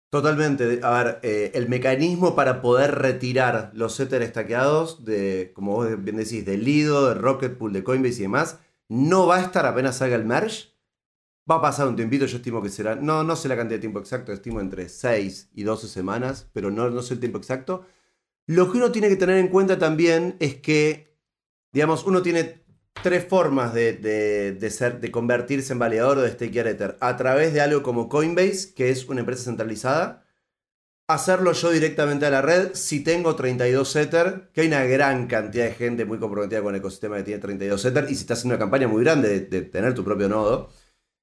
[0.10, 0.80] Totalmente.
[0.84, 6.16] A ver, eh, el mecanismo para poder retirar los Ether estaqueados de, como vos bien
[6.16, 9.98] decís, de Lido, de Rocket Pool, de Coinbase y demás, no va a estar apenas
[9.98, 10.70] salga el merge
[11.50, 13.82] Va a pasar un tiempito, yo estimo que será, no, no sé la cantidad de
[13.82, 17.86] tiempo exacto, estimo entre 6 y 12 semanas, pero no, no sé el tiempo exacto.
[18.48, 21.18] Lo que uno tiene que tener en cuenta también es que,
[21.74, 22.66] digamos, uno tiene
[23.04, 26.98] tres formas de, ser, de convertirse en validador o de stakear Ether.
[27.00, 30.26] A través de algo como Coinbase, que es una empresa centralizada,
[31.08, 35.66] hacerlo yo directamente a la red si tengo 32 Ether, que hay una gran cantidad
[35.66, 38.56] de gente muy comprometida con el ecosistema que tiene 32 Ether, y si estás haciendo
[38.56, 40.70] una campaña muy grande de, tener tu propio nodo,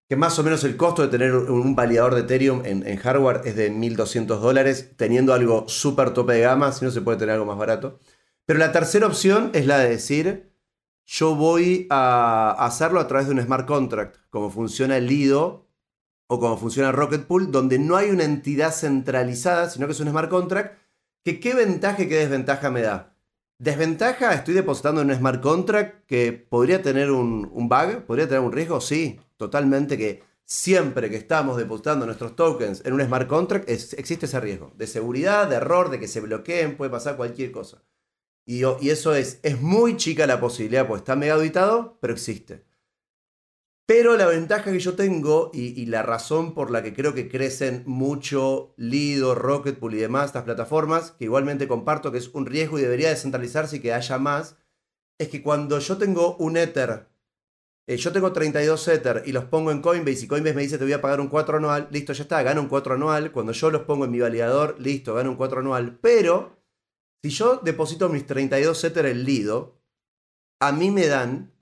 [0.08, 3.56] que más o menos el costo de tener un, validador de Ethereum en, hardware es
[3.56, 7.46] de 1.200 dólares, teniendo algo súper tope de gama, si no se puede tener algo
[7.46, 7.98] más barato.
[8.46, 10.53] Pero la tercera opción es la de decir,
[11.06, 15.66] yo voy a hacerlo a través de un smart contract, como funciona el Lido
[16.26, 20.08] o como funciona Rocket Pool, donde no hay una entidad centralizada, sino que es un
[20.08, 20.78] smart contract,
[21.22, 23.14] que qué ventaja y qué desventaja me da.
[23.58, 28.52] Desventaja, estoy depositando en un smart contract que podría tener un, bug, podría tener un
[28.52, 34.26] riesgo, sí, totalmente que siempre que estamos depositando nuestros tokens en un smart contract existe
[34.26, 37.82] ese riesgo de seguridad, de error, de que se bloqueen, puede pasar cualquier cosa.
[38.46, 42.64] Y, y eso es, es muy chica la posibilidad, pues está mega auditado, pero existe.
[43.86, 47.82] Pero la ventaja que yo tengo y, la razón por la que creo que crecen
[47.84, 52.82] mucho Lido, Rocketpool y demás, estas plataformas, que igualmente comparto que es un riesgo y
[52.82, 54.56] debería descentralizarse y que haya más,
[55.18, 57.08] es que cuando yo tengo un Ether,
[57.86, 60.84] eh, yo tengo 32 Ether y los pongo en Coinbase y Coinbase me dice te
[60.84, 63.32] voy a pagar un 4 anual, listo, ya está, gano un 4 anual.
[63.32, 65.98] Cuando yo los pongo en mi validador, listo, gano un 4 anual.
[66.00, 66.56] Pero
[67.24, 69.80] si yo deposito mis 32 Ether en Lido,
[70.60, 71.54] a mí me dan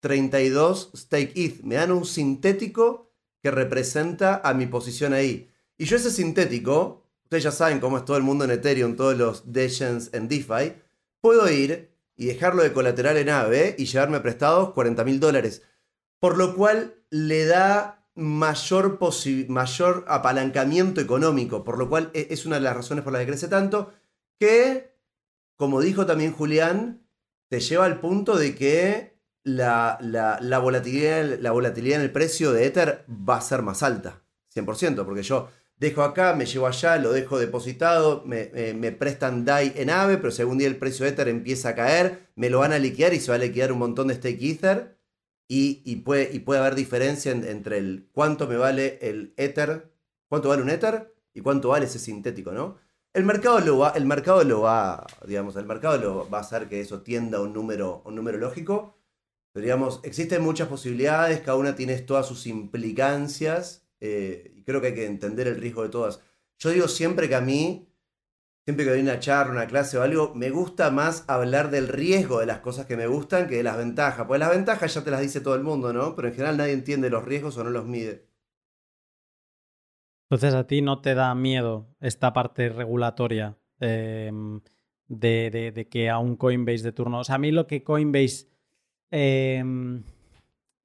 [0.00, 1.62] 32 stake ETH.
[1.62, 5.50] Me dan un sintético que representa a mi posición ahí.
[5.76, 9.14] Y yo ese sintético, ustedes ya saben cómo es todo el mundo en Ethereum, todos
[9.14, 10.72] los Degens en DeFi,
[11.20, 15.60] puedo ir y dejarlo de colateral en AVE y llevarme prestados 40 mil dólares.
[16.18, 18.98] Por lo cual le da mayor,
[19.48, 23.28] mayor apalancamiento económico, por lo cual e-, es una de las razones por las que
[23.28, 23.92] crece tanto,
[24.38, 24.89] que,
[25.60, 27.06] como dijo también Julián,
[27.50, 32.64] te lleva al punto de que la, la, volatilidad, la volatilidad en el precio de
[32.64, 34.22] Ether va a ser más alta,
[34.54, 39.74] 100%, porque yo dejo acá, me llevo allá, lo dejo depositado, me, me, prestan DAI
[39.76, 42.60] en AVE, pero si algún día el precio de Ether empieza a caer, me lo
[42.60, 44.98] van a liquidar y se va a liquidar un montón de stake Ether
[45.46, 49.92] y, y, puede, y puede haber diferencia entre el cuánto me vale el Ether,
[50.26, 52.78] cuánto vale un Ether y cuánto vale ese sintético, ¿no?
[53.12, 56.68] El mercado lo va, el mercado lo va, digamos, el mercado lo va a hacer
[56.68, 59.00] que eso tienda a un número, un número lógico
[59.54, 64.94] digamos, existen muchas posibilidades, cada una tiene todas sus implicancias eh, y creo que hay
[64.94, 66.20] que entender el riesgo de todas.
[66.58, 67.88] Yo digo siempre que a mí,
[68.64, 72.40] siempre que doy una charla, una clase o algo, me gusta más hablar del riesgo
[72.40, 74.26] de las cosas que me gustan que de las ventajas.
[74.26, 76.14] Pues las ventajas ya te las dice todo el mundo, ¿no?
[76.14, 78.29] Pero en general nadie entiende los riesgos o no los mide.
[80.30, 84.60] Entonces a ti no te da miedo esta parte regulatoria em,
[85.08, 87.18] de, de, que a un Coinbase de turno.
[87.18, 88.50] O sea, a mí lo que Coinbase
[89.10, 90.04] Em,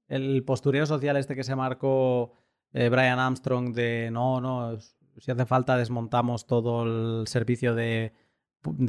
[0.07, 2.34] el postureo social este que se marcó
[2.73, 8.13] eh, Brian Armstrong de no, no, si hace falta desmontamos todo el servicio de,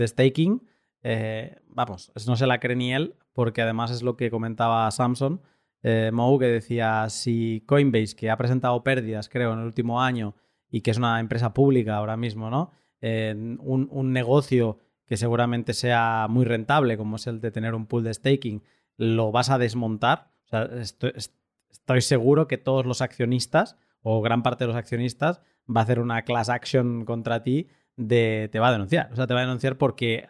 [0.01, 0.67] staking.
[1.03, 5.41] Eh, vamos, no se la cree ni él, porque además es lo que comentaba Samson,
[5.83, 10.35] eh, Mou, que decía, si Coinbase, que ha presentado pérdidas, creo, en el último año,
[10.77, 12.71] y que es una empresa pública ahora mismo, ¿no?
[13.01, 18.13] un, negocio que seguramente sea muy rentable, como es el de tener un pool de
[18.13, 18.63] staking,
[18.99, 20.33] lo vas a desmontar.
[20.45, 20.69] O sea,
[21.15, 25.99] estoy, seguro que todos los accionistas o gran parte de los accionistas va a hacer
[25.99, 29.09] una class action contra ti de te va a denunciar.
[29.13, 30.29] O sea, te va a denunciar porque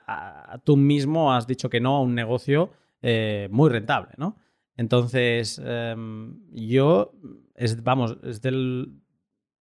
[0.63, 2.71] tú mismo has dicho que no a un negocio
[3.03, 4.37] eh, muy rentable, ¿no?
[4.77, 7.13] Entonces, em, yo,
[7.83, 8.43] vamos, es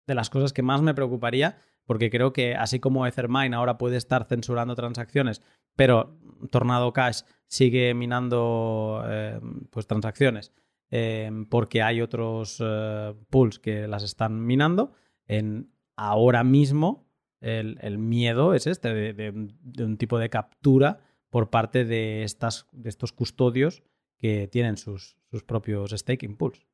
[0.06, 3.96] de las cosas que más me preocuparía porque creo que así como Ethermine ahora puede
[3.96, 5.42] estar censurando transacciones,
[5.76, 6.18] pero
[6.50, 10.52] Tornado Cash sigue minando eh, pues transacciones
[10.90, 14.92] eh, porque hay otros eh, pools que las están minando.
[15.26, 17.08] En, ahora mismo
[17.40, 21.00] el, miedo es este, de, un tipo de captura
[21.30, 23.82] por parte de, estas, de estos custodios
[24.18, 26.64] que tienen sus, sus propios staking pools.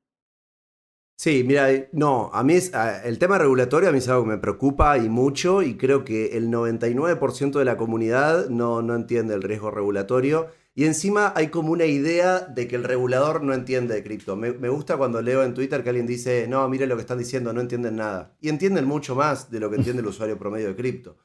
[1.20, 2.70] Sí, mira, no, a mí es,
[3.02, 6.36] el tema regulatorio a mí es algo que me preocupa y mucho y creo que
[6.36, 10.46] el 99% de la comunidad no, no entiende el riesgo regulatorio
[10.76, 14.36] y encima hay como una idea de que el regulador no entiende de cripto.
[14.36, 17.52] Me, gusta cuando leo en Twitter que alguien dice, no, mire lo que están diciendo,
[17.52, 18.36] no entienden nada.
[18.40, 21.18] Y entienden mucho más de lo que entiende el usuario promedio de cripto.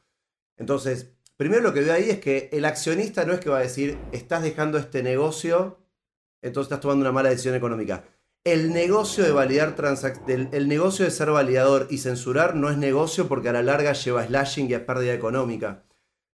[0.58, 3.62] Entonces, primero lo que veo ahí es que el accionista no es que va a
[3.62, 5.78] decir, estás dejando este negocio,
[6.42, 8.06] entonces estás tomando una mala decisión económica.
[8.46, 9.74] El negocio de validar
[10.28, 14.28] el negocio de ser validador y censurar no es negocio porque a la larga lleva
[14.28, 15.86] slashing y es pérdida económica.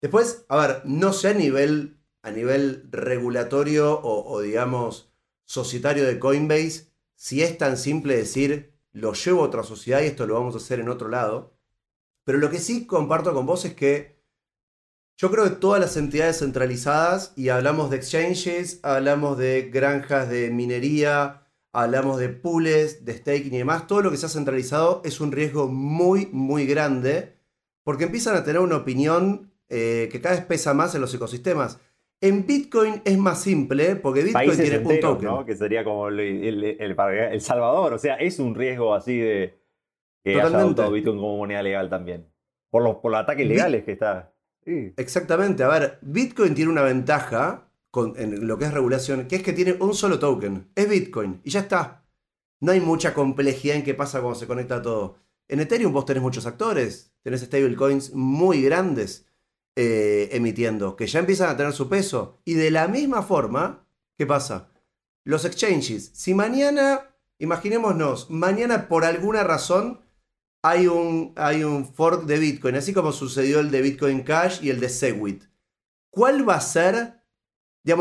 [0.00, 5.12] Después, a ver, no sé a nivel a nivel regulatorio o, digamos
[5.44, 10.26] societario de Coinbase, si es tan simple decir lo llevo a otra sociedad y esto
[10.26, 11.56] lo vamos a hacer en otro lado.
[12.24, 14.16] Pero lo que sí comparto con vos es que
[15.16, 20.50] yo creo que todas las entidades centralizadas, y hablamos de exchanges, hablamos de granjas de
[20.50, 21.45] minería,
[21.76, 25.30] hablamos de pools, de staking y demás, todo lo que se ha centralizado es un
[25.30, 27.34] riesgo muy, muy grande,
[27.84, 31.80] porque empiezan a tener una opinión eh, que cada vez pesa más en los ecosistemas.
[32.20, 35.44] En Bitcoin es más simple, porque Bitcoin tiene un token.
[35.44, 37.92] Que sería como el, Salvador.
[37.92, 39.58] O sea, es un riesgo así de
[40.24, 42.26] que haya Bitcoin como moneda legal también.
[42.70, 44.32] Por los, por los ataques legales que está.
[44.64, 45.62] Exactamente.
[45.62, 47.65] A ver, Bitcoin tiene una ventaja
[48.16, 50.70] en lo que es regulación, que es que tiene un solo token.
[50.74, 51.40] Es Bitcoin.
[51.44, 52.04] Y ya está.
[52.60, 55.16] No hay mucha complejidad en qué pasa cuando se conecta todo.
[55.48, 57.12] En Ethereum vos tenés muchos actores.
[57.22, 59.26] Tenés stablecoins muy grandes
[59.76, 62.40] eh, emitiendo, que ya empiezan a tener su peso.
[62.44, 63.86] Y de la misma forma,
[64.16, 64.70] ¿qué pasa?
[65.24, 66.10] Los exchanges.
[66.14, 70.00] Si mañana, imaginémonos, mañana por alguna razón
[70.62, 74.70] hay un, hay un fork de Bitcoin, así como sucedió el de Bitcoin Cash y
[74.70, 75.44] el de Segwit.
[76.10, 77.20] ¿Cuál va a ser?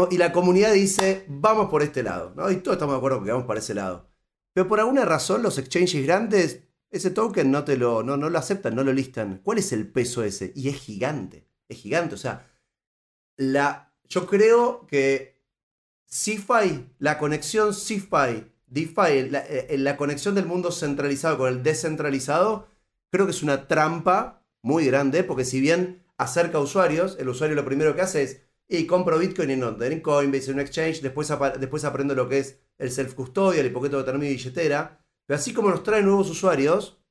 [0.10, 2.49] Y la comunidad dice, vamos por este lado, ¿no?
[2.49, 4.10] Y todos estamos de acuerdo que vamos por ese lado.
[4.53, 8.40] Pero por alguna razón los exchanges grandes, ese token no te lo, no, no lo
[8.40, 9.41] aceptan, no lo listan.
[9.44, 10.52] ¿Cuál es el peso ese?
[10.56, 12.16] Y es gigante, es gigante.
[12.16, 12.52] O sea,
[13.38, 15.40] la, yo creo que
[16.07, 22.68] CeFi, la conexión CeFi DeFi, la, eh, la, conexión del mundo centralizado con el descentralizado,
[23.12, 27.56] creo que es una trampa muy grande, porque si bien acerca a usuarios, el usuario
[27.56, 31.02] lo primero que hace es, y compro Bitcoin y no, en Coinbase, en un exchange,
[31.02, 35.40] después, después aprendo lo que es el self-custodial el poquito de tener mi billetera, pero
[35.40, 37.02] así como nos trae nuevos usuarios,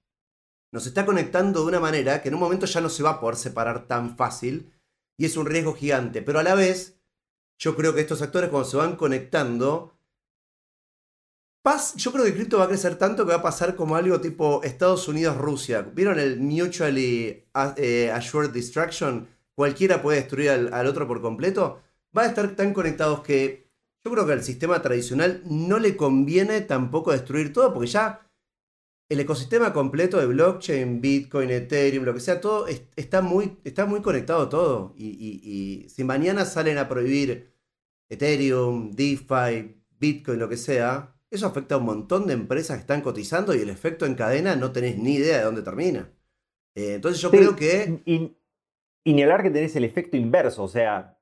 [0.72, 3.20] nos está conectando de una manera que en un momento ya no se va a
[3.20, 4.72] poder separar tan fácil,
[5.16, 7.00] y es un riesgo gigante, pero a la vez,
[7.58, 9.94] yo creo que estos actores cuando se van conectando,
[11.96, 14.62] yo creo que cripto va a crecer tanto que va a pasar como algo tipo
[14.62, 15.80] Estados Unidos-Rusia.
[15.80, 19.26] ¿Vieron el Mutually eh, Assured Destruction?
[19.54, 21.80] Cualquiera puede destruir al, otro por completo.
[22.16, 23.68] Va a estar tan conectados que
[24.04, 28.28] yo creo que al sistema tradicional no le conviene tampoco destruir todo, porque ya
[29.08, 34.02] el ecosistema completo de blockchain, Bitcoin, Ethereum, lo que sea, todo está, muy, está muy
[34.02, 34.94] conectado todo.
[34.96, 37.54] y si mañana salen a prohibir
[38.08, 43.00] Ethereum, DeFi, Bitcoin, lo que sea, eso afecta a un montón de empresas que están
[43.00, 46.12] cotizando y el efecto en cadena no tenés ni idea de dónde termina.
[46.74, 48.02] Eh, entonces yo creo que...
[48.04, 48.36] Y,
[49.12, 51.18] ni hablar que tenés el efecto inverso, o sea,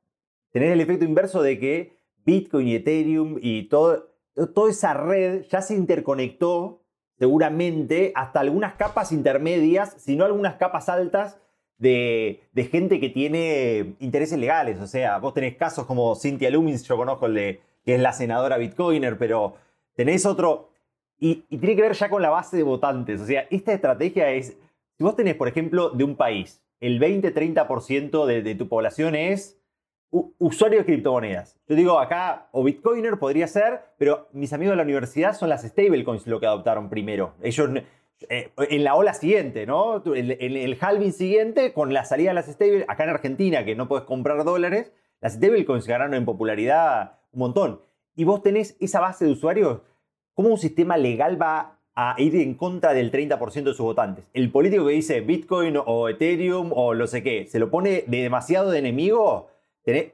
[0.50, 4.08] tenés el efecto inverso de que Bitcoin y Ethereum y todo,
[4.54, 6.82] toda esa red ya se interconectó
[7.18, 11.38] seguramente hasta algunas capas intermedias, si no algunas capas altas
[11.78, 14.80] de, de, gente que tiene intereses legales.
[14.80, 18.12] O sea, vos tenés casos como Cynthia Lumins, yo conozco el de que es la
[18.12, 19.56] senadora Bitcoiner, pero
[19.94, 20.70] tenés otro...
[21.18, 23.20] Y, tiene que ver ya con la base de votantes.
[23.20, 24.56] O sea, esta estrategia es,
[24.96, 29.58] si vos tenés, por ejemplo, de un país, el 20-30% de, tu población es
[30.10, 31.56] usuario de criptomonedas.
[31.68, 35.62] Yo digo acá, o Bitcoiner podría ser, pero mis amigos de la universidad son las
[35.62, 37.34] stablecoins lo que adoptaron primero.
[37.40, 37.70] Ellos
[38.28, 40.02] eh, en la ola siguiente, ¿no?
[40.04, 43.86] En, el halving siguiente, con la salida de las stablecoins, acá en Argentina, que no
[43.86, 47.80] puedes comprar dólares, las stablecoins ganaron en popularidad un montón
[48.16, 49.82] y vos tenés esa base de usuarios,
[50.34, 54.24] ¿cómo un sistema legal va a ir en contra del 30% de sus votantes?
[54.32, 58.22] El político que dice Bitcoin o Ethereum o lo sé qué, se lo pone de
[58.22, 59.48] demasiado de enemigo,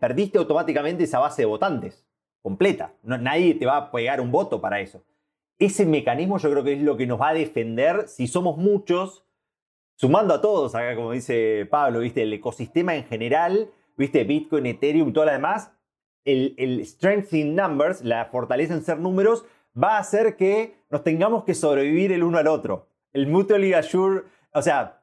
[0.01, 2.09] perdiste automáticamente esa base de votantes
[2.43, 2.95] completa.
[3.03, 5.03] nadie te va a pegar un voto para eso.
[5.59, 9.25] Ese mecanismo yo creo que es lo que nos va a defender si somos muchos,
[9.97, 12.23] sumando a todos, acá como dice Pablo, ¿viste?
[12.23, 14.25] el ecosistema en general, ¿viste?
[14.25, 15.73] Bitcoin, Ethereum, todo lo demás,
[16.25, 19.45] el, strength in numbers, la fortaleza en ser números,
[19.81, 22.89] va a hacer que nos tengamos que sobrevivir el uno al otro.
[23.13, 25.01] El mutually assure, o sea,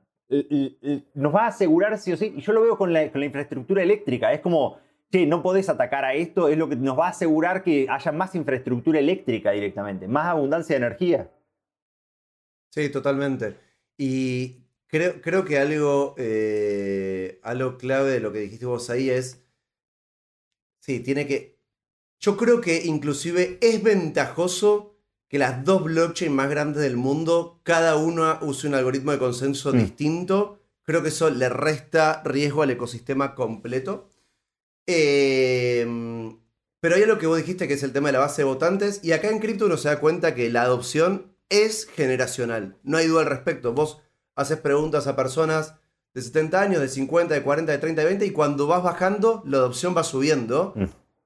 [1.14, 3.28] nos va a asegurar sí o sí, y yo lo veo con la, con la
[3.28, 4.80] infraestructura eléctrica, es como,
[5.12, 8.12] che, no podés atacar a esto, es lo que nos va a asegurar que haya
[8.12, 11.32] más infraestructura eléctrica directamente, más abundancia de energía.
[12.72, 13.56] Sí, totalmente.
[13.98, 19.46] Y creo, creo que algo, eh, algo clave de lo que dijiste vos ahí es
[20.86, 21.55] Sí, tiene que...
[22.20, 24.96] Yo creo que inclusive es ventajoso
[25.28, 29.74] que las dos blockchains más grandes del mundo, cada una use un algoritmo de consenso
[29.74, 29.78] mm.
[29.78, 30.60] distinto.
[30.84, 34.10] Creo que eso le resta riesgo al ecosistema completo.
[34.86, 36.38] Em,
[36.80, 39.00] pero hay algo que vos dijiste que es el tema de la base de votantes.
[39.04, 42.78] Y acá en cripto uno se da cuenta que la adopción es generacional.
[42.84, 43.74] No hay duda al respecto.
[43.74, 44.02] Vos
[44.36, 45.76] haces preguntas a personas
[46.14, 49.44] de 70 años, de 50, de 40, de 30, de 20, y cuando vas bajando,
[49.46, 50.74] la adopción va subiendo.
[50.76, 50.86] Mm.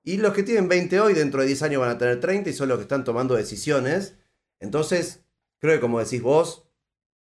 [0.09, 2.53] Y los que tienen 20 hoy, dentro de 10 años van a tener 30 y
[2.53, 4.15] son los que están tomando decisiones.
[4.59, 5.23] Entonces,
[5.59, 6.67] creo que como decís vos,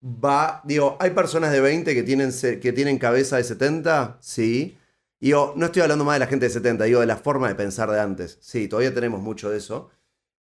[0.04, 4.78] va, digo, hay personas de 20 que tienen, que tienen cabeza de 70, sí.
[5.22, 7.48] Y yo no estoy hablando más de la gente de 70, digo de la forma
[7.48, 8.40] de pensar de antes.
[8.42, 9.90] Sí, todavía tenemos mucho de eso.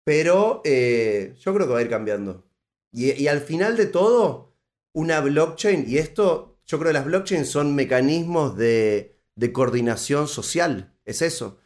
[0.04, 2.46] Pero eh, yo creo que va a ir cambiando.
[2.92, 4.54] Y, al final de todo,
[4.92, 9.16] una blockchain, y esto, yo creo que las blockchains son mecanismos de,
[9.54, 11.62] coordinación social, es eso.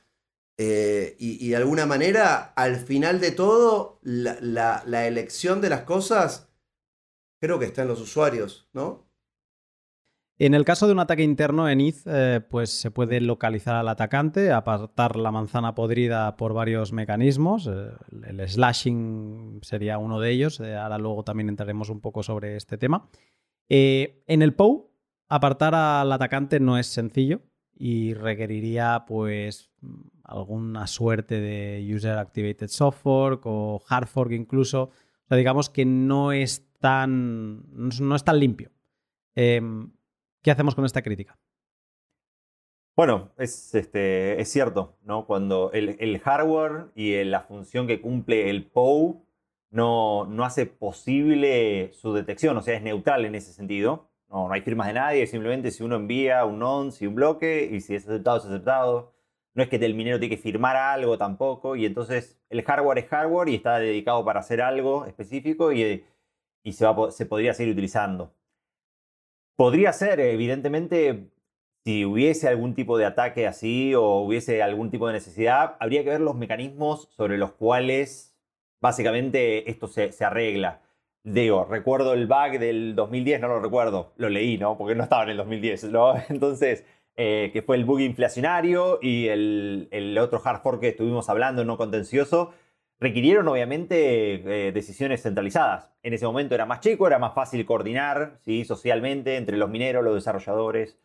[0.57, 6.51] Eh, y, de alguna manera, al final de todo, la elección de las cosas
[7.41, 9.09] creo que está en los usuarios, ¿no?
[10.37, 13.87] En el caso de un ataque interno en ETH, eh, pues se puede localizar al
[13.87, 17.67] atacante, apartar la manzana podrida por varios mecanismos.
[17.67, 17.91] Eh,
[18.27, 20.59] el slashing sería uno de ellos.
[20.59, 23.07] Ahora luego también entraremos un poco sobre este tema.
[23.69, 24.91] en el POW,
[25.29, 27.41] apartar al atacante no es sencillo
[27.77, 29.71] y requeriría pues
[30.31, 34.83] alguna suerte de user activated software o hard fork incluso.
[34.83, 38.71] O sea, digamos que no es tan, no es tan limpio.
[39.35, 39.91] Em,
[40.41, 41.37] ¿Qué hacemos con esta crítica?
[42.95, 45.25] Bueno, es, este, es cierto, ¿no?
[45.25, 49.25] Cuando el, hardware y la función que cumple el POW
[49.69, 54.09] no, no, hace posible su detección, o sea, es neutral en ese sentido.
[54.29, 57.69] No, no hay firmas de nadie, simplemente si uno envía un nonce y un bloque,
[57.71, 59.13] y si es aceptado, es aceptado.
[59.53, 63.07] No es que el minero tiene que firmar algo tampoco, y entonces el hardware es
[63.07, 66.03] hardware y está dedicado para hacer algo específico y
[66.63, 68.33] y se, va, se podría seguir utilizando.
[69.55, 71.29] Podría ser, evidentemente,
[71.83, 76.11] si hubiese algún tipo de ataque así o hubiese algún tipo de necesidad, habría que
[76.11, 78.35] ver los mecanismos sobre los cuales
[78.81, 80.81] básicamente esto se, arregla.
[81.23, 84.77] Digo, recuerdo el bug del 2010, no lo recuerdo, lo leí, ¿no?
[84.77, 86.15] Porque no estaba en el 2010, ¿no?
[86.29, 86.85] Entonces,
[87.17, 91.65] eh, que fue el bug inflacionario y el, el, otro hard fork que estuvimos hablando,
[91.65, 92.53] no contencioso,
[93.01, 95.91] requirieron obviamente eh, decisiones centralizadas.
[96.03, 98.63] En ese momento era más chico, era más fácil coordinar ¿sí?
[98.63, 100.97] socialmente entre los mineros, los desarrolladores.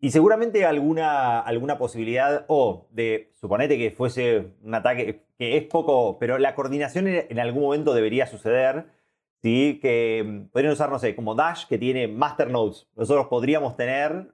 [0.00, 6.18] Y seguramente alguna, alguna posibilidad, o de, suponete que fuese un ataque que es poco,
[6.18, 8.86] pero la coordinación en algún momento debería suceder,
[9.42, 9.78] ¿sí?
[9.80, 12.88] que mm, podrían usar, no sé, como Dash, que tiene masternodes.
[12.96, 14.33] Nosotros podríamos tener,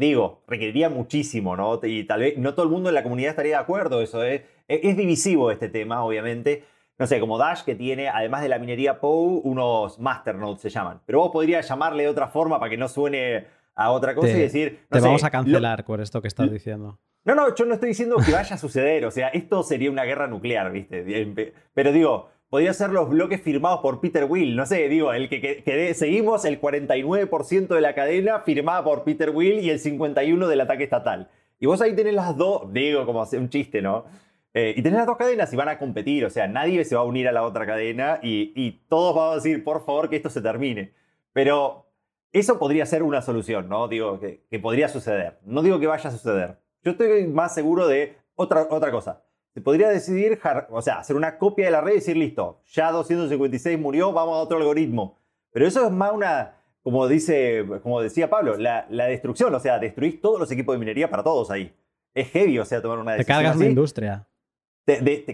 [0.00, 1.78] digo, requeriría muchísimo, ¿no?
[1.82, 4.42] Y tal vez no todo el mundo en la comunidad estaría de acuerdo, eso es
[4.66, 6.64] e-, es divisivo este tema, obviamente.
[6.98, 11.00] No sé, como Dash, que tiene, además de la minería POW, unos masternodes se llaman.
[11.06, 14.40] Pero vos podrías llamarle de otra forma para que no suene a otra cosa y
[14.40, 14.80] decir.
[14.90, 16.98] te vamos a cancelar por esto que estás diciendo.
[17.24, 19.04] No, no, yo no estoy diciendo que vaya a suceder.
[19.06, 21.54] O sea, esto sería una guerra nuclear, ¿viste?
[21.72, 24.56] Pero digo, podría ser los bloques firmados por Peter Will.
[24.56, 29.60] No sé, digo, el que, seguimos el 49% de la cadena firmada por Peter Will
[29.60, 31.30] y el 51% del ataque estatal.
[31.60, 34.04] Y vos ahí tenés las dos, digo, como un chiste, ¿no?
[34.52, 37.02] Eh, y tenés las dos cadenas y van a competir, o sea, nadie se va
[37.02, 40.28] a unir a la otra cadena y, todos van a decir, por favor, que esto
[40.28, 40.92] se termine.
[41.32, 41.86] Pero
[42.32, 43.86] eso podría ser una solución, ¿no?
[43.86, 45.38] Digo, que, podría suceder.
[45.44, 46.58] No digo que vaya a suceder.
[46.82, 49.22] Yo estoy más seguro de otra, otra cosa.
[49.54, 50.38] Se podría decidir,
[50.70, 54.36] o sea, hacer una copia de la red y decir, listo, ya 256 murió, vamos
[54.36, 55.18] a otro algoritmo.
[55.52, 60.20] Pero eso es más una, como, dice, como decía Pablo, la, destrucción, o sea, destruís
[60.20, 61.74] todos los equipos de minería para todos ahí.
[62.14, 63.38] Es heavy, o sea, tomar una decisión.
[63.38, 64.26] Te cargas la industria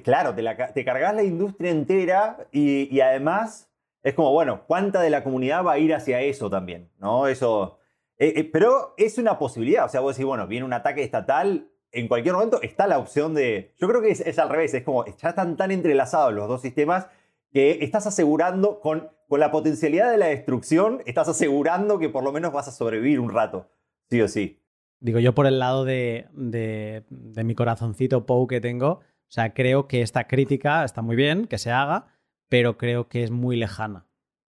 [0.03, 3.71] claro, te, cargas la industria entera y, además
[4.03, 6.89] es como, bueno, ¿cuánta de la comunidad va a ir hacia eso también?
[6.99, 7.27] ¿No?
[7.27, 7.79] Eso.
[8.19, 9.85] Eh, eh, pero es una posibilidad.
[9.85, 11.69] O sea, vos decís, bueno, viene un ataque estatal.
[11.93, 13.75] En cualquier momento está la opción de.
[13.79, 14.75] Yo creo que es, al revés.
[14.75, 17.07] Es como, ya están tan entrelazados los dos sistemas
[17.53, 22.33] que estás asegurando, con, con la potencialidad de la destrucción, estás asegurando que por lo
[22.33, 23.71] menos vas a sobrevivir un rato.
[24.11, 24.61] Sí o sí.
[25.01, 29.55] Digo, yo por el lado de, de, de mi corazoncito Pou que tengo, o sea,
[29.55, 32.07] creo que esta crítica está muy bien, que se haga,
[32.49, 34.07] pero creo que es muy lejana.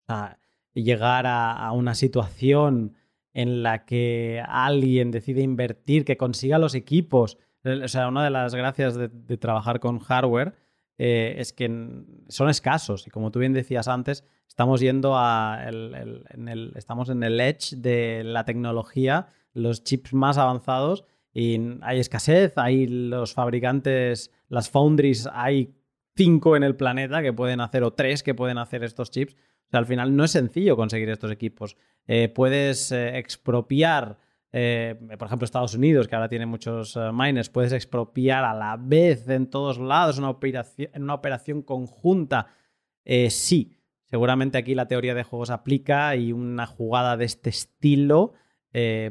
[0.07, 0.39] O sea,
[0.73, 2.95] llegar a, una situación
[3.37, 7.37] en la que alguien decide invertir, que consiga los equipos.
[7.63, 10.55] O sea, una de las gracias de, trabajar con hardware
[10.97, 11.67] eh, es que
[12.29, 13.05] son escasos.
[13.05, 15.69] Y como tú bien decías antes, estamos yendo a
[16.75, 22.87] estamos en el edge de la tecnología, los chips más avanzados, y hay escasez, hay
[22.87, 25.75] los fabricantes las foundries hay
[26.15, 29.35] cinco en el planeta que pueden hacer o tres que pueden hacer estos chips.
[29.67, 31.75] O sea, al final no es sencillo conseguir estos equipos.
[32.07, 34.17] Eh, puedes eh, expropiar,
[34.53, 39.27] eh, por ejemplo, Estados Unidos, que ahora tiene muchos miners, puedes expropiar a la vez
[39.27, 40.35] en todos lados una
[40.77, 42.47] en una operación conjunta.
[43.29, 48.33] sí, seguramente aquí la teoría de juegos aplica y una jugada de este estilo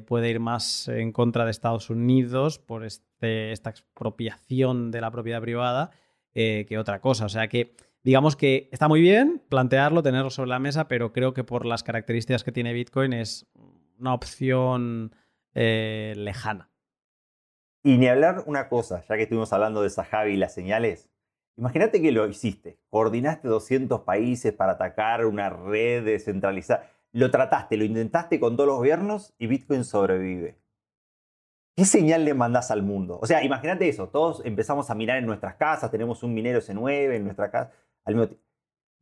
[0.07, 5.41] puede ir más en contra de Estados Unidos por este esta expropiación de la propiedad
[5.41, 5.91] privada
[6.33, 7.27] que otra cosa.
[7.27, 7.75] O sea que
[8.07, 11.83] digamos que está muy bien plantearlo, tenerlo sobre la mesa, pero creo que por las
[11.83, 13.49] características que tiene Bitcoin es
[13.99, 15.13] una opción
[15.55, 16.71] eh, lejana.
[17.83, 21.11] Y ni hablar una cosa, ya que estuvimos hablando de Sahabi y las señales.
[21.57, 27.83] Imagínate que lo hiciste, coordinaste 200 países para atacar una red descentralizada, lo trataste, lo
[27.83, 30.61] intentaste con todos los gobiernos y Bitcoin sobrevive.
[31.75, 33.19] ¿Qué señal le mandás al mundo?
[33.21, 37.17] O sea, imagínate eso, todos empezamos a mirar en nuestras casas, tenemos un minero S9
[37.17, 37.73] en nuestra casa,
[38.07, 38.39] al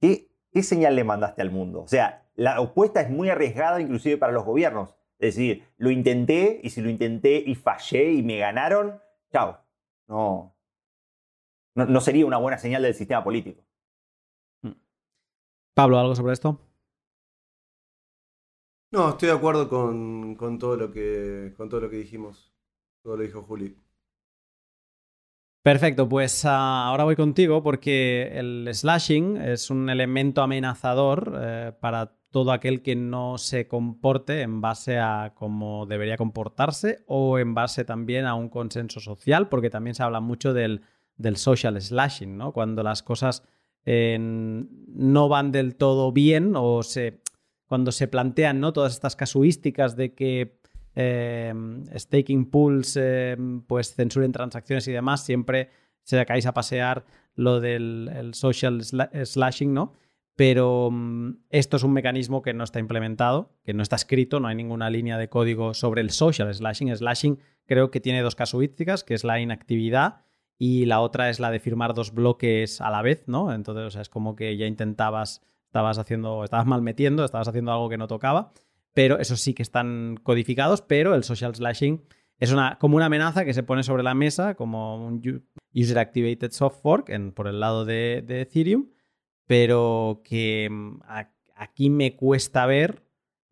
[0.00, 1.82] ¿Qué, ¿Qué señal le mandaste al mundo?
[1.82, 4.96] O sea, la opuesta es muy arriesgada inclusive para los gobiernos.
[5.18, 9.00] Es decir, lo intenté y si lo intenté y fallé y me ganaron,
[9.32, 9.60] chao.
[10.08, 10.54] No,
[11.74, 13.62] no, sería una buena señal del sistema político.
[14.62, 14.72] Mm.
[15.74, 16.58] Pablo, ¿algo sobre esto?
[18.90, 22.54] No, estoy de acuerdo con, todo, lo que, con todo lo que dijimos.
[23.02, 23.76] Todo lo dijo Juli.
[25.64, 32.12] Perfecto, pues ah, ahora voy contigo porque el slashing es un elemento amenazador eh, para
[32.30, 37.86] todo aquel que no se comporte en base a cómo debería comportarse o en base
[37.86, 40.82] también a un consenso social, porque también se habla mucho del,
[41.36, 42.52] social slashing, ¿no?
[42.52, 43.42] Cuando las cosas
[43.86, 47.22] eh, no van del todo bien o se,
[47.64, 48.74] cuando se plantean ¿no?
[48.74, 50.58] todas estas casuísticas de que
[50.94, 51.52] eh,
[51.96, 55.70] staking pools eh, pues censuren transacciones y demás, siempre
[56.02, 57.04] se sacáis a pasear
[57.34, 59.92] lo del social slashing, ¿no?
[60.36, 64.48] pero mm, esto es un mecanismo que no está implementado, que no está escrito, no
[64.48, 66.94] hay ninguna línea de código sobre el social slashing.
[66.94, 70.22] Slashing creo que tiene dos casuísticas, que es la inactividad
[70.58, 73.52] y la otra es la de firmar dos bloques a la vez, ¿no?
[73.52, 77.98] Entonces, es como que ya intentabas, estabas haciendo, estabas mal metiendo, estabas haciendo algo que
[77.98, 78.52] no tocaba,
[78.94, 82.02] pero eso sí que están codificados, pero el social slashing
[82.38, 85.20] es una, como una amenaza que se pone sobre la mesa, como un
[85.74, 88.88] user activated soft fork por el lado de Ethereum
[89.46, 91.00] pero que mm,
[91.56, 93.02] aquí me cuesta ver,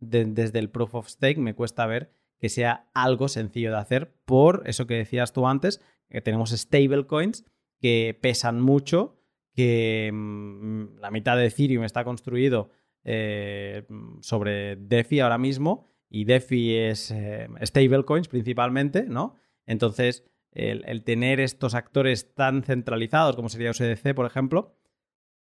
[0.01, 4.64] desde el proof of stake, me cuesta ver que sea algo sencillo de hacer por
[4.66, 7.44] eso que decías tú antes, que tenemos stablecoins
[7.81, 9.16] que pesan mucho,
[9.55, 12.70] que mm, la mitad de Ethereum está construido
[13.05, 13.85] eh,
[14.20, 19.37] sobre DeFi ahora mismo y DeFi es eh, stablecoins principalmente, ¿no?
[19.66, 24.77] Entonces, el, el, tener estos actores tan centralizados como sería USDC, por ejemplo,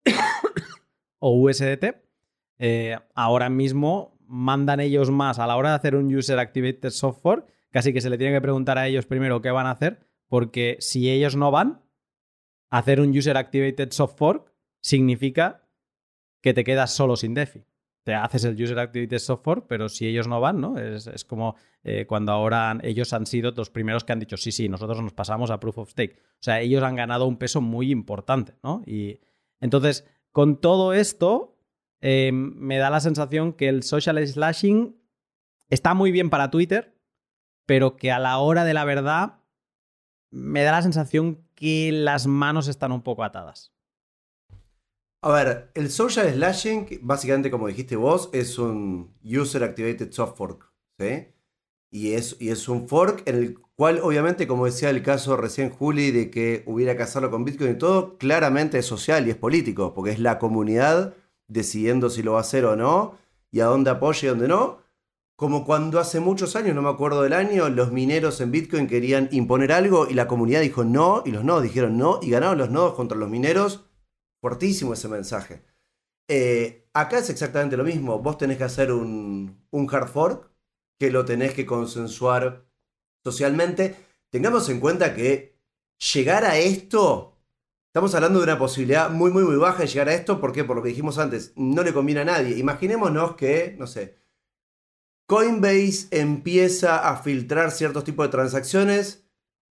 [1.19, 1.97] o USDT,
[2.59, 7.45] eh, ahora mismo mandan ellos más a la hora de hacer un User Activated Software,
[7.71, 10.77] casi que se le tiene que preguntar a ellos primero qué van a hacer, porque
[10.79, 11.83] si ellos no van,
[12.69, 14.43] hacer un User Activated Software
[14.81, 15.60] significa
[16.41, 17.65] que te quedas solo sin DeFi.
[18.03, 20.79] Te haces el User Activated Software, pero si ellos no van, ¿no?
[20.79, 24.69] Es, como eh, cuando ahora ellos han sido los primeros que han dicho, sí, sí,
[24.69, 26.17] nosotros nos pasamos a Proof of Stake.
[26.19, 28.83] O sea, ellos han ganado un peso muy importante, ¿no?
[28.87, 29.21] Y
[29.61, 31.59] entonces, con todo esto,
[32.01, 34.97] em, me da la sensación que el social slashing
[35.69, 36.97] está muy bien para Twitter,
[37.67, 39.41] pero que a la hora de la verdad
[40.31, 43.73] me da la sensación que las manos están un poco atadas.
[45.23, 50.73] A ver, el social slashing, básicamente como dijiste vos, es un user activated soft fork,
[50.99, 51.27] ¿sí?
[51.91, 55.71] Y es, y es un fork en el cual obviamente, como decía el caso recién
[55.71, 59.37] Juli, de que hubiera que hacerlo con Bitcoin y todo, claramente es social y es
[59.37, 61.15] político, porque es la comunidad
[61.49, 63.19] decidiendo si lo va a hacer o no,
[63.51, 64.79] y a dónde apoya y dónde no.
[65.37, 69.29] Como cuando hace muchos años, no me acuerdo del año, los mineros en Bitcoin querían
[69.33, 72.71] imponer algo y la comunidad dijo no, y los nodos dijeron no, y ganaron los
[72.71, 73.85] nodos contra los mineros.
[74.41, 75.63] Fuertísimo ese mensaje.
[76.29, 78.19] Eh, acá es exactamente lo mismo.
[78.21, 80.51] Vos tenés que hacer un, un hard fork
[80.99, 82.67] que lo tenés que consensuar
[83.25, 83.97] socialmente,
[84.31, 85.59] tengamos en cuenta que
[86.13, 87.39] llegar a esto,
[87.87, 90.63] estamos hablando de una posibilidad muy, muy, muy baja de llegar a esto, ¿por qué?
[90.65, 92.59] Por lo que dijimos antes, no le conviene a nadie.
[92.59, 94.19] Imaginémonos que, no sé,
[95.27, 99.25] Coinbase empieza a filtrar ciertos tipos de transacciones,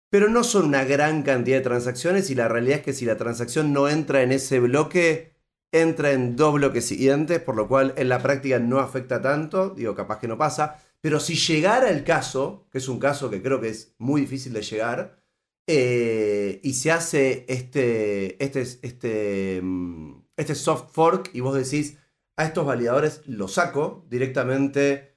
[0.10, 3.18] pero no son una gran cantidad de transacciones y la realidad es que si la
[3.18, 5.34] transacción no entra en ese bloque,
[5.72, 9.96] entra en dos bloques siguientes, por lo cual en la práctica no afecta tanto, digo,
[9.96, 10.84] capaz que no pasa.
[11.02, 14.54] Pero si llegara el caso, que es un caso que creo que es muy difícil
[14.54, 15.20] de llegar,
[15.68, 21.98] eh, y se hace este, este, este, mm, este soft fork y vos decís,
[22.38, 25.16] a estos validadores los saco directamente,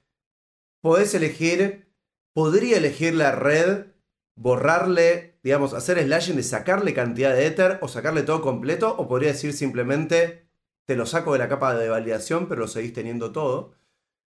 [0.83, 1.89] podés elegir,
[2.35, 3.92] podría elegir la red,
[4.35, 9.33] borrarle, digamos, hacer slashing de sacarle cantidad de Ether o sacarle todo completo, o podría
[9.33, 10.49] decir simplemente,
[10.87, 13.75] te lo saco de la capa de validación, pero lo seguís teniendo todo.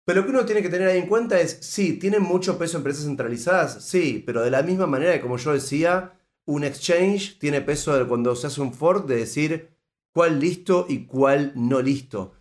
[0.05, 2.77] Pero lo que uno tiene que tener ahí en cuenta es, sí, ¿tienen mucho peso
[2.77, 3.85] empresas centralizadas?
[3.85, 6.13] Sí, pero de la misma manera que como yo decía,
[6.45, 9.77] un exchange tiene peso cuando se hace un fork de decir,
[10.13, 12.33] cuál listo y cuál no listo.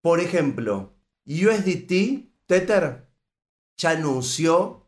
[0.00, 0.94] Por ejemplo,
[1.26, 3.08] USDT, Tether,
[3.76, 4.86] ya anunció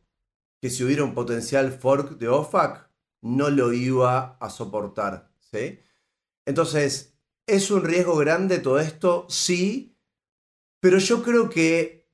[0.60, 2.90] que si hubiera un potencial fork de OFAC,
[3.22, 5.30] no lo iba a soportar.
[5.40, 5.80] ¿sí?
[6.46, 7.14] Entonces,
[7.46, 9.26] ¿es un riesgo grande todo esto?
[9.28, 9.96] Sí,
[10.80, 12.08] pero yo creo que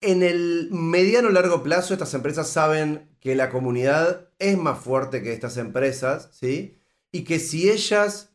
[0.00, 5.32] en el mediano largo plazo estas empresas saben que la comunidad es más fuerte que
[5.32, 6.78] estas empresas, ¿sí?
[7.10, 8.32] Y que si ellas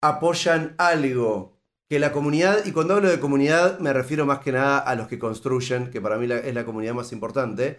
[0.00, 1.56] apoyan algo
[1.88, 5.06] que la comunidad, y cuando hablo de comunidad me refiero más que nada a los
[5.06, 7.78] que construyen, que para mí es la comunidad más importante,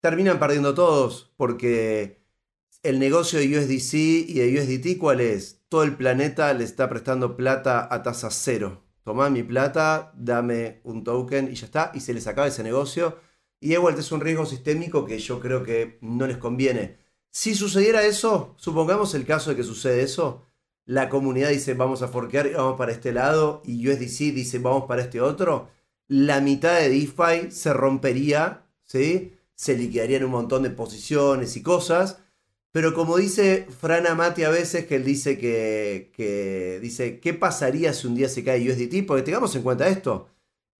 [0.00, 2.22] terminan perdiendo todos, porque
[2.82, 3.94] el negocio de USDC
[4.28, 5.62] y de USDT, ¿cuál es?
[5.68, 8.84] Todo el planeta le está prestando plata a tasa cero.
[9.02, 13.18] Tomá mi plata, dame un token y ya está, y se les acaba ese negocio.
[13.60, 16.98] Y de vuelta es un riesgo sistémico que yo creo que no les conviene.
[17.30, 20.46] Si sucediera eso, supongamos el caso de que sucede eso,
[20.84, 24.84] la comunidad dice vamos a forquear y vamos para este lado y USDC dice vamos
[24.86, 25.70] para este otro,
[26.06, 29.37] la mitad de DeFi se rompería, ¿sí?
[29.58, 32.20] Se liquidarían un montón de posiciones y cosas.
[32.70, 37.92] Pero como dice Fran Amati a veces, que él dice que, que, dice, ¿qué pasaría
[37.92, 39.04] si un día se cae USDT?
[39.04, 40.28] Porque tengamos en cuenta esto.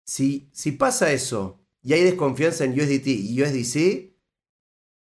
[0.05, 4.15] Si, si pasa eso y hay desconfianza en USDT y USDC,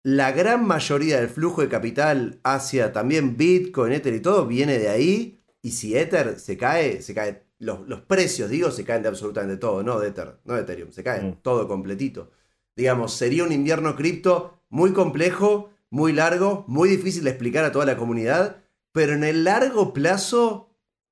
[0.03, 4.88] la gran mayoría del flujo de capital hacia también Bitcoin, Ether y todo viene de
[4.88, 5.44] ahí.
[5.61, 7.44] Y si Ether se cae, se cae.
[7.60, 11.03] Los, precios, digo, se caen de absolutamente todo, no de Ether, no de Ethereum, se
[11.03, 11.41] caen mm.
[11.41, 12.31] todo completito.
[12.78, 17.88] Digamos, sería un invierno cripto muy complejo, muy largo, muy difícil de explicar a toda
[17.88, 20.70] la comunidad, pero en el largo plazo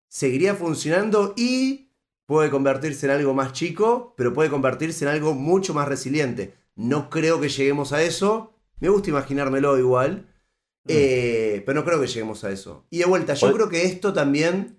[0.08, 1.90] seguiría funcionando y
[2.28, 6.54] puede convertirse en algo más chico, pero puede convertirse en algo mucho más resiliente.
[6.76, 10.28] No creo que lleguemos a eso, me gusta imaginármelo igual,
[10.84, 10.88] mm.
[10.90, 12.86] eh, pero no creo que lleguemos a eso.
[12.92, 14.78] Y de vuelta, yo creo que esto también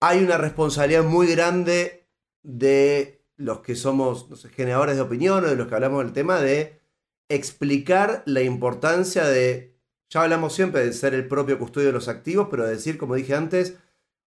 [0.00, 2.06] hay una responsabilidad muy grande
[2.42, 6.80] de los que somos generadores de opinión o de los que hablamos del tema de
[7.28, 9.78] explicar la importancia de,
[10.10, 13.14] ya hablamos siempre de ser el propio custodio de los activos, pero de decir, como
[13.14, 13.78] dije antes,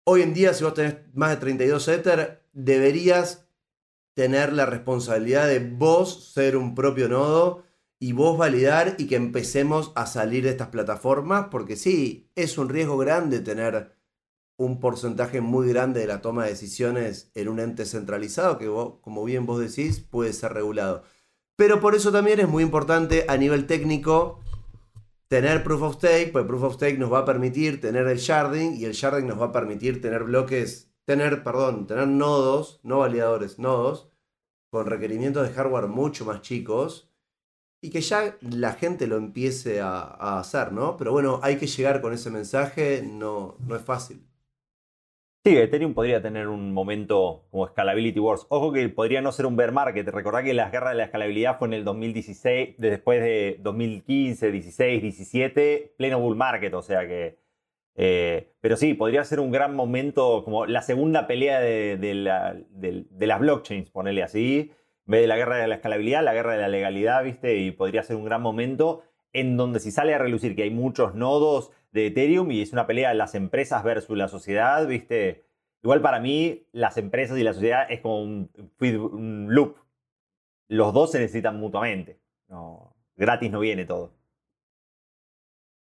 [0.04, 3.46] hoy en día si vos tenés más de 32 Ether, deberías
[4.14, 7.64] tener la responsabilidad de vos ser un propio nodo
[7.98, 12.68] y vos validar y que empecemos a salir de estas plataformas, porque sí, es un
[12.68, 13.92] riesgo grande tener
[14.60, 18.66] un porcentaje muy grande de la toma de decisiones en un ente centralizado que
[19.00, 21.02] como bien vos decís, puede ser regulado.
[21.56, 24.40] Pero por eso también es muy importante a nivel técnico
[25.28, 28.76] tener proof of stake, pues proof of stake nos va a permitir tener el sharding
[28.76, 33.58] y el sharding nos va a permitir tener bloques, tener, perdón, tener nodos, no validadores,
[33.58, 34.10] nodos,
[34.70, 37.10] con requerimientos de hardware mucho más chicos
[37.80, 40.98] y que ya la gente lo empiece a, hacer, ¿no?
[40.98, 44.29] Pero bueno, hay que llegar con ese mensaje, no, no es fácil.
[45.42, 48.46] Sí, Ethereum podría tener un momento como Scalability Wars.
[48.50, 50.06] Ojo que podría no ser un bear market.
[50.08, 55.00] Recordá que la guerra de la escalabilidad fue en el 2016, después de 2015, 16,
[55.02, 56.74] 17, pleno bull market.
[56.74, 57.38] O sea que.
[57.94, 63.40] Eh, pero sí, podría ser un gran momento, como la segunda pelea de, de las
[63.40, 64.72] blockchains, ponerle así
[65.06, 67.56] en vez de la guerra de la escalabilidad, la guerra de la legalidad, ¿viste?
[67.56, 69.02] Y podría ser un gran momento
[69.32, 72.86] en donde si sale a relucir que hay muchos nodos de Ethereum y es una
[72.86, 75.44] pelea de las empresas versus la sociedad, ¿viste?
[75.82, 79.76] Igual para mí, las empresas y la sociedad es como un, loop.
[80.68, 82.20] Los dos se necesitan mutuamente.
[82.48, 84.12] No, gratis no viene todo.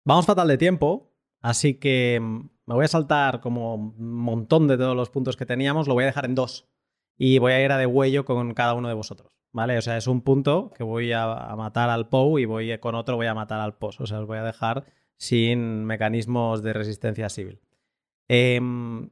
[0.03, 1.11] Vamos fatal de tiempo,
[1.41, 5.45] así que mm, me voy a saltar como un montón de todos los puntos que
[5.45, 6.69] teníamos, lo voy a dejar en dos
[7.17, 9.31] y voy a ir a de huello con cada uno de vosotros.
[9.53, 9.77] ¿Vale?
[9.77, 11.25] O sea, es un punto que voy a,
[11.57, 14.01] matar al POU y voy con otro voy a matar al POS.
[14.01, 14.85] O sea, os voy a dejar
[15.17, 17.59] sin mecanismos de resistencia civil.
[18.27, 19.09] Em,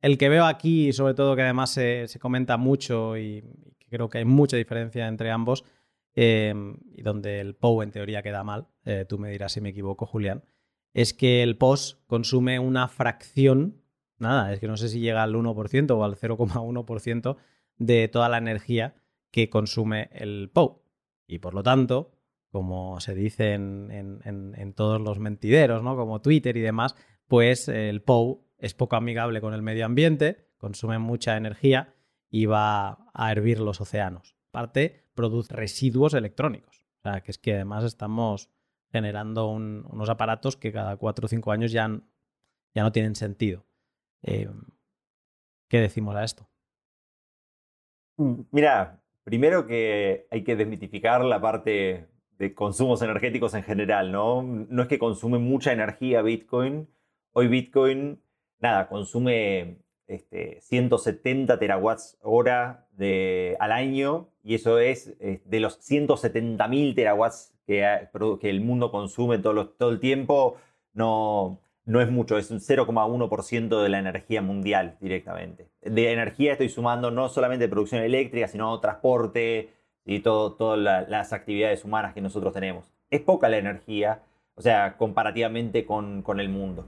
[0.00, 3.42] el que veo aquí, sobre todo que además se, comenta mucho y,
[3.88, 5.64] creo que hay mucha diferencia entre ambos,
[6.14, 9.70] em, y donde el POU en teoría queda mal, eh, tú me dirás si me
[9.70, 10.44] equivoco, Julián,
[10.92, 13.82] es que el POS consume una fracción
[14.18, 17.36] nada, es que no sé si llega al 1% o al 0,1%
[17.78, 18.94] de toda la energía
[19.30, 20.82] que consume el POU.
[21.26, 22.12] Y por lo tanto,
[22.50, 25.96] como se dice en, todos los mentideros, ¿no?
[25.96, 26.96] como Twitter y demás,
[27.26, 31.94] pues el POU es poco amigable con el medio ambiente, consume mucha energía
[32.30, 34.36] y va a hervir los océanos.
[34.50, 36.84] Aparte, produce residuos electrónicos.
[37.00, 38.50] O sea, que es que además estamos
[38.90, 42.00] generando unos aparatos que cada 4 o 5 años ya,
[42.74, 43.66] ya no tienen sentido.
[44.22, 44.48] Eh,
[45.68, 46.48] ¿Qué decimos a esto?
[48.16, 52.08] Mm, mira, primero que hay que desmitificar la parte
[52.38, 54.42] de consumos energéticos en general, ¿no?
[54.42, 56.88] No es que consume mucha energía Bitcoin.
[57.32, 58.20] Hoy Bitcoin
[58.60, 62.86] nada, consume este, 170 terawatts hora
[63.58, 68.08] al año y eso es eh, de los 170.000 terawatts que,
[68.42, 70.56] el mundo consume todo, todo el tiempo,
[70.94, 75.68] no, no es mucho, es un 0,1% de la energía mundial directamente.
[75.82, 79.70] De energía estoy sumando no solamente producción eléctrica, sino transporte
[80.06, 80.78] y todo, todas
[81.08, 82.92] las actividades humanas que nosotros tenemos.
[83.10, 84.22] Es poca la energía,
[84.54, 86.86] o sea, comparativamente con, con el mundo.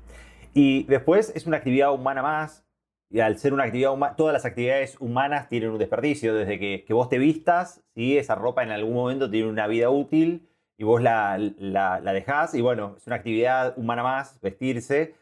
[0.55, 2.65] Y después es una actividad humana más,
[3.11, 6.85] y al ser una actividad humana, todas las actividades humanas tienen un desperdicio, desde que,
[6.91, 8.17] vos te vistas, ¿sí?
[8.17, 12.55] esa ropa en algún momento tiene una vida útil y vos la, la, la dejás,
[12.55, 15.15] y bueno, es una actividad humana más, vestirse,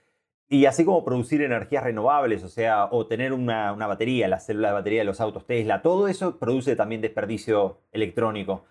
[0.48, 4.68] y así como producir energías renovables, o sea, o tener una, una batería, la célula
[4.68, 8.64] de batería de los autos Tesla, todo eso produce también desperdicio electrónico.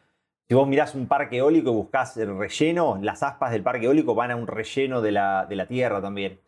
[0.47, 4.15] Si vos mirás un parque eólico y buscás el relleno, las aspas del parque eólico
[4.15, 6.39] van a un relleno de la, de la Tierra también.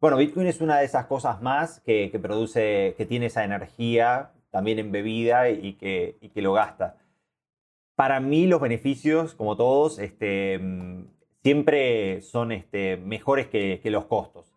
[0.00, 4.78] Bueno, Bitcoin es una de esas cosas más que, produce, que tiene esa energía también
[4.78, 6.98] embebida y que, y que lo gasta.
[7.96, 10.60] Para mí los beneficios, como todos, este,
[11.42, 14.53] siempre son este, mejores que, los costos.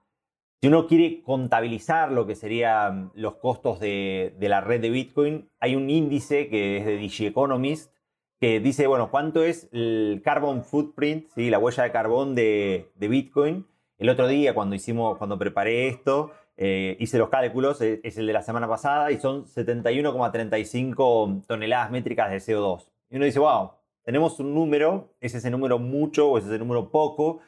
[0.62, 5.76] Si uno quiere contabilizar lo que serían los costos de, la red de Bitcoin, hay
[5.76, 7.94] un índice que es de DigiEconomist
[8.40, 11.50] que dice, bueno, cuánto es el carbon footprint, ¿sí?
[11.50, 13.66] la huella de carbón de, de Bitcoin
[13.98, 18.28] el otro día, cuando hicimos, cuando preparé esto, eh, hice los cálculos, eh, es el
[18.28, 22.88] de la semana pasada, y son 71,35 toneladas métricas de CO2.
[23.10, 23.72] Y uno dice, wow,
[24.04, 27.40] tenemos un número, ¿es ese número mucho o es ese número poco?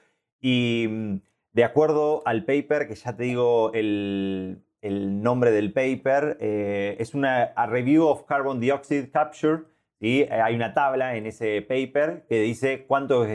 [0.42, 1.18] Y mm,
[1.54, 7.44] de acuerdo al paper, que ya te digo el, nombre del paper, eh, es una
[7.44, 9.64] a Review of Carbon Dioxide Capture,
[10.00, 13.28] y hay una tabla en ese paper que dice cuánto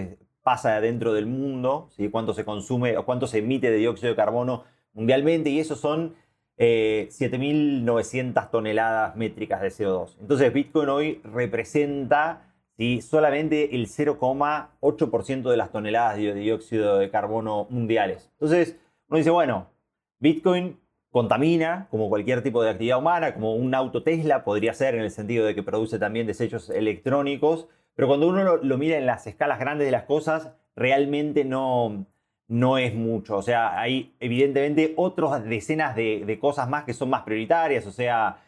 [0.42, 2.08] pasa dentro del mundo, ¿sí?
[2.08, 6.14] cuánto se consume o cuánto se emite de dióxido de carbono mundialmente, y eso son
[6.56, 10.16] 7.900 eh, toneladas métricas de CO2.
[10.20, 13.00] Entonces Bitcoin hoy representa ¿sí?
[13.00, 18.30] solamente el 0,8% de las toneladas de dióxido de carbono mundiales.
[18.32, 18.76] Entonces
[19.08, 19.68] uno dice, bueno,
[20.18, 20.78] Bitcoin
[21.10, 25.10] contamina como cualquier tipo de actividad humana, como un auto Tesla podría ser en el
[25.10, 29.60] sentido de que produce también desechos electrónicos, pero cuando uno lo, mira en las escalas
[29.60, 32.06] grandes de las cosas, realmente no,
[32.48, 33.36] no es mucho.
[33.36, 37.86] O sea, hay evidentemente otras decenas de, cosas más que son más prioritarias.
[37.86, 38.38] O sea,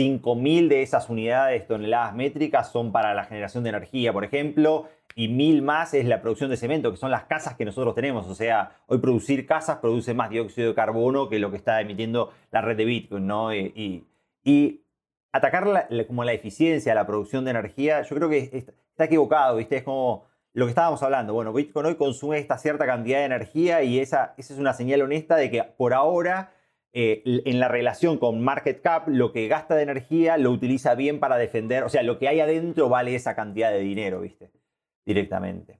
[0.00, 5.28] 5.000 de esas unidades toneladas métricas son para la generación de energía, por ejemplo, y
[5.28, 8.26] 1.000 más es la producción de cemento, que son las casas que nosotros tenemos.
[8.26, 12.32] O sea, hoy producir casas produce más dióxido de carbono que lo que está emitiendo
[12.50, 13.54] la red de Bitcoin, ¿no?
[13.54, 14.06] Y,
[14.42, 14.80] y
[15.32, 19.76] atacar como la eficiencia, la producción de energía, yo creo que está equivocado, ¿viste?
[19.76, 20.24] Es como
[20.54, 21.34] lo que estábamos hablando.
[21.34, 25.02] Bueno, Bitcoin hoy consume esta cierta cantidad de energía y esa, esa es una señal
[25.02, 26.52] honesta de que por ahora,
[26.92, 31.20] eh, en la relación con market cap, lo que gasta de energía lo utiliza bien
[31.20, 34.50] para defender, o sea, lo que hay adentro vale esa cantidad de dinero, ¿viste?
[35.06, 35.78] Directamente.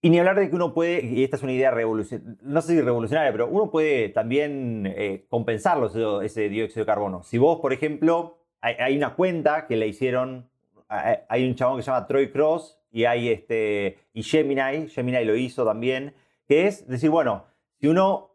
[0.00, 2.72] Y ni hablar de que uno puede, y esta es una idea revolucionaria, no sé
[2.72, 7.22] si revolucionaria, pero uno puede también eh, compensarlo ese dióxido de carbono.
[7.22, 10.48] Si vos, por ejemplo, hay, una cuenta que le hicieron,
[10.88, 15.36] hay un chabón que se llama Troy Cross y hay este, y Gemini, Gemini lo
[15.36, 16.14] hizo también,
[16.46, 17.44] que es decir, bueno,
[17.80, 18.27] si uno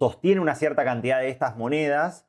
[0.00, 2.26] sostiene una cierta cantidad de estas monedas,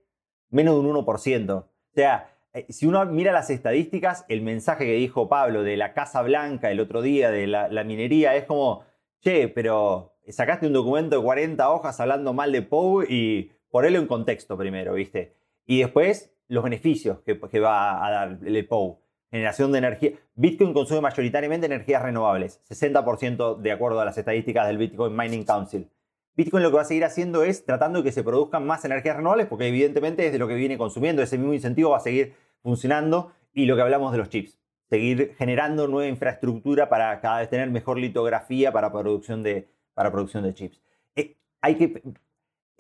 [0.51, 1.51] menos de un 1%.
[1.53, 5.95] O sea, eh, si uno mira las estadísticas, el mensaje que dijo Pablo de la
[5.95, 8.85] Casa Blanca el otro día de la, minería es como,
[9.21, 14.07] che, pero sacaste un documento de 40 hojas hablando mal de Pou y ponerlo en
[14.07, 15.37] contexto primero, ¿viste?
[15.65, 19.00] Y después los beneficios que, va a dar el POU.
[19.31, 20.13] Generación de energía.
[20.35, 25.89] Bitcoin consume mayoritariamente energías renovables, 60% de acuerdo a las estadísticas del Bitcoin Mining Council.
[26.35, 29.17] Bitcoin lo que va a seguir haciendo es tratando de que se produzcan más energías
[29.17, 32.35] renovables, porque evidentemente es de lo que viene consumiendo, ese mismo incentivo va a seguir
[32.63, 33.33] funcionando.
[33.53, 34.59] Y lo que hablamos de los chips,
[34.89, 40.43] seguir generando nueva infraestructura para cada vez tener mejor litografía para producción de, para producción
[40.45, 40.81] de chips.
[41.15, 42.03] Eh, hay que,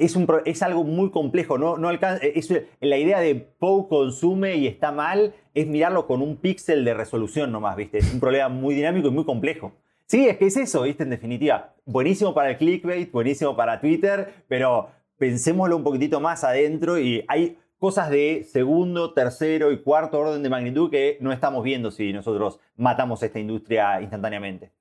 [0.00, 2.50] es, un, es, algo muy complejo, no, no alcanza, es,
[2.80, 7.52] la idea de POW consume y está mal es mirarlo con un píxel de resolución
[7.52, 7.98] nomás, ¿viste?
[7.98, 9.72] Es un problema muy dinámico y muy complejo.
[10.06, 11.02] Sí, es que es eso, ¿viste?
[11.02, 16.98] En definitiva, buenísimo para el clickbait, buenísimo para Twitter, pero pensémoslo un poquitito más adentro
[16.98, 21.90] y hay cosas de segundo, tercero y cuarto orden de magnitud que no estamos viendo
[21.90, 24.72] si nosotros matamos esta industria instantáneamente.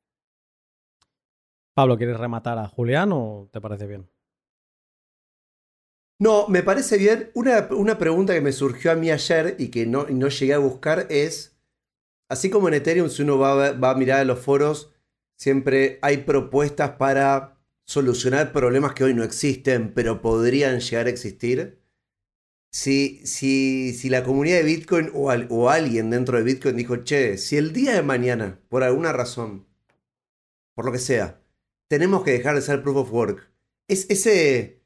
[1.73, 4.07] Pablo, ¿quieres rematar a Julián o te parece bien?
[6.19, 7.31] No, me parece bien.
[7.33, 10.59] Una, una pregunta que me surgió a mí ayer y que no, no llegué a
[10.59, 11.57] buscar es,
[12.27, 14.91] así como en Ethereum, si uno va, va a mirar a los foros,
[15.39, 21.79] Siempre hay propuestas para solucionar problemas que hoy no existen, pero podrían llegar a existir.
[22.71, 27.37] Si, si, si la comunidad de Bitcoin o, o, alguien dentro de Bitcoin dijo, che,
[27.37, 29.65] si el día de mañana, por alguna razón,
[30.75, 31.41] por lo que sea,
[31.87, 33.49] tenemos que dejar de ser proof of work,
[33.87, 34.78] es ese,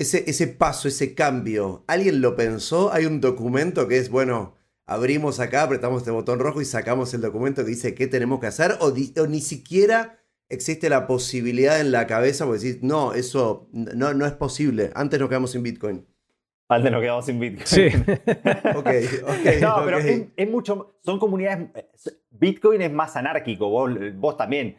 [0.00, 2.90] ese, ese paso, ese cambio, ¿alguien lo pensó?
[2.90, 4.56] Hay un documento que es, bueno,
[4.86, 8.46] abrimos acá, apretamos este botón rojo y sacamos el documento que dice qué tenemos que
[8.46, 8.92] hacer, o,
[9.26, 10.18] ni siquiera
[10.48, 15.20] existe la posibilidad en la cabeza, porque decir, no, eso no, no es posible, antes
[15.20, 16.06] nos quedamos sin Bitcoin.
[16.70, 17.66] Antes nos quedamos sin Bitcoin.
[17.66, 17.88] Sí.
[18.74, 18.88] ok,
[19.24, 19.60] ok.
[19.60, 21.68] No, pero es, mucho, son comunidades,
[22.30, 24.78] Bitcoin es más anárquico, vos, vos también.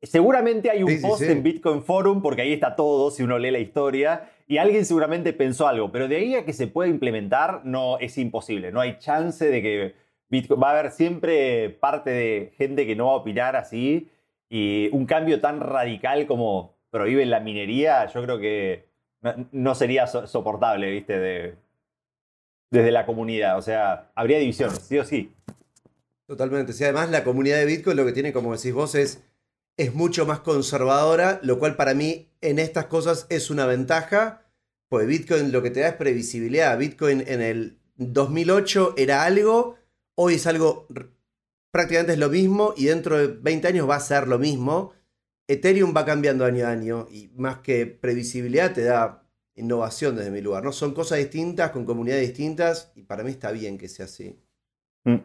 [0.00, 3.58] Seguramente hay un post en Bitcoin Forum, porque ahí está todo, si uno lee la
[3.58, 7.98] historia, y alguien seguramente pensó algo, pero de ahí a que se pueda implementar, no
[7.98, 8.70] es imposible.
[8.70, 9.94] No hay chance de que
[10.28, 10.60] Bitcoin.
[10.62, 14.10] Va a haber siempre parte de gente que no va a opinar así.
[14.48, 18.86] Y un cambio tan radical como prohíben la minería, yo creo que
[19.50, 21.18] no, sería soportable, ¿viste?
[21.18, 21.54] De,
[22.70, 23.58] desde la comunidad.
[23.58, 25.32] O sea, habría divisiones, sí o sí.
[26.26, 26.72] Totalmente.
[26.72, 29.24] Sí, además la comunidad de Bitcoin lo que tiene, como decís vos, es
[29.76, 34.42] es mucho más conservadora, lo cual para mí en estas cosas es una ventaja,
[34.88, 36.78] pues Bitcoin lo que te da es previsibilidad.
[36.78, 39.76] Bitcoin en el 2008 era algo,
[40.14, 40.86] hoy es algo
[41.70, 44.92] prácticamente es lo mismo y dentro de 20 años va a ser lo mismo.
[45.48, 50.40] Ethereum va cambiando año a año y más que previsibilidad te da innovación desde mi
[50.40, 50.64] lugar.
[50.64, 50.72] ¿no?
[50.72, 54.38] Son cosas distintas, con comunidades distintas y para mí está bien que sea así.
[55.04, 55.18] Mm.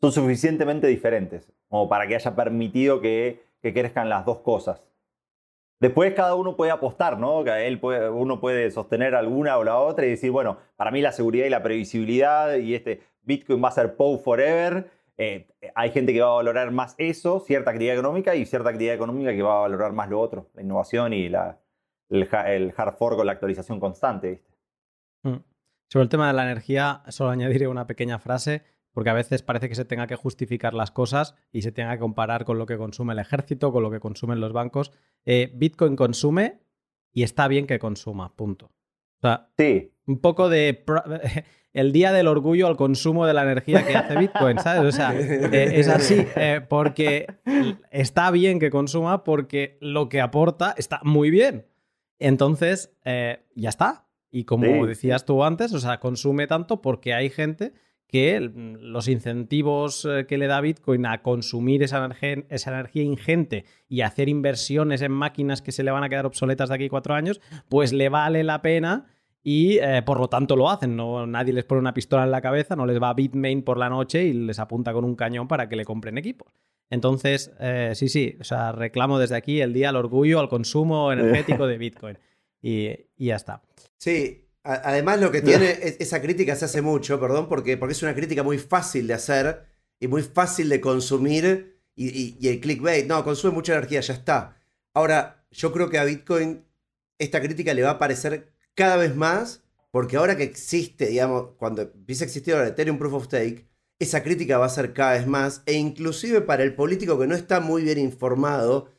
[0.00, 4.82] Son suficientemente diferentes como para que haya permitido que que crezcan las dos cosas.
[5.80, 7.40] Después cada uno puede apostar, ¿no?
[7.46, 11.12] Él puede, uno puede sostener alguna o la otra y decir, bueno, para mí la
[11.12, 14.90] seguridad y la previsibilidad y este Bitcoin va a ser POW forever.
[15.16, 18.96] Eh, hay gente que va a valorar más eso, cierta actividad económica, y cierta actividad
[18.96, 21.58] económica que va a valorar más lo otro, la innovación y la,
[22.10, 24.30] el, hard fork o la actualización constante.
[24.30, 24.50] ¿viste?
[25.22, 25.42] Mm.
[25.88, 28.62] Sobre el tema de la energía, solo añadiré una pequeña frase
[28.94, 31.98] porque a veces parece que se tenga que justificar las cosas y se tenga que
[31.98, 34.92] comparar con lo que consume el ejército, con lo que consumen los bancos.
[35.26, 36.60] Eh, Bitcoin consume
[37.12, 38.66] y está bien que consuma, punto.
[38.66, 39.92] O sea, sí.
[40.06, 40.84] un poco de
[41.72, 44.94] el día del orgullo al consumo de la energía que hace Bitcoin, ¿sabes?
[44.94, 47.26] O sea, eh, es así, eh, porque
[47.90, 51.66] está bien que consuma porque lo que aporta está muy bien.
[52.20, 54.06] Entonces, ya está.
[54.30, 57.72] Y como decías tú antes, o sea, consume tanto porque hay gente
[58.14, 64.28] que los incentivos eh, que le da Bitcoin a consumir esa energía, ingente y hacer
[64.28, 67.40] inversiones en máquinas que se le van a quedar obsoletas de aquí a cuatro años,
[67.68, 69.06] pues le vale la pena
[69.42, 70.94] y eh, por lo tanto lo hacen.
[70.94, 73.78] No, nadie les pone una pistola en la cabeza, no les va a Bitmain por
[73.78, 76.54] la noche y les apunta con un cañón para que le compren equipos.
[76.90, 81.10] Entonces, eh, sí, sí, o sea, reclamo desde aquí el día al orgullo, al consumo
[81.12, 82.18] energético de Bitcoin.
[82.62, 83.60] Y, y ya está.
[83.96, 88.14] Sí, Además, lo que tiene esa crítica se hace mucho, perdón, porque, porque es una
[88.14, 89.66] crítica muy fácil de hacer
[90.00, 91.78] y muy fácil de consumir.
[91.94, 94.56] Y, el clickbait, no, consume mucha energía, ya está.
[94.94, 96.64] Ahora, yo creo que a Bitcoin
[97.18, 101.82] esta crítica le va a aparecer cada vez más, porque ahora que existe, digamos, cuando
[101.82, 103.68] empieza a existir ahora Ethereum Proof of Stake,
[103.98, 107.34] esa crítica va a ser cada vez más, e inclusive para el político que no
[107.34, 108.90] está muy bien informado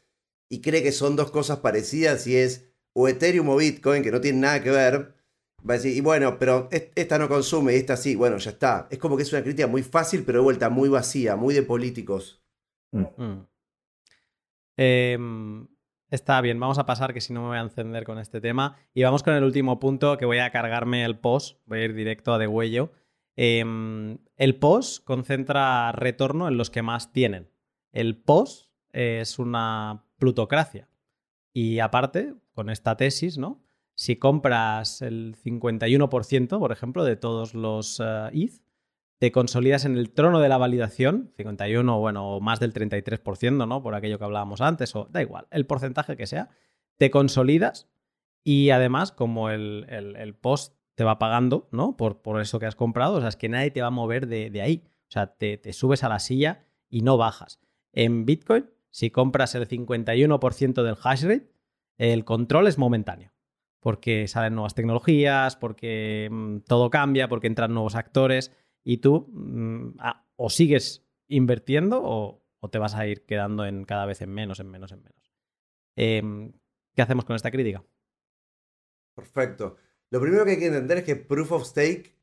[0.48, 4.22] y cree que son dos cosas parecidas y es o Ethereum o Bitcoin, que no
[4.22, 5.15] tienen nada que ver,
[5.68, 8.88] Va a decir, y bueno, pero esta no consume, esta sí, bueno, ya está.
[8.92, 11.64] Es como que es una crítica muy fácil, pero de vuelta muy vacía, muy de
[11.64, 12.44] políticos.
[12.92, 13.06] Mm.
[13.18, 13.48] Mm.
[14.78, 15.68] Em,
[16.12, 18.78] está bien, vamos a pasar, que si no me voy a encender con este tema.
[18.94, 21.96] Y vamos con el último punto, que voy a cargarme el post, voy a ir
[21.96, 22.92] directo a de huello.
[23.36, 27.50] Em, el post concentra retorno en los que más tienen.
[27.92, 30.90] El post es una plutocracia.
[31.54, 33.65] Y aparte, con esta tesis, ¿no?
[33.96, 38.62] Si compras el 51%, por ejemplo, de todos los ETH,
[39.18, 43.82] te consolidas en el trono de la validación, 51, bueno, o más del 33%, ¿no?
[43.82, 46.50] Por aquello que hablábamos antes, o da igual, el porcentaje que sea,
[46.98, 47.90] te consolidas
[48.44, 51.98] y además, como el, el, post te va pagando, ¿no?
[51.98, 54.28] Por, por, eso que has comprado, o sea, es que nadie te va a mover
[54.28, 54.84] de, de ahí.
[55.08, 57.60] O sea, te, te, subes a la silla y no bajas.
[57.92, 61.52] En Bitcoin, si compras el 51% del hash rate,
[61.98, 63.32] el control es momentáneo.
[63.86, 68.52] Porque salen nuevas tecnologías, porque mm, todo cambia, porque entran nuevos actores
[68.84, 72.42] y tú mm, ah, o sigues invirtiendo o,
[72.72, 75.32] te vas a ir quedando en cada vez en menos, en menos, en menos.
[75.96, 76.52] Eh,
[76.96, 77.86] ¿Qué hacemos con esta crítica?
[79.14, 79.78] Perfecto.
[80.10, 82.16] Lo primero que hay que entender es que Proof of Stake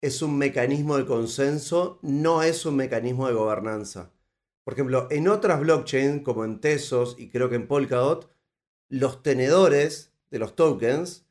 [0.00, 4.10] es un mecanismo de consenso, no es un mecanismo de gobernanza.
[4.64, 8.34] Por ejemplo, en otras blockchains, como en Tesos y creo que en Polkadot,
[8.88, 11.26] los tenedores de los tokens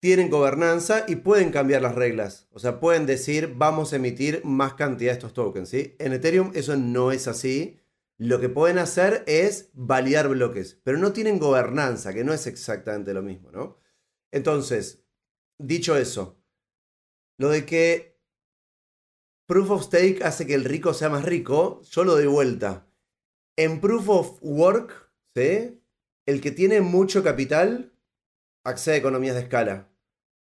[0.00, 2.46] tienen gobernanza y pueden cambiar las reglas.
[2.50, 5.70] O sea, pueden decir, vamos a emitir más cantidad de estos tokens.
[5.70, 5.96] ¿sí?
[5.98, 7.80] En Ethereum eso no es así.
[8.18, 13.14] Lo que pueden hacer es validar bloques, pero no tienen gobernanza, que no es exactamente
[13.14, 13.78] lo mismo, ¿no?
[14.30, 15.02] Entonces,
[15.58, 16.38] dicho eso,
[17.38, 18.20] lo de que
[19.46, 22.86] Proof of Stake hace que el rico sea más rico, yo lo doy vuelta.
[23.56, 25.80] En Proof of Work, ¿sí?
[26.26, 27.93] el que tiene mucho capital
[28.64, 29.88] accede a economías de escala.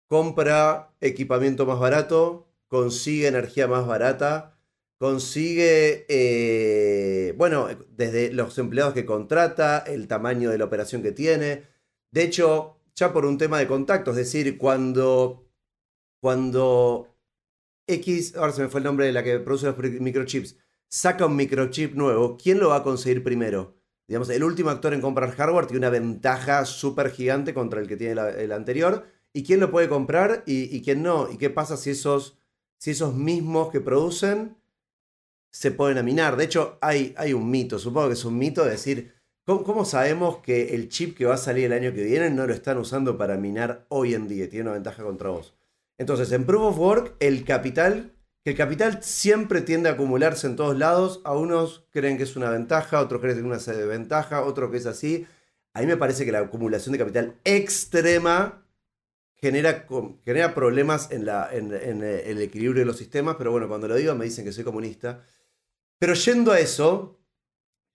[0.08, 4.58] Compra equipamiento más barato, consigue energía más barata,
[4.98, 11.64] consigue, eh, bueno, desde los empleados que contrata, el tamaño de la operación que tiene.
[12.12, 15.50] De hecho, ya por un tema de contacto, es decir, cuando,
[16.22, 17.08] cuando
[17.88, 20.58] X, ahora se me fue el nombre de la que produce los microchips,
[20.88, 23.81] saca un microchip nuevo, ¿quién lo va a conseguir primero?
[24.12, 27.96] Digamos, el último actor en comprar hardware tiene una ventaja súper gigante contra el que
[27.96, 29.06] tiene el anterior.
[29.32, 31.32] ¿Y quién lo puede comprar y, quién no?
[31.32, 32.38] ¿Y qué pasa si esos,
[32.78, 34.58] si esos mismos que producen
[35.50, 36.36] se pueden aminar.
[36.36, 39.14] De hecho, hay, hay un mito, supongo que es un mito de decir,
[39.46, 42.54] ¿cómo, sabemos que el chip que va a salir el año que viene no lo
[42.54, 44.50] están usando para minar hoy en día?
[44.50, 45.56] Tiene una ventaja contra vos.
[45.98, 48.12] Entonces, en Proof of Work, el capital,
[48.44, 51.22] que el capital siempre tiende a acumularse en todos lados.
[51.24, 54.78] A unos creen que es una ventaja, otros creen que es una desventaja, otros que
[54.78, 55.28] es así.
[55.74, 58.66] A mí me parece que la acumulación de capital extrema
[59.36, 59.88] genera,
[60.26, 63.96] genera problemas en, la, en, en, el equilibrio de los sistemas, pero bueno, cuando lo
[63.96, 65.24] digo me dicen que soy comunista.
[66.00, 67.22] Pero yendo a eso,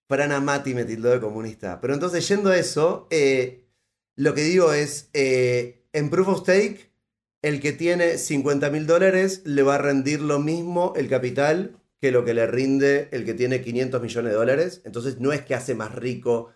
[0.09, 1.81] Fran Amati me tildó de comunista.
[1.81, 3.66] Pero entonces, yendo a eso, eh,
[4.14, 6.93] lo que digo es, eh, en Proof of Stake,
[7.42, 12.10] el que tiene 50 mil dólares le va a rendir lo mismo el capital que
[12.10, 14.82] lo que le rinde el que tiene 500 millones de dólares.
[14.84, 16.50] Entonces, no es que hace más rico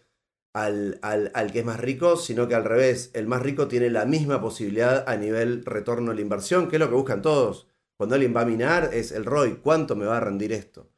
[0.53, 3.91] al, al, al, que es más rico, sino que al revés, el más rico tiene
[3.91, 7.69] la misma posibilidad a nivel retorno a la inversión, que es lo que buscan todos.
[7.97, 10.91] Cuando alguien va a minar, es el ROI, ¿cuánto me va a rendir esto?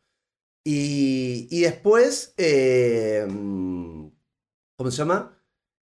[0.65, 5.37] Y, después, eh, ¿cómo se llama?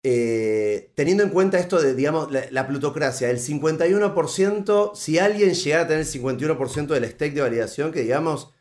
[0.05, 5.89] Eh, teniendo en cuenta esto de, digamos, la, plutocracia, el 51%, si alguien llegara a
[5.89, 8.53] tener el 51% del stake de validación, que digamos,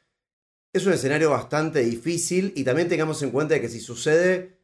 [0.73, 4.57] es un escenario bastante difícil y también tengamos en cuenta que si sucede,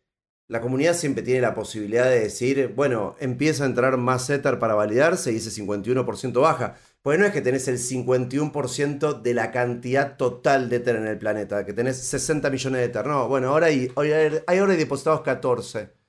[0.48, 4.76] la comunidad siempre tiene la posibilidad de decir, bueno, empieza a entrar más Ether para
[4.76, 6.76] validarse y ese 51% baja.
[7.02, 11.18] Pues no es que tenés el 51% de la cantidad total de Ether en el
[11.18, 13.08] planeta, que tenés 60 millones de Ether.
[13.08, 16.03] No, bueno, ahora hay, hay ahora depositados 14.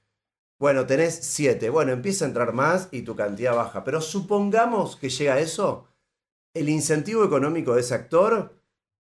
[0.59, 1.69] Bueno, tenés 7.
[1.71, 3.85] Bueno, empieza a entrar más y tu cantidad baja.
[3.85, 5.89] Pero supongamos que llega eso.
[6.55, 8.61] El incentivo económico de ese actor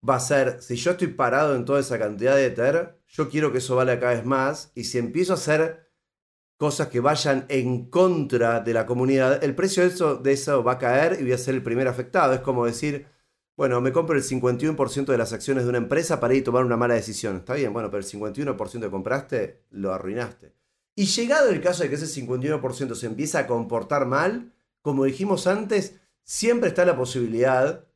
[0.08, 3.52] va a ser, si yo estoy parado en toda esa cantidad de Ether, yo quiero
[3.52, 4.72] que eso valga cada vez más.
[4.76, 5.90] Y si empiezo a hacer
[6.58, 10.74] cosas que vayan en contra de la comunidad, el precio de eso, de eso va
[10.74, 12.34] a caer y voy a ser el primer afectado.
[12.34, 13.08] Es como decir,
[13.58, 16.66] bueno, me compro el 51% de las acciones de una empresa para ir a tomar
[16.66, 17.38] una mala decisión.
[17.38, 20.59] Está bien, bueno, pero el 51% que compraste lo arruinaste.
[21.00, 24.52] Y llegado el caso de que ese 51% se empieza a comportar mal,
[24.82, 27.90] como dijimos antes, siempre está la posibilidad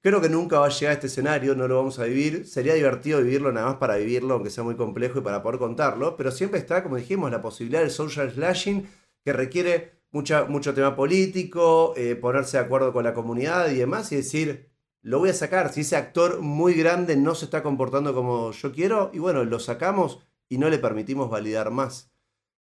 [0.00, 2.46] Creo que nunca va a llegar a este escenario, no lo vamos a vivir.
[2.46, 6.16] Sería divertido vivirlo nada más para vivirlo, aunque sea muy complejo y para poder contarlo.
[6.16, 8.88] Pero siempre está, como dijimos, la posibilidad del social slashing,
[9.22, 14.10] que requiere mucha, mucho tema político, eh, ponerse de acuerdo con la comunidad y demás,
[14.12, 14.70] y decir,
[15.02, 15.70] lo voy a sacar.
[15.70, 19.60] Si ese actor muy grande no se está comportando como yo quiero, y bueno, lo
[19.60, 22.13] sacamos y no le permitimos validar más.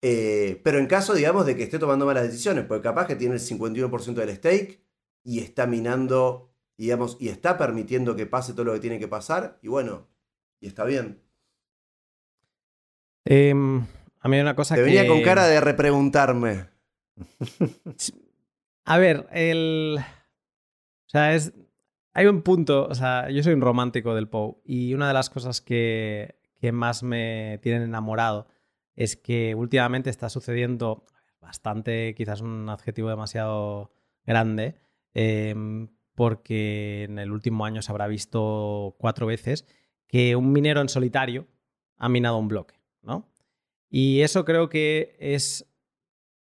[0.05, 3.35] Eh, pero en caso, digamos, de que esté tomando malas decisiones, porque capaz que tiene
[3.35, 4.83] el 51% del stake
[5.23, 9.59] y está minando digamos, y está permitiendo que pase todo lo que tiene que pasar,
[9.61, 10.07] y bueno,
[10.59, 11.21] y está bien.
[13.25, 13.85] Em,
[14.19, 14.85] A mí hay una cosa Te que...
[14.85, 16.69] venía con cara de repreguntarme.
[18.85, 19.97] A ver, el...
[19.99, 21.53] O sea, es...
[22.15, 25.31] Hay un punto, o sea, yo soy un romántico del POU y una de las
[25.31, 28.47] cosas que, que más me tienen enamorado
[28.95, 31.05] es que últimamente está sucediendo
[31.41, 33.91] bastante, quizás un adjetivo demasiado
[34.25, 34.75] grande,
[35.13, 39.65] em, porque en el último año se habrá visto cuatro veces
[40.07, 41.47] que un minero en solitario
[41.97, 43.29] ha minado un bloque, ¿no?
[43.89, 45.67] Y eso creo que es,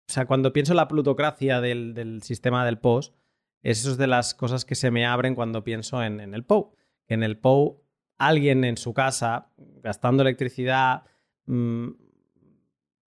[0.07, 3.13] o sea, cuando pienso en la plutocracia del, del sistema del POS,
[3.61, 6.73] eso es de las cosas que se me abren cuando pienso en, en el POU.
[7.07, 7.84] En el POU,
[8.17, 11.03] alguien en su casa, gastando electricidad,
[11.45, 11.89] mmm,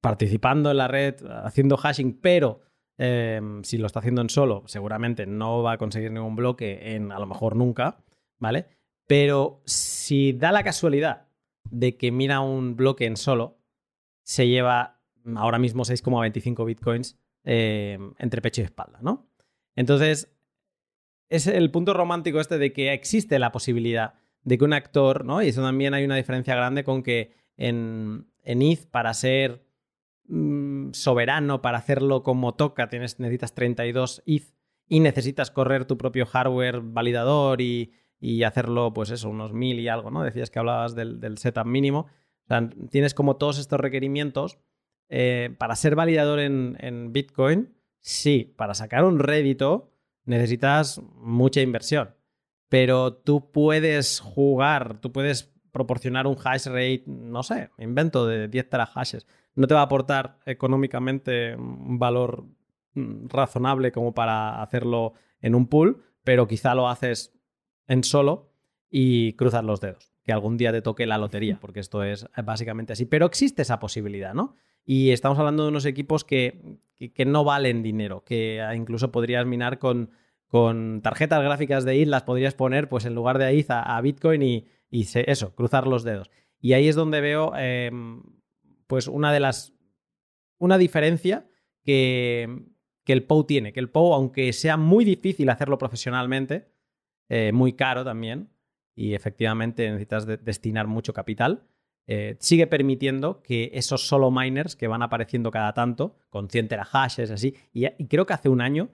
[0.02, 1.14] participando en la red,
[1.44, 2.60] haciendo hashing, pero
[2.98, 7.12] eh, si lo está haciendo en solo, seguramente no va a conseguir ningún bloque en
[7.12, 8.04] a lo mejor nunca,
[8.38, 8.66] ¿vale?
[9.06, 11.28] Pero si da la casualidad
[11.70, 13.58] de que mira un bloque en solo,
[14.24, 15.00] se lleva
[15.36, 19.30] ahora mismo 6,25 bitcoins eh, entre pecho y espalda, ¿no?
[19.76, 20.36] Entonces,
[21.28, 25.42] es el punto romántico este de que existe la posibilidad de que un actor, ¿no?
[25.42, 29.62] Y eso también hay una diferencia grande con que en, en ETH, para ser
[30.32, 34.44] mmm, soberano, para hacerlo como toca, tienes, necesitas 32 ETH
[34.88, 39.88] y necesitas correr tu propio hardware validador y, y hacerlo, pues eso, unos mil y
[39.88, 40.22] algo, ¿no?
[40.22, 42.06] Decías que hablabas del, del setup mínimo.
[42.90, 44.58] Tienes como todos estos requerimientos.
[45.08, 49.90] Eh, para ser validador en, en, Bitcoin, sí, para sacar un rédito
[50.24, 52.14] necesitas mucha inversión.
[52.68, 58.70] Pero tú puedes jugar, tú puedes proporcionar un hash rate, no sé, invento de 10
[58.70, 59.26] terahashes.
[59.54, 62.44] No te va a aportar económicamente un valor
[62.94, 67.34] mm, razonable como para hacerlo en un pool, pero quizá lo haces
[67.86, 68.52] en solo
[68.90, 70.12] y cruzas los dedos.
[70.24, 73.06] Que algún día te toque la lotería, porque esto es básicamente así.
[73.06, 74.54] Pero existe esa posibilidad, ¿no?
[74.84, 76.78] Y estamos hablando de unos equipos que,
[77.14, 80.10] que, no valen dinero, que incluso podrías minar con,
[80.46, 84.42] con tarjetas gráficas de ETH, las podrías poner pues en lugar de ETH a, Bitcoin
[84.42, 86.30] y, eso, cruzar los dedos.
[86.60, 87.90] Y ahí es donde veo eh,
[88.92, 89.72] pues una de las...
[90.58, 91.48] una diferencia
[91.82, 92.66] que,
[93.06, 96.70] que el POU tiene, que el POU, aunque sea muy difícil hacerlo profesionalmente,
[97.30, 98.50] eh, muy caro también,
[98.94, 101.66] y efectivamente necesitas de destinar mucho capital,
[102.06, 107.30] eh, sigue permitiendo que esos solo miners que van apareciendo cada tanto, con 100 terahashes,
[107.30, 108.90] así, y, creo que hace un año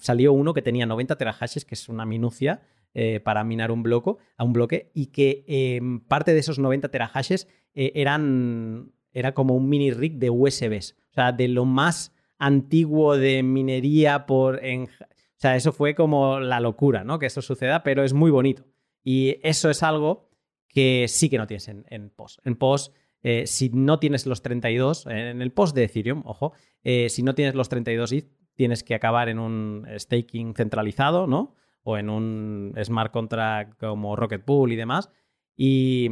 [0.00, 2.62] salió uno que tenía 90 terahashes, que es una minucia,
[2.94, 7.46] eh, para minar un, bloco, a un bloque y que parte de esos 90 terahashes
[7.74, 13.42] eran era como un mini rig de USBs, o sea, de lo más antiguo de
[13.42, 17.18] minería por en, o sea, eso fue como la locura, ¿no?
[17.18, 18.66] Que eso suceda, pero es muy bonito.
[19.02, 20.28] Y eso es algo
[20.68, 22.40] que sí que no tienes en, en POS.
[22.44, 26.52] En POS, eh, si no tienes los 32, en el POS de Ethereum, ojo,
[26.82, 31.54] eh, si no tienes los 32 ETH, tienes que acabar en un staking centralizado, ¿no?
[31.84, 35.10] o en un smart contract como Rocket Pool y demás.
[35.56, 36.10] Y,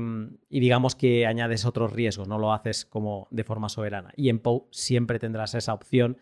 [0.48, 4.12] y, digamos que añades otros riesgos, no lo haces como de forma soberana.
[4.16, 6.18] Y en POU siempre tendrás esa opción,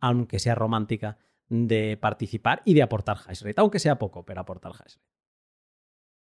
[0.00, 1.16] aunque sea romántica,
[1.48, 5.08] de participar y de aportar hash rate, aunque sea poco, pero aportar hash rate.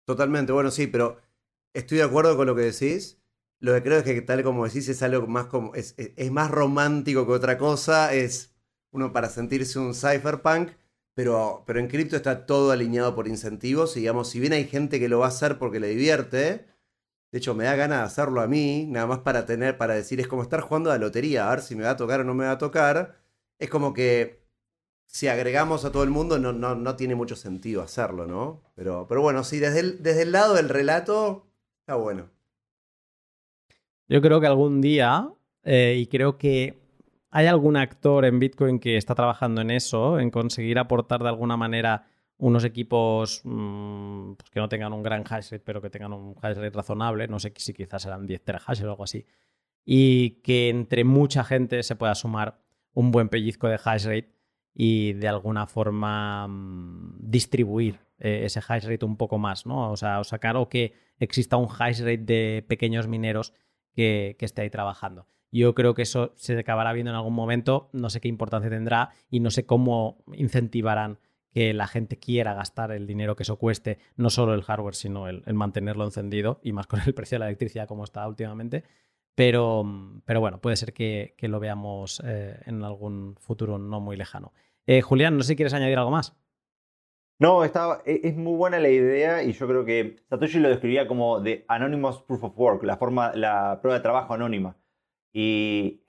[0.05, 1.19] Totalmente, bueno, sí, pero
[1.73, 3.21] estoy de acuerdo con lo que decís.
[3.61, 5.95] Lo que creo es que tal como decís es algo más como es
[6.31, 8.55] más romántico que otra cosa, es
[8.91, 10.71] uno para sentirse un cypherpunk
[11.15, 13.97] pero, pero en cripto está todo alineado por incentivos.
[13.97, 16.67] Y digamos, si bien hay gente que lo va a hacer porque le divierte,
[17.33, 20.21] de hecho me da ganas de hacerlo a mí, nada más para tener, para decir,
[20.21, 22.25] es como estar jugando a la lotería, a ver si me va a tocar o
[22.25, 23.17] no me va a tocar.
[23.59, 24.45] Es como que
[25.07, 28.63] si agregamos a todo el mundo no, no, no tiene mucho sentido hacerlo, ¿no?
[28.75, 31.47] Pero, pero bueno, sí, desde el, desde el lado del relato,
[31.81, 32.31] está bueno.
[34.09, 35.31] Yo creo que algún día,
[35.63, 36.84] eh, y creo que
[37.37, 41.57] ¿Hay algún actor en Bitcoin que está trabajando en eso, en conseguir aportar de alguna
[41.57, 42.07] manera
[42.37, 46.37] unos equipos mmm, pues que no tengan un gran hash rate, pero que tengan un
[46.41, 47.27] hash rate razonable?
[47.27, 49.27] No sé si quizás serán 10 terahashes o algo así.
[49.85, 54.33] Y que entre mucha gente se pueda sumar un buen pellizco de hash rate
[54.73, 59.91] y de alguna forma mmm, distribuir eh, ese hash rate un poco más, ¿no?
[59.91, 63.55] O sea, o que exista un hash rate de pequeños mineros
[63.93, 65.27] que, que esté ahí trabajando.
[65.61, 69.11] Yo creo que eso se acabará viendo en algún momento, no sé qué importancia tendrá
[69.31, 71.19] y no sé cómo incentivarán
[71.53, 75.29] que la gente quiera gastar el dinero que eso cueste, no solo el hardware, sino
[75.29, 78.83] el, mantenerlo encendido y más con el precio de la electricidad como está últimamente.
[79.37, 79.85] Pero,
[80.25, 84.53] pero bueno, puede ser que, que lo veamos eh, en algún futuro no muy lejano.
[84.87, 86.37] Eh, Julián, no sé si quieres añadir algo más.
[87.39, 91.41] No, está, es muy buena la idea y yo creo que Satoshi lo describía como
[91.41, 94.77] de Anonymous Proof of Work, la, forma, la prueba de trabajo anónima.
[95.35, 96.01] Y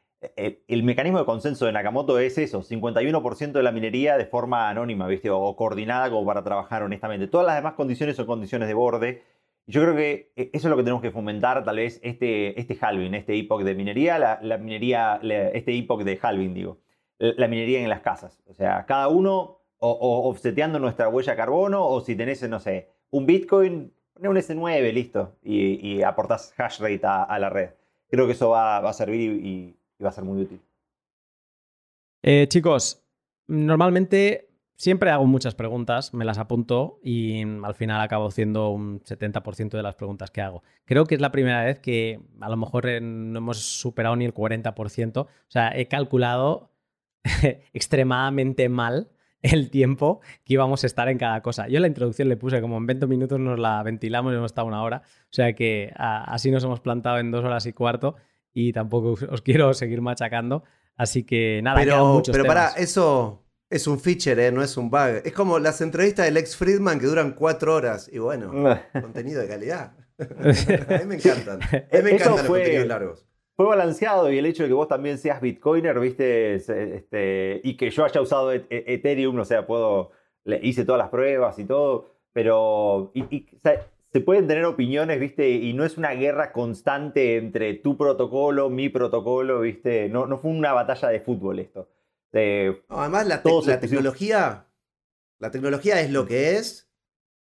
[0.68, 5.08] el, mecanismo de consenso de Nakamoto es eso, 51% de la minería de forma anónima,
[5.08, 5.30] ¿viste?
[5.30, 7.28] O, coordinada como para trabajar honestamente.
[7.28, 9.24] Todas las demás condiciones son condiciones de borde.
[9.68, 12.78] Yo creo que eh, eso es lo que tenemos que fomentar, tal vez, este, este
[12.80, 15.20] halving, este epoch de minería, la, minería,
[15.54, 16.80] este epoch de halving, digo,
[17.18, 18.44] la minería en las casas.
[18.45, 22.90] O sea, cada uno o, offseteando nuestra huella de carbono, o si tenés, no sé,
[23.10, 27.72] un Bitcoin, poné un S9, listo, y, y aportás hash rate a, la red.
[28.16, 30.61] Creo que eso va, a servir y va a ser muy útil.
[32.24, 33.03] Eh, chicos,
[33.45, 39.72] normalmente siempre hago muchas preguntas, me las apunto y al final acabo haciendo un 70%
[39.72, 40.64] de las preguntas que hago.
[40.85, 44.34] Creo que es la primera vez que a lo mejor no hemos superado ni el
[44.34, 45.18] 40%.
[45.18, 46.72] O sea, he calculado
[47.74, 49.10] extremadamente mal
[49.51, 51.67] el tiempo que íbamos a estar en cada cosa.
[51.67, 54.51] Yo en la introducción le puse como en 20 minutos nos la ventilamos y hemos
[54.51, 55.03] estado una hora.
[55.06, 58.15] O sea que así nos hemos plantado en dos horas y cuarto
[58.53, 60.64] y tampoco os quiero seguir machacando.
[60.95, 64.51] Así que nada, pero, muchos Pero para, eso es un feature, ¿eh?
[64.51, 65.22] no es un bug.
[65.24, 68.09] Es como las entrevistas del ex Friedman que duran cuatro horas.
[68.11, 68.51] Y bueno,
[69.01, 69.93] contenido de calidad.
[70.19, 71.61] a mí me encantan.
[71.61, 73.27] A mí me encantan los contenidos largos.
[73.56, 77.90] Fue balanceado y el hecho de que vos también seas Bitcoiner, viste, este, y que
[77.90, 80.11] yo haya usado e-, e-, Ethereum, o sea, puedo,
[80.43, 83.48] le hice todas las pruebas y todo, pero y,
[84.16, 85.50] se pueden tener opiniones, ¿viste?
[85.50, 90.08] Y no es una guerra constante entre tu protocolo, mi protocolo, ¿viste?
[90.08, 91.90] No, no fue una batalla de fútbol esto.
[92.32, 94.67] además, la, tecnología.
[95.38, 96.90] La tecnología es lo que es.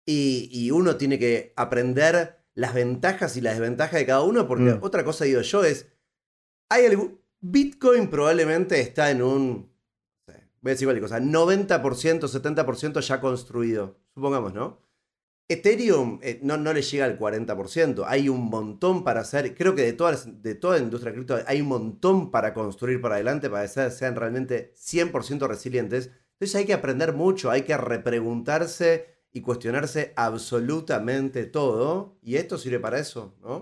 [0.05, 4.47] Y, uno tiene que aprender las ventajas y las desventajas de cada uno.
[4.47, 4.79] Porque mm.
[4.81, 5.91] otra cosa digo yo es.
[6.71, 6.87] Hay.
[7.41, 9.71] Bitcoin probablemente está en un.
[10.61, 11.19] Voy a decir cualquier cosa.
[11.19, 13.97] 90%, 70% ya construido.
[14.13, 14.79] Supongamos, ¿no?
[15.49, 18.05] Ethereum eh, no, no, le llega al 40%.
[18.07, 19.53] Hay un montón para hacer.
[19.53, 23.15] Creo que de, todas, de toda la industria cripto hay un montón para construir para
[23.15, 26.11] adelante para que sean realmente 100% resilientes.
[26.33, 32.17] Entonces hay que aprender mucho, hay que repreguntarse y cuestionarse absolutamente todo.
[32.21, 33.59] Y esto sirve para eso, ¿no?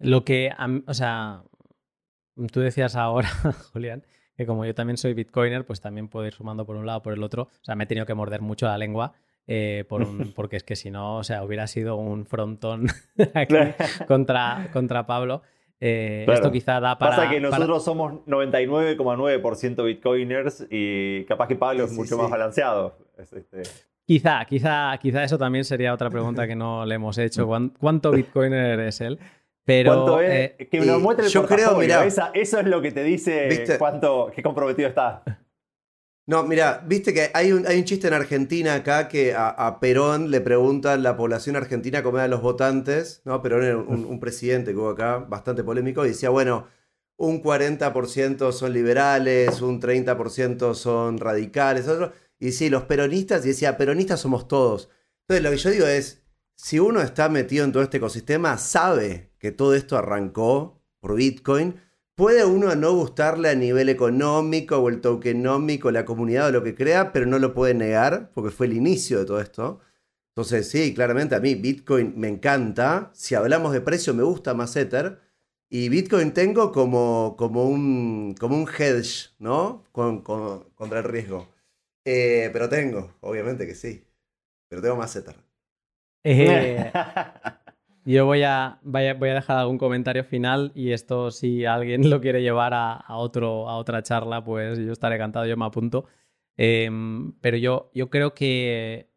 [0.00, 0.50] Lo que,
[0.86, 1.42] o sea,
[2.52, 3.28] tú decías ahora,
[3.72, 4.04] Julián,
[4.36, 7.02] que como yo también soy bitcoiner, pues también puedo ir sumando por un lado o
[7.02, 7.42] por el otro.
[7.42, 9.12] O sea, me he tenido que morder mucho la lengua
[9.46, 12.86] eh, por porque es que si no, o sea, hubiera sido un frontón
[14.08, 15.42] contra, contra Pablo.
[15.82, 17.16] Eh, esto quizá da para.
[17.16, 22.98] Pasa que nosotros somos 99,9% bitcoiners y capaz que Pablo es mucho más balanceado.
[23.16, 23.44] Este
[24.04, 27.48] quizá, quizá, quizá eso también sería otra pregunta que no le hemos hecho.
[27.78, 29.18] ¿Cuánto bitcoiner es él?
[29.70, 30.20] Pero.
[30.20, 30.50] Es?
[30.58, 34.32] Eh, que nos muestre el yo creo, mira, eso es lo que te dice cuánto,
[34.34, 35.22] qué comprometido está.
[36.26, 40.30] No, mira, viste que hay un, hay un chiste en Argentina acá que a, Perón
[40.32, 43.42] le preguntan la población argentina cómo eran los votantes, ¿no?
[43.42, 46.66] Perón era un, presidente que hubo acá, bastante polémico, y decía, bueno,
[47.16, 53.76] un 40% son liberales, un 30% son radicales, otro, y sí, los peronistas, y decía,
[53.76, 54.88] peronistas somos todos.
[55.22, 56.22] Entonces, lo que yo digo es,
[56.56, 61.80] si uno está metido en todo este ecosistema, sabe que todo esto arrancó por Bitcoin,
[62.20, 66.74] Puede uno no gustarle a nivel económico o el tokenómico, la comunidad o lo que
[66.74, 69.80] crea, pero no lo puede negar porque fue el inicio de todo esto.
[70.32, 73.10] Entonces, sí, claramente a mí Bitcoin me encanta.
[73.14, 75.18] Si hablamos de precio, me gusta más Ether.
[75.70, 79.84] Y Bitcoin tengo como, como, un, como un hedge, ¿no?
[79.92, 81.48] contra el riesgo.
[82.04, 84.04] Eh, pero tengo, obviamente que sí.
[84.68, 85.36] Pero tengo más Ether.
[86.24, 86.92] Eh,
[88.04, 92.42] Yo voy a, voy a dejar algún comentario final y esto si alguien lo quiere
[92.42, 96.06] llevar a, otro, a otra charla, pues yo estaré encantado, yo me apunto.
[96.56, 99.10] Em, pero yo, yo creo que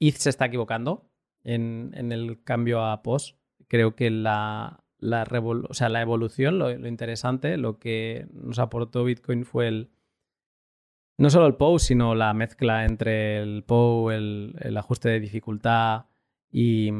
[0.00, 1.10] ETH se está equivocando
[1.42, 3.36] en, el cambio a POS.
[3.68, 5.24] Creo que la, la,
[5.68, 9.90] o sea, la evolución, lo, interesante, lo que nos aportó Bitcoin fue el,
[11.18, 16.06] no solo el POS, sino la mezcla entre el POW, el ajuste de dificultad
[16.54, 16.92] y,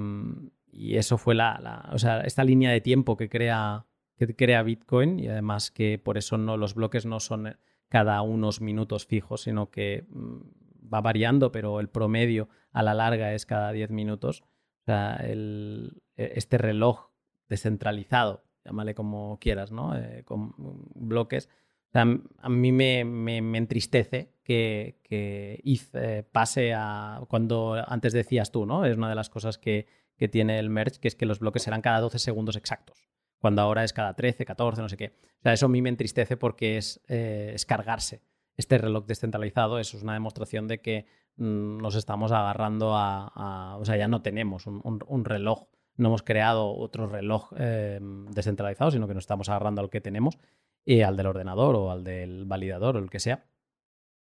[0.76, 3.86] y eso fue la, o sea, esta línea de tiempo que crea,
[4.16, 7.56] que crea Bitcoin y además que por eso no, los bloques no son
[7.88, 13.34] cada unos minutos fijos, sino que mm, va variando, pero el promedio a la larga
[13.34, 14.42] es cada 10 minutos.
[14.82, 17.10] O sea, el, e, este reloj
[17.48, 19.96] descentralizado, llámale como quieras, ¿no?
[19.96, 20.54] Eh, con
[20.94, 21.48] bloques.
[21.92, 28.66] A mí me, me, entristece que, que ETH eh, pase a cuando antes decías tú,
[28.66, 28.84] ¿no?
[28.84, 29.86] Es una de las cosas que,
[30.16, 33.62] que tiene el merge, que es que los bloques serán cada 12 segundos exactos, cuando
[33.62, 35.16] ahora es cada 13, 14, no sé qué.
[35.40, 38.22] O sea, eso a mí me entristece porque es, eh, cargarse
[38.56, 39.78] este reloj descentralizado.
[39.78, 44.22] Eso es una demostración de que mm, nos estamos agarrando a, O sea, ya no
[44.22, 49.80] tenemos un, reloj no hemos creado otro reloj eh, descentralizado, sino que nos estamos agarrando
[49.80, 50.38] al que tenemos,
[50.84, 53.44] y al del ordenador o al del validador o el que sea.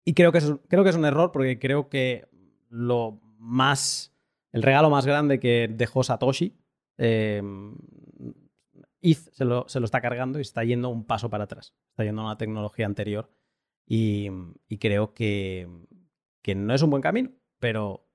[0.05, 2.29] Y creo que creo que es un error porque creo que
[2.69, 4.15] lo más,
[4.53, 6.59] el regalo más grande que dejó Satoshi,
[6.97, 7.43] eh,
[9.01, 12.05] ETH se lo, se lo, está cargando y está yendo un paso para atrás, está
[12.05, 13.31] yendo a una tecnología anterior
[13.87, 14.29] y,
[14.81, 15.69] creo que,
[16.43, 18.07] que no es un buen camino, pero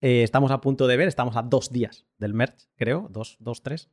[0.00, 3.62] eh, estamos a punto de ver, estamos a dos días del merch, creo, dos, dos
[3.62, 3.90] tres.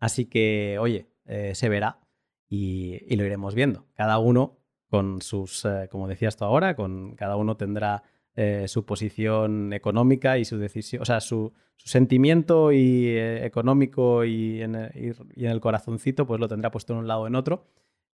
[0.00, 2.00] Así que, oye, eh, se verá
[2.48, 3.86] y, y, lo iremos viendo.
[3.94, 4.58] Cada uno
[4.88, 8.02] con sus, eh, como decías tú ahora, con cada uno tendrá
[8.36, 14.60] eh, su posición económica y su decisión, o sea, su, sentimiento y, eh, económico y
[14.60, 17.68] en, el, corazoncito, pues lo tendrá puesto en un lado o en otro,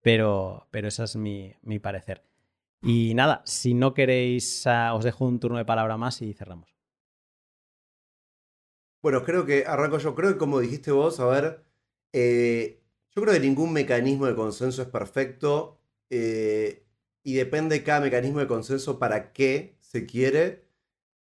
[0.01, 2.23] pero, pero ese es mi, mi parecer.
[2.81, 6.73] Y nada, si no queréis, uh, os dejo un turno de palabra más y cerramos.
[9.01, 10.15] Bueno, creo que arranco yo.
[10.15, 11.65] Creo que como dijiste vos, a ver,
[12.13, 12.81] eh,
[13.13, 15.77] yo creo que ningún mecanismo de consenso es perfecto
[16.09, 20.65] y depende cada mecanismo de consenso para qué se quiere.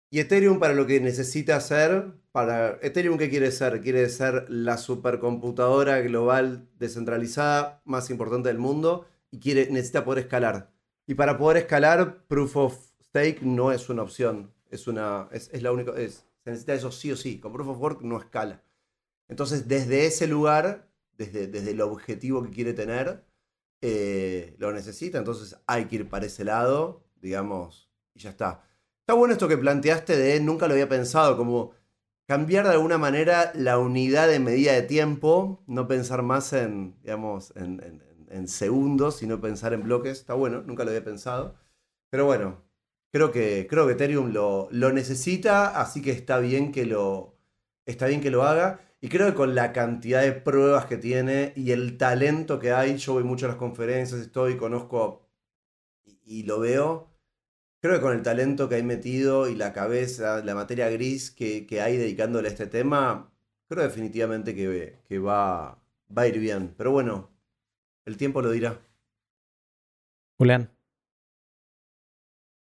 [0.09, 3.81] Y Ethereum para lo que necesita hacer, para Ethereum qué quiere ser?
[3.81, 10.71] Quiere ser la supercomputadora global descentralizada más importante del mundo y quiere, necesita poder escalar.
[11.05, 14.51] Y para poder escalar, Proof of Stake no es una opción.
[14.71, 15.91] Es, una, es, es la única.
[15.91, 17.39] Es, se necesita eso sí o sí.
[17.39, 18.63] Con Proof of Work no escala.
[19.27, 23.23] Entonces, desde ese lugar, desde, desde el objetivo que quiere tener,
[23.81, 25.19] eh, lo necesita.
[25.19, 27.86] Entonces hay que ir para ese lado, digamos,
[28.17, 28.63] y ya está.
[29.01, 31.71] Está bueno esto que planteaste de nunca lo había pensado, como
[32.27, 37.53] cambiar de alguna manera la unidad de medida de tiempo, no pensar más en, digamos,
[37.55, 40.19] en, en, en segundos, sino pensar en bloques.
[40.19, 41.55] Está bueno, nunca lo había pensado.
[42.09, 42.63] Pero bueno,
[43.11, 47.37] creo que, creo que Ethereum lo, lo necesita, así que está bien que lo,
[47.85, 48.81] está bien que lo haga.
[48.99, 52.97] Y creo que con la cantidad de pruebas que tiene y el talento que hay,
[52.97, 55.21] yo voy mucho a las conferencias, estoy, conozco
[56.05, 57.16] y, y lo veo.
[57.79, 61.67] Creo que con el talento que hay metido y la cabeza, la materia gris que,
[61.67, 63.31] que hay dedicándole a este tema,
[63.67, 65.79] creo definitivamente que, que va,
[66.15, 66.73] va a ir bien.
[66.77, 67.29] Pero bueno,
[68.05, 68.79] el tiempo lo dirá.
[70.39, 70.71] Julián.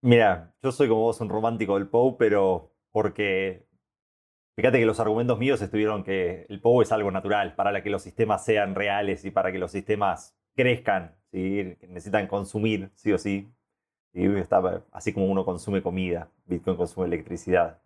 [0.02, 3.66] Mira, yo soy como vos un romántico del POU, pero porque
[4.56, 8.02] fíjate que los argumentos míos estuvieron que el POU es algo natural para que los
[8.02, 11.76] sistemas sean reales y para que los sistemas crezcan, ¿sí?
[11.88, 13.52] necesitan consumir, sí o sí.
[14.14, 17.78] Y está, así como uno consume comida, Bitcoin consume electricidad.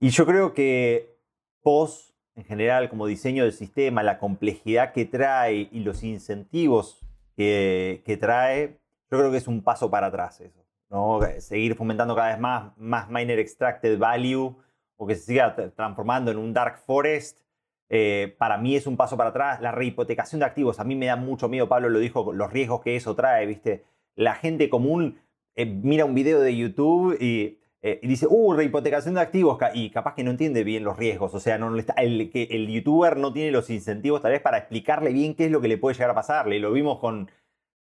[0.00, 1.16] Y yo creo que
[1.62, 7.00] POS, en general, como diseño del sistema, la complejidad que trae y los incentivos
[7.36, 10.64] que, que trae, yo creo que es un paso para atrás eso.
[10.88, 11.20] ¿no?
[11.38, 14.56] Seguir fomentando cada vez más, más miner extracted value
[14.96, 17.40] o que se siga transformando en un dark forest,
[17.88, 19.60] eh, para mí es un paso para atrás.
[19.60, 22.82] La rehipotecación de activos, a mí me da mucho miedo, Pablo lo dijo, los riesgos
[22.82, 23.84] que eso trae, ¿viste?
[24.20, 25.18] La gente común
[25.56, 30.14] eh, mira un video de YouTube y, eh, dice, uh, rehipotecación de activos, y capaz
[30.14, 33.50] que no entiende bien los riesgos, o sea, no, el, que el youtuber no tiene
[33.50, 36.14] los incentivos tal vez para explicarle bien qué es lo que le puede llegar a
[36.14, 36.60] pasarle.
[36.60, 37.30] Lo vimos con,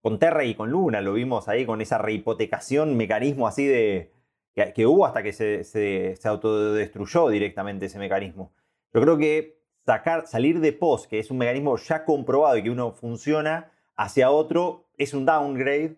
[0.00, 4.12] con Terra y con Luna, lo vimos ahí con esa rehipotecación, mecanismo así de
[4.54, 8.52] que, que hubo hasta que se, se, se, autodestruyó directamente ese mecanismo.
[8.94, 12.70] Yo creo que sacar, salir de POS, que es un mecanismo ya comprobado y que
[12.70, 15.96] uno funciona, hacia otro es un downgrade.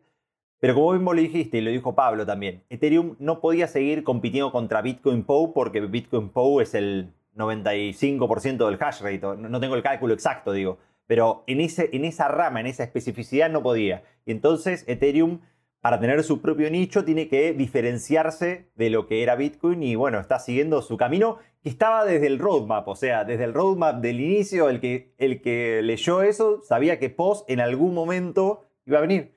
[0.60, 4.52] Pero como mismo lo dijiste y lo dijo Pablo también, Ethereum no podía seguir compitiendo
[4.52, 9.36] contra Bitcoin POW porque Bitcoin POW es el 95% del hash rate.
[9.36, 10.78] No tengo el cálculo exacto, digo
[11.10, 14.04] pero en, ese, en esa rama, en esa especificidad no podía.
[14.26, 15.40] Y entonces Ethereum,
[15.80, 20.20] para tener su propio nicho, tiene que diferenciarse de lo que era Bitcoin y bueno,
[20.20, 24.20] está siguiendo su camino que estaba desde el roadmap, o sea, desde el roadmap del
[24.20, 29.00] inicio, el que, el que leyó eso sabía que POS en algún momento iba a
[29.00, 29.34] venir.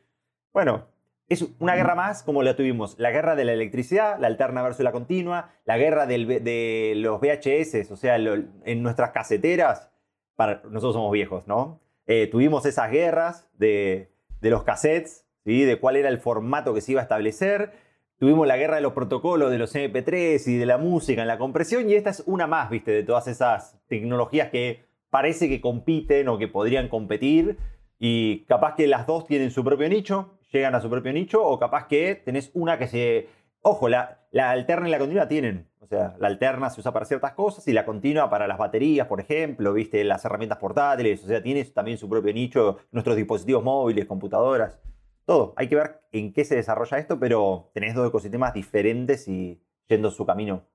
[0.54, 0.86] Bueno,
[1.30, 2.98] es una guerra más como la tuvimos.
[3.00, 7.92] La guerra de la electricidad, la alterna versus la continua, la guerra de los VHS,
[7.92, 9.92] o sea, en nuestras caseteras,
[10.36, 11.80] para, nosotros somos viejos, ¿no?
[12.06, 14.12] Eh, tuvimos esas guerras de,
[14.42, 15.64] de los cassettes, ¿sí?
[15.64, 17.72] de cuál era el formato que se iba a establecer.
[18.18, 21.38] Tuvimos la guerra de los protocolos de los MP3 y de la música en la
[21.38, 21.90] compresión.
[21.90, 22.92] Y esta es una más, ¿viste?
[22.92, 27.58] De todas esas tecnologías que parece que compiten o que podrían competir.
[28.00, 31.60] Y capaz que las dos tienen su propio nicho, llegan a su propio nicho, o
[31.60, 33.28] capaz que tenés una que se
[33.66, 35.70] Ojo, la, la, alterna y la continua tienen.
[35.80, 39.08] O sea, la alterna se usa para ciertas cosas y la continua para las baterías,
[39.08, 41.24] por ejemplo, viste, las herramientas portátiles.
[41.24, 44.78] O sea, tiene también su propio nicho, nuestros dispositivos móviles, computadoras.
[45.24, 45.54] Todo.
[45.56, 50.12] Hay que ver en qué se desarrolla esto, pero tenés dos ecosistemas diferentes y yendo
[50.12, 50.68] su camino.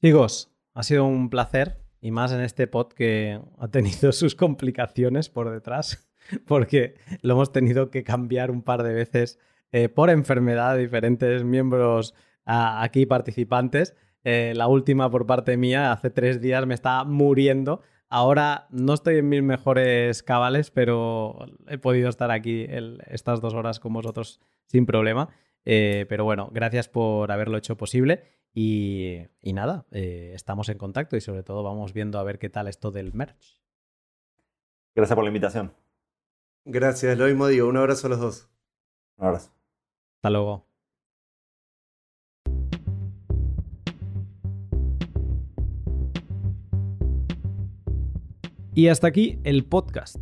[0.00, 5.28] Chicos, ha sido un placer y más en este pod que ha tenido sus complicaciones
[5.28, 6.11] por detrás,
[6.46, 9.38] porque lo hemos tenido que cambiar un par de veces
[9.72, 13.94] eh, por enfermedad de diferentes miembros aquí participantes.
[14.24, 17.80] Eh, la última por parte mía, hace tres días me estaba muriendo.
[18.08, 22.66] Ahora no estoy en mis mejores cabales, pero he podido estar aquí
[23.06, 25.30] estas dos horas con vosotros sin problema.
[25.64, 28.22] Eh, pero bueno, gracias por haberlo hecho posible.
[28.54, 32.68] Y, nada, eh, estamos en contacto y sobre todo vamos viendo a ver qué tal
[32.68, 33.62] esto del merch.
[34.94, 35.72] Gracias por la invitación.
[36.64, 37.68] Gracias, lo mismo digo.
[37.68, 38.48] Un abrazo a los dos.
[39.18, 39.50] Un abrazo.
[40.18, 40.66] Hasta luego.
[48.74, 50.16] Y hasta aquí el podcast.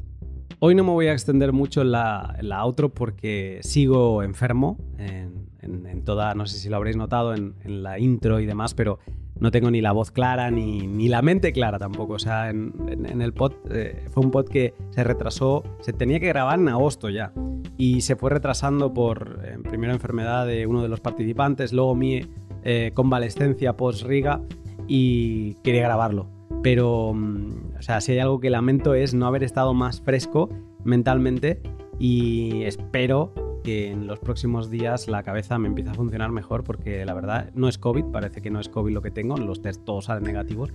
[0.59, 6.05] Hoy no me voy a extender mucho en la, la outro porque sigo enfermo en,
[6.05, 8.99] toda, no sé si lo habréis notado en, la intro y demás, pero
[9.41, 12.15] no tengo ni la voz clara ni, ni la mente clara tampoco.
[12.15, 16.29] O sea, en, el pod eh, fue un pod que se retrasó, se tenía que
[16.29, 17.33] grabar en agosto ya
[17.77, 22.27] y se fue retrasando por eh, primero enfermedad de uno de los participantes, luego mi
[22.63, 24.41] eh, convalescencia post-Riga
[24.87, 29.45] y quería grabarlo pero, mm, o sea, si hay algo que lamento es no haber
[29.45, 30.49] estado más fresco
[30.85, 31.61] mentalmente
[31.99, 33.33] y espero
[33.63, 37.51] que en los próximos días la cabeza me empiece a funcionar mejor porque la verdad
[37.55, 40.25] no es COVID, parece que no es COVID lo que tengo, los test todos salen
[40.25, 40.73] negativos,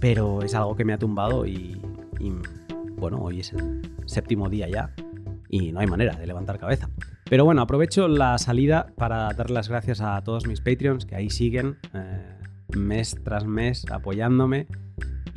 [0.00, 1.80] pero es algo que me ha tumbado y,
[2.96, 4.92] bueno, hoy es el séptimo día ya
[5.48, 6.88] y no hay manera de levantar cabeza.
[7.28, 11.30] Pero bueno, aprovecho la salida para dar las gracias a todos mis Patreons que ahí
[11.30, 12.36] siguen eh,
[12.76, 14.66] mes tras mes apoyándome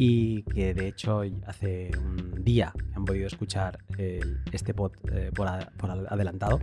[0.02, 3.80] y que de hecho hace un día han podido escuchar
[4.50, 6.62] este pod eh, por, adelantado.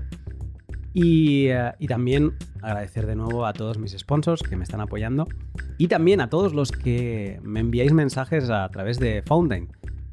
[0.94, 2.32] Y, eh, y, también
[2.62, 5.28] agradecer de nuevo a todos mis sponsors que me están apoyando
[5.76, 9.68] y también a todos los que me enviáis mensajes a través de Fountain.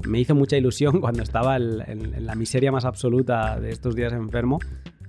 [0.06, 4.58] Me hizo mucha ilusión cuando estaba en, la miseria más absoluta de estos días enfermo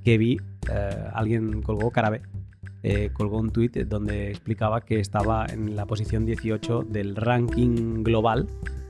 [0.06, 0.38] que vi
[0.72, 2.22] eh, alguien colgó Carabe
[2.88, 8.45] eh, colgó un tweet donde explicaba que estaba en la posición 18 del ranking global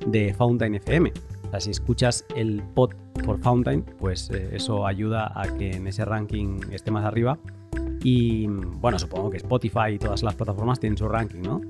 [0.06, 1.14] de Fountain FM.
[1.48, 2.90] O sea, si escuchas el pod
[3.24, 7.40] por Fountain, pues eh, eso ayuda a que en ese ranking esté más arriba.
[8.04, 11.62] Y bueno, supongo que Spotify y todas las plataformas tienen su ranking, ¿no?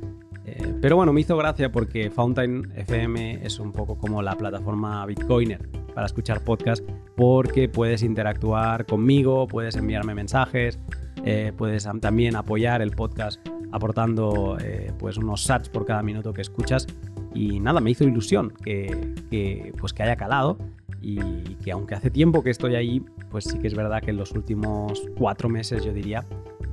[0.46, 5.06] Eh, pero bueno, me hizo gracia porque Fountain FM es un poco como la plataforma
[5.06, 10.78] Bitcoiner para escuchar podcast porque puedes interactuar conmigo, puedes enviarme mensajes,
[11.24, 13.40] eh, puedes también apoyar el podcast
[13.72, 16.86] aportando eh, pues unos sats por cada minuto que escuchas.
[17.34, 20.58] Y nada, me hizo ilusión que, pues que haya calado
[21.02, 24.18] y que aunque hace tiempo que estoy ahí, pues sí que es verdad que en
[24.18, 26.24] los últimos cuatro meses yo diría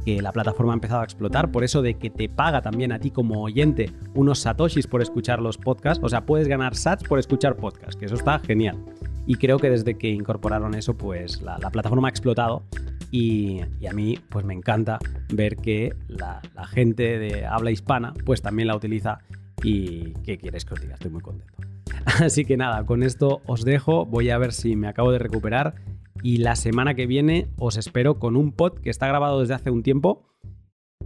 [0.05, 2.99] que la plataforma ha empezado a explotar, por eso de que te paga también a
[2.99, 7.18] ti como oyente unos satoshis por escuchar los podcasts, o sea, puedes ganar sats por
[7.18, 8.78] escuchar podcasts, que eso está genial.
[9.26, 12.65] Y creo que desde que incorporaron eso, pues la, la plataforma ha explotado
[13.12, 14.99] y, a mí pues me encanta
[15.33, 19.18] ver que la, gente de habla hispana pues también la utiliza
[19.62, 20.94] y ¿qué quieres que os diga?
[20.94, 21.52] Estoy muy contento.
[22.05, 25.75] Así que nada, con esto os dejo, voy a ver si me acabo de recuperar
[26.23, 29.70] y la semana que viene os espero con un pod que está grabado desde hace
[29.70, 30.26] un tiempo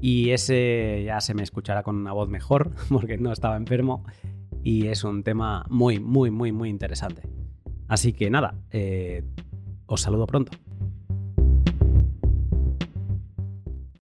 [0.01, 4.05] y ese ya se me escuchará con una voz mejor porque no estaba enfermo
[4.63, 7.23] y es un tema muy, muy, muy, muy interesante.
[7.89, 9.23] Así que nada, eh,
[9.87, 10.53] os saludo pronto.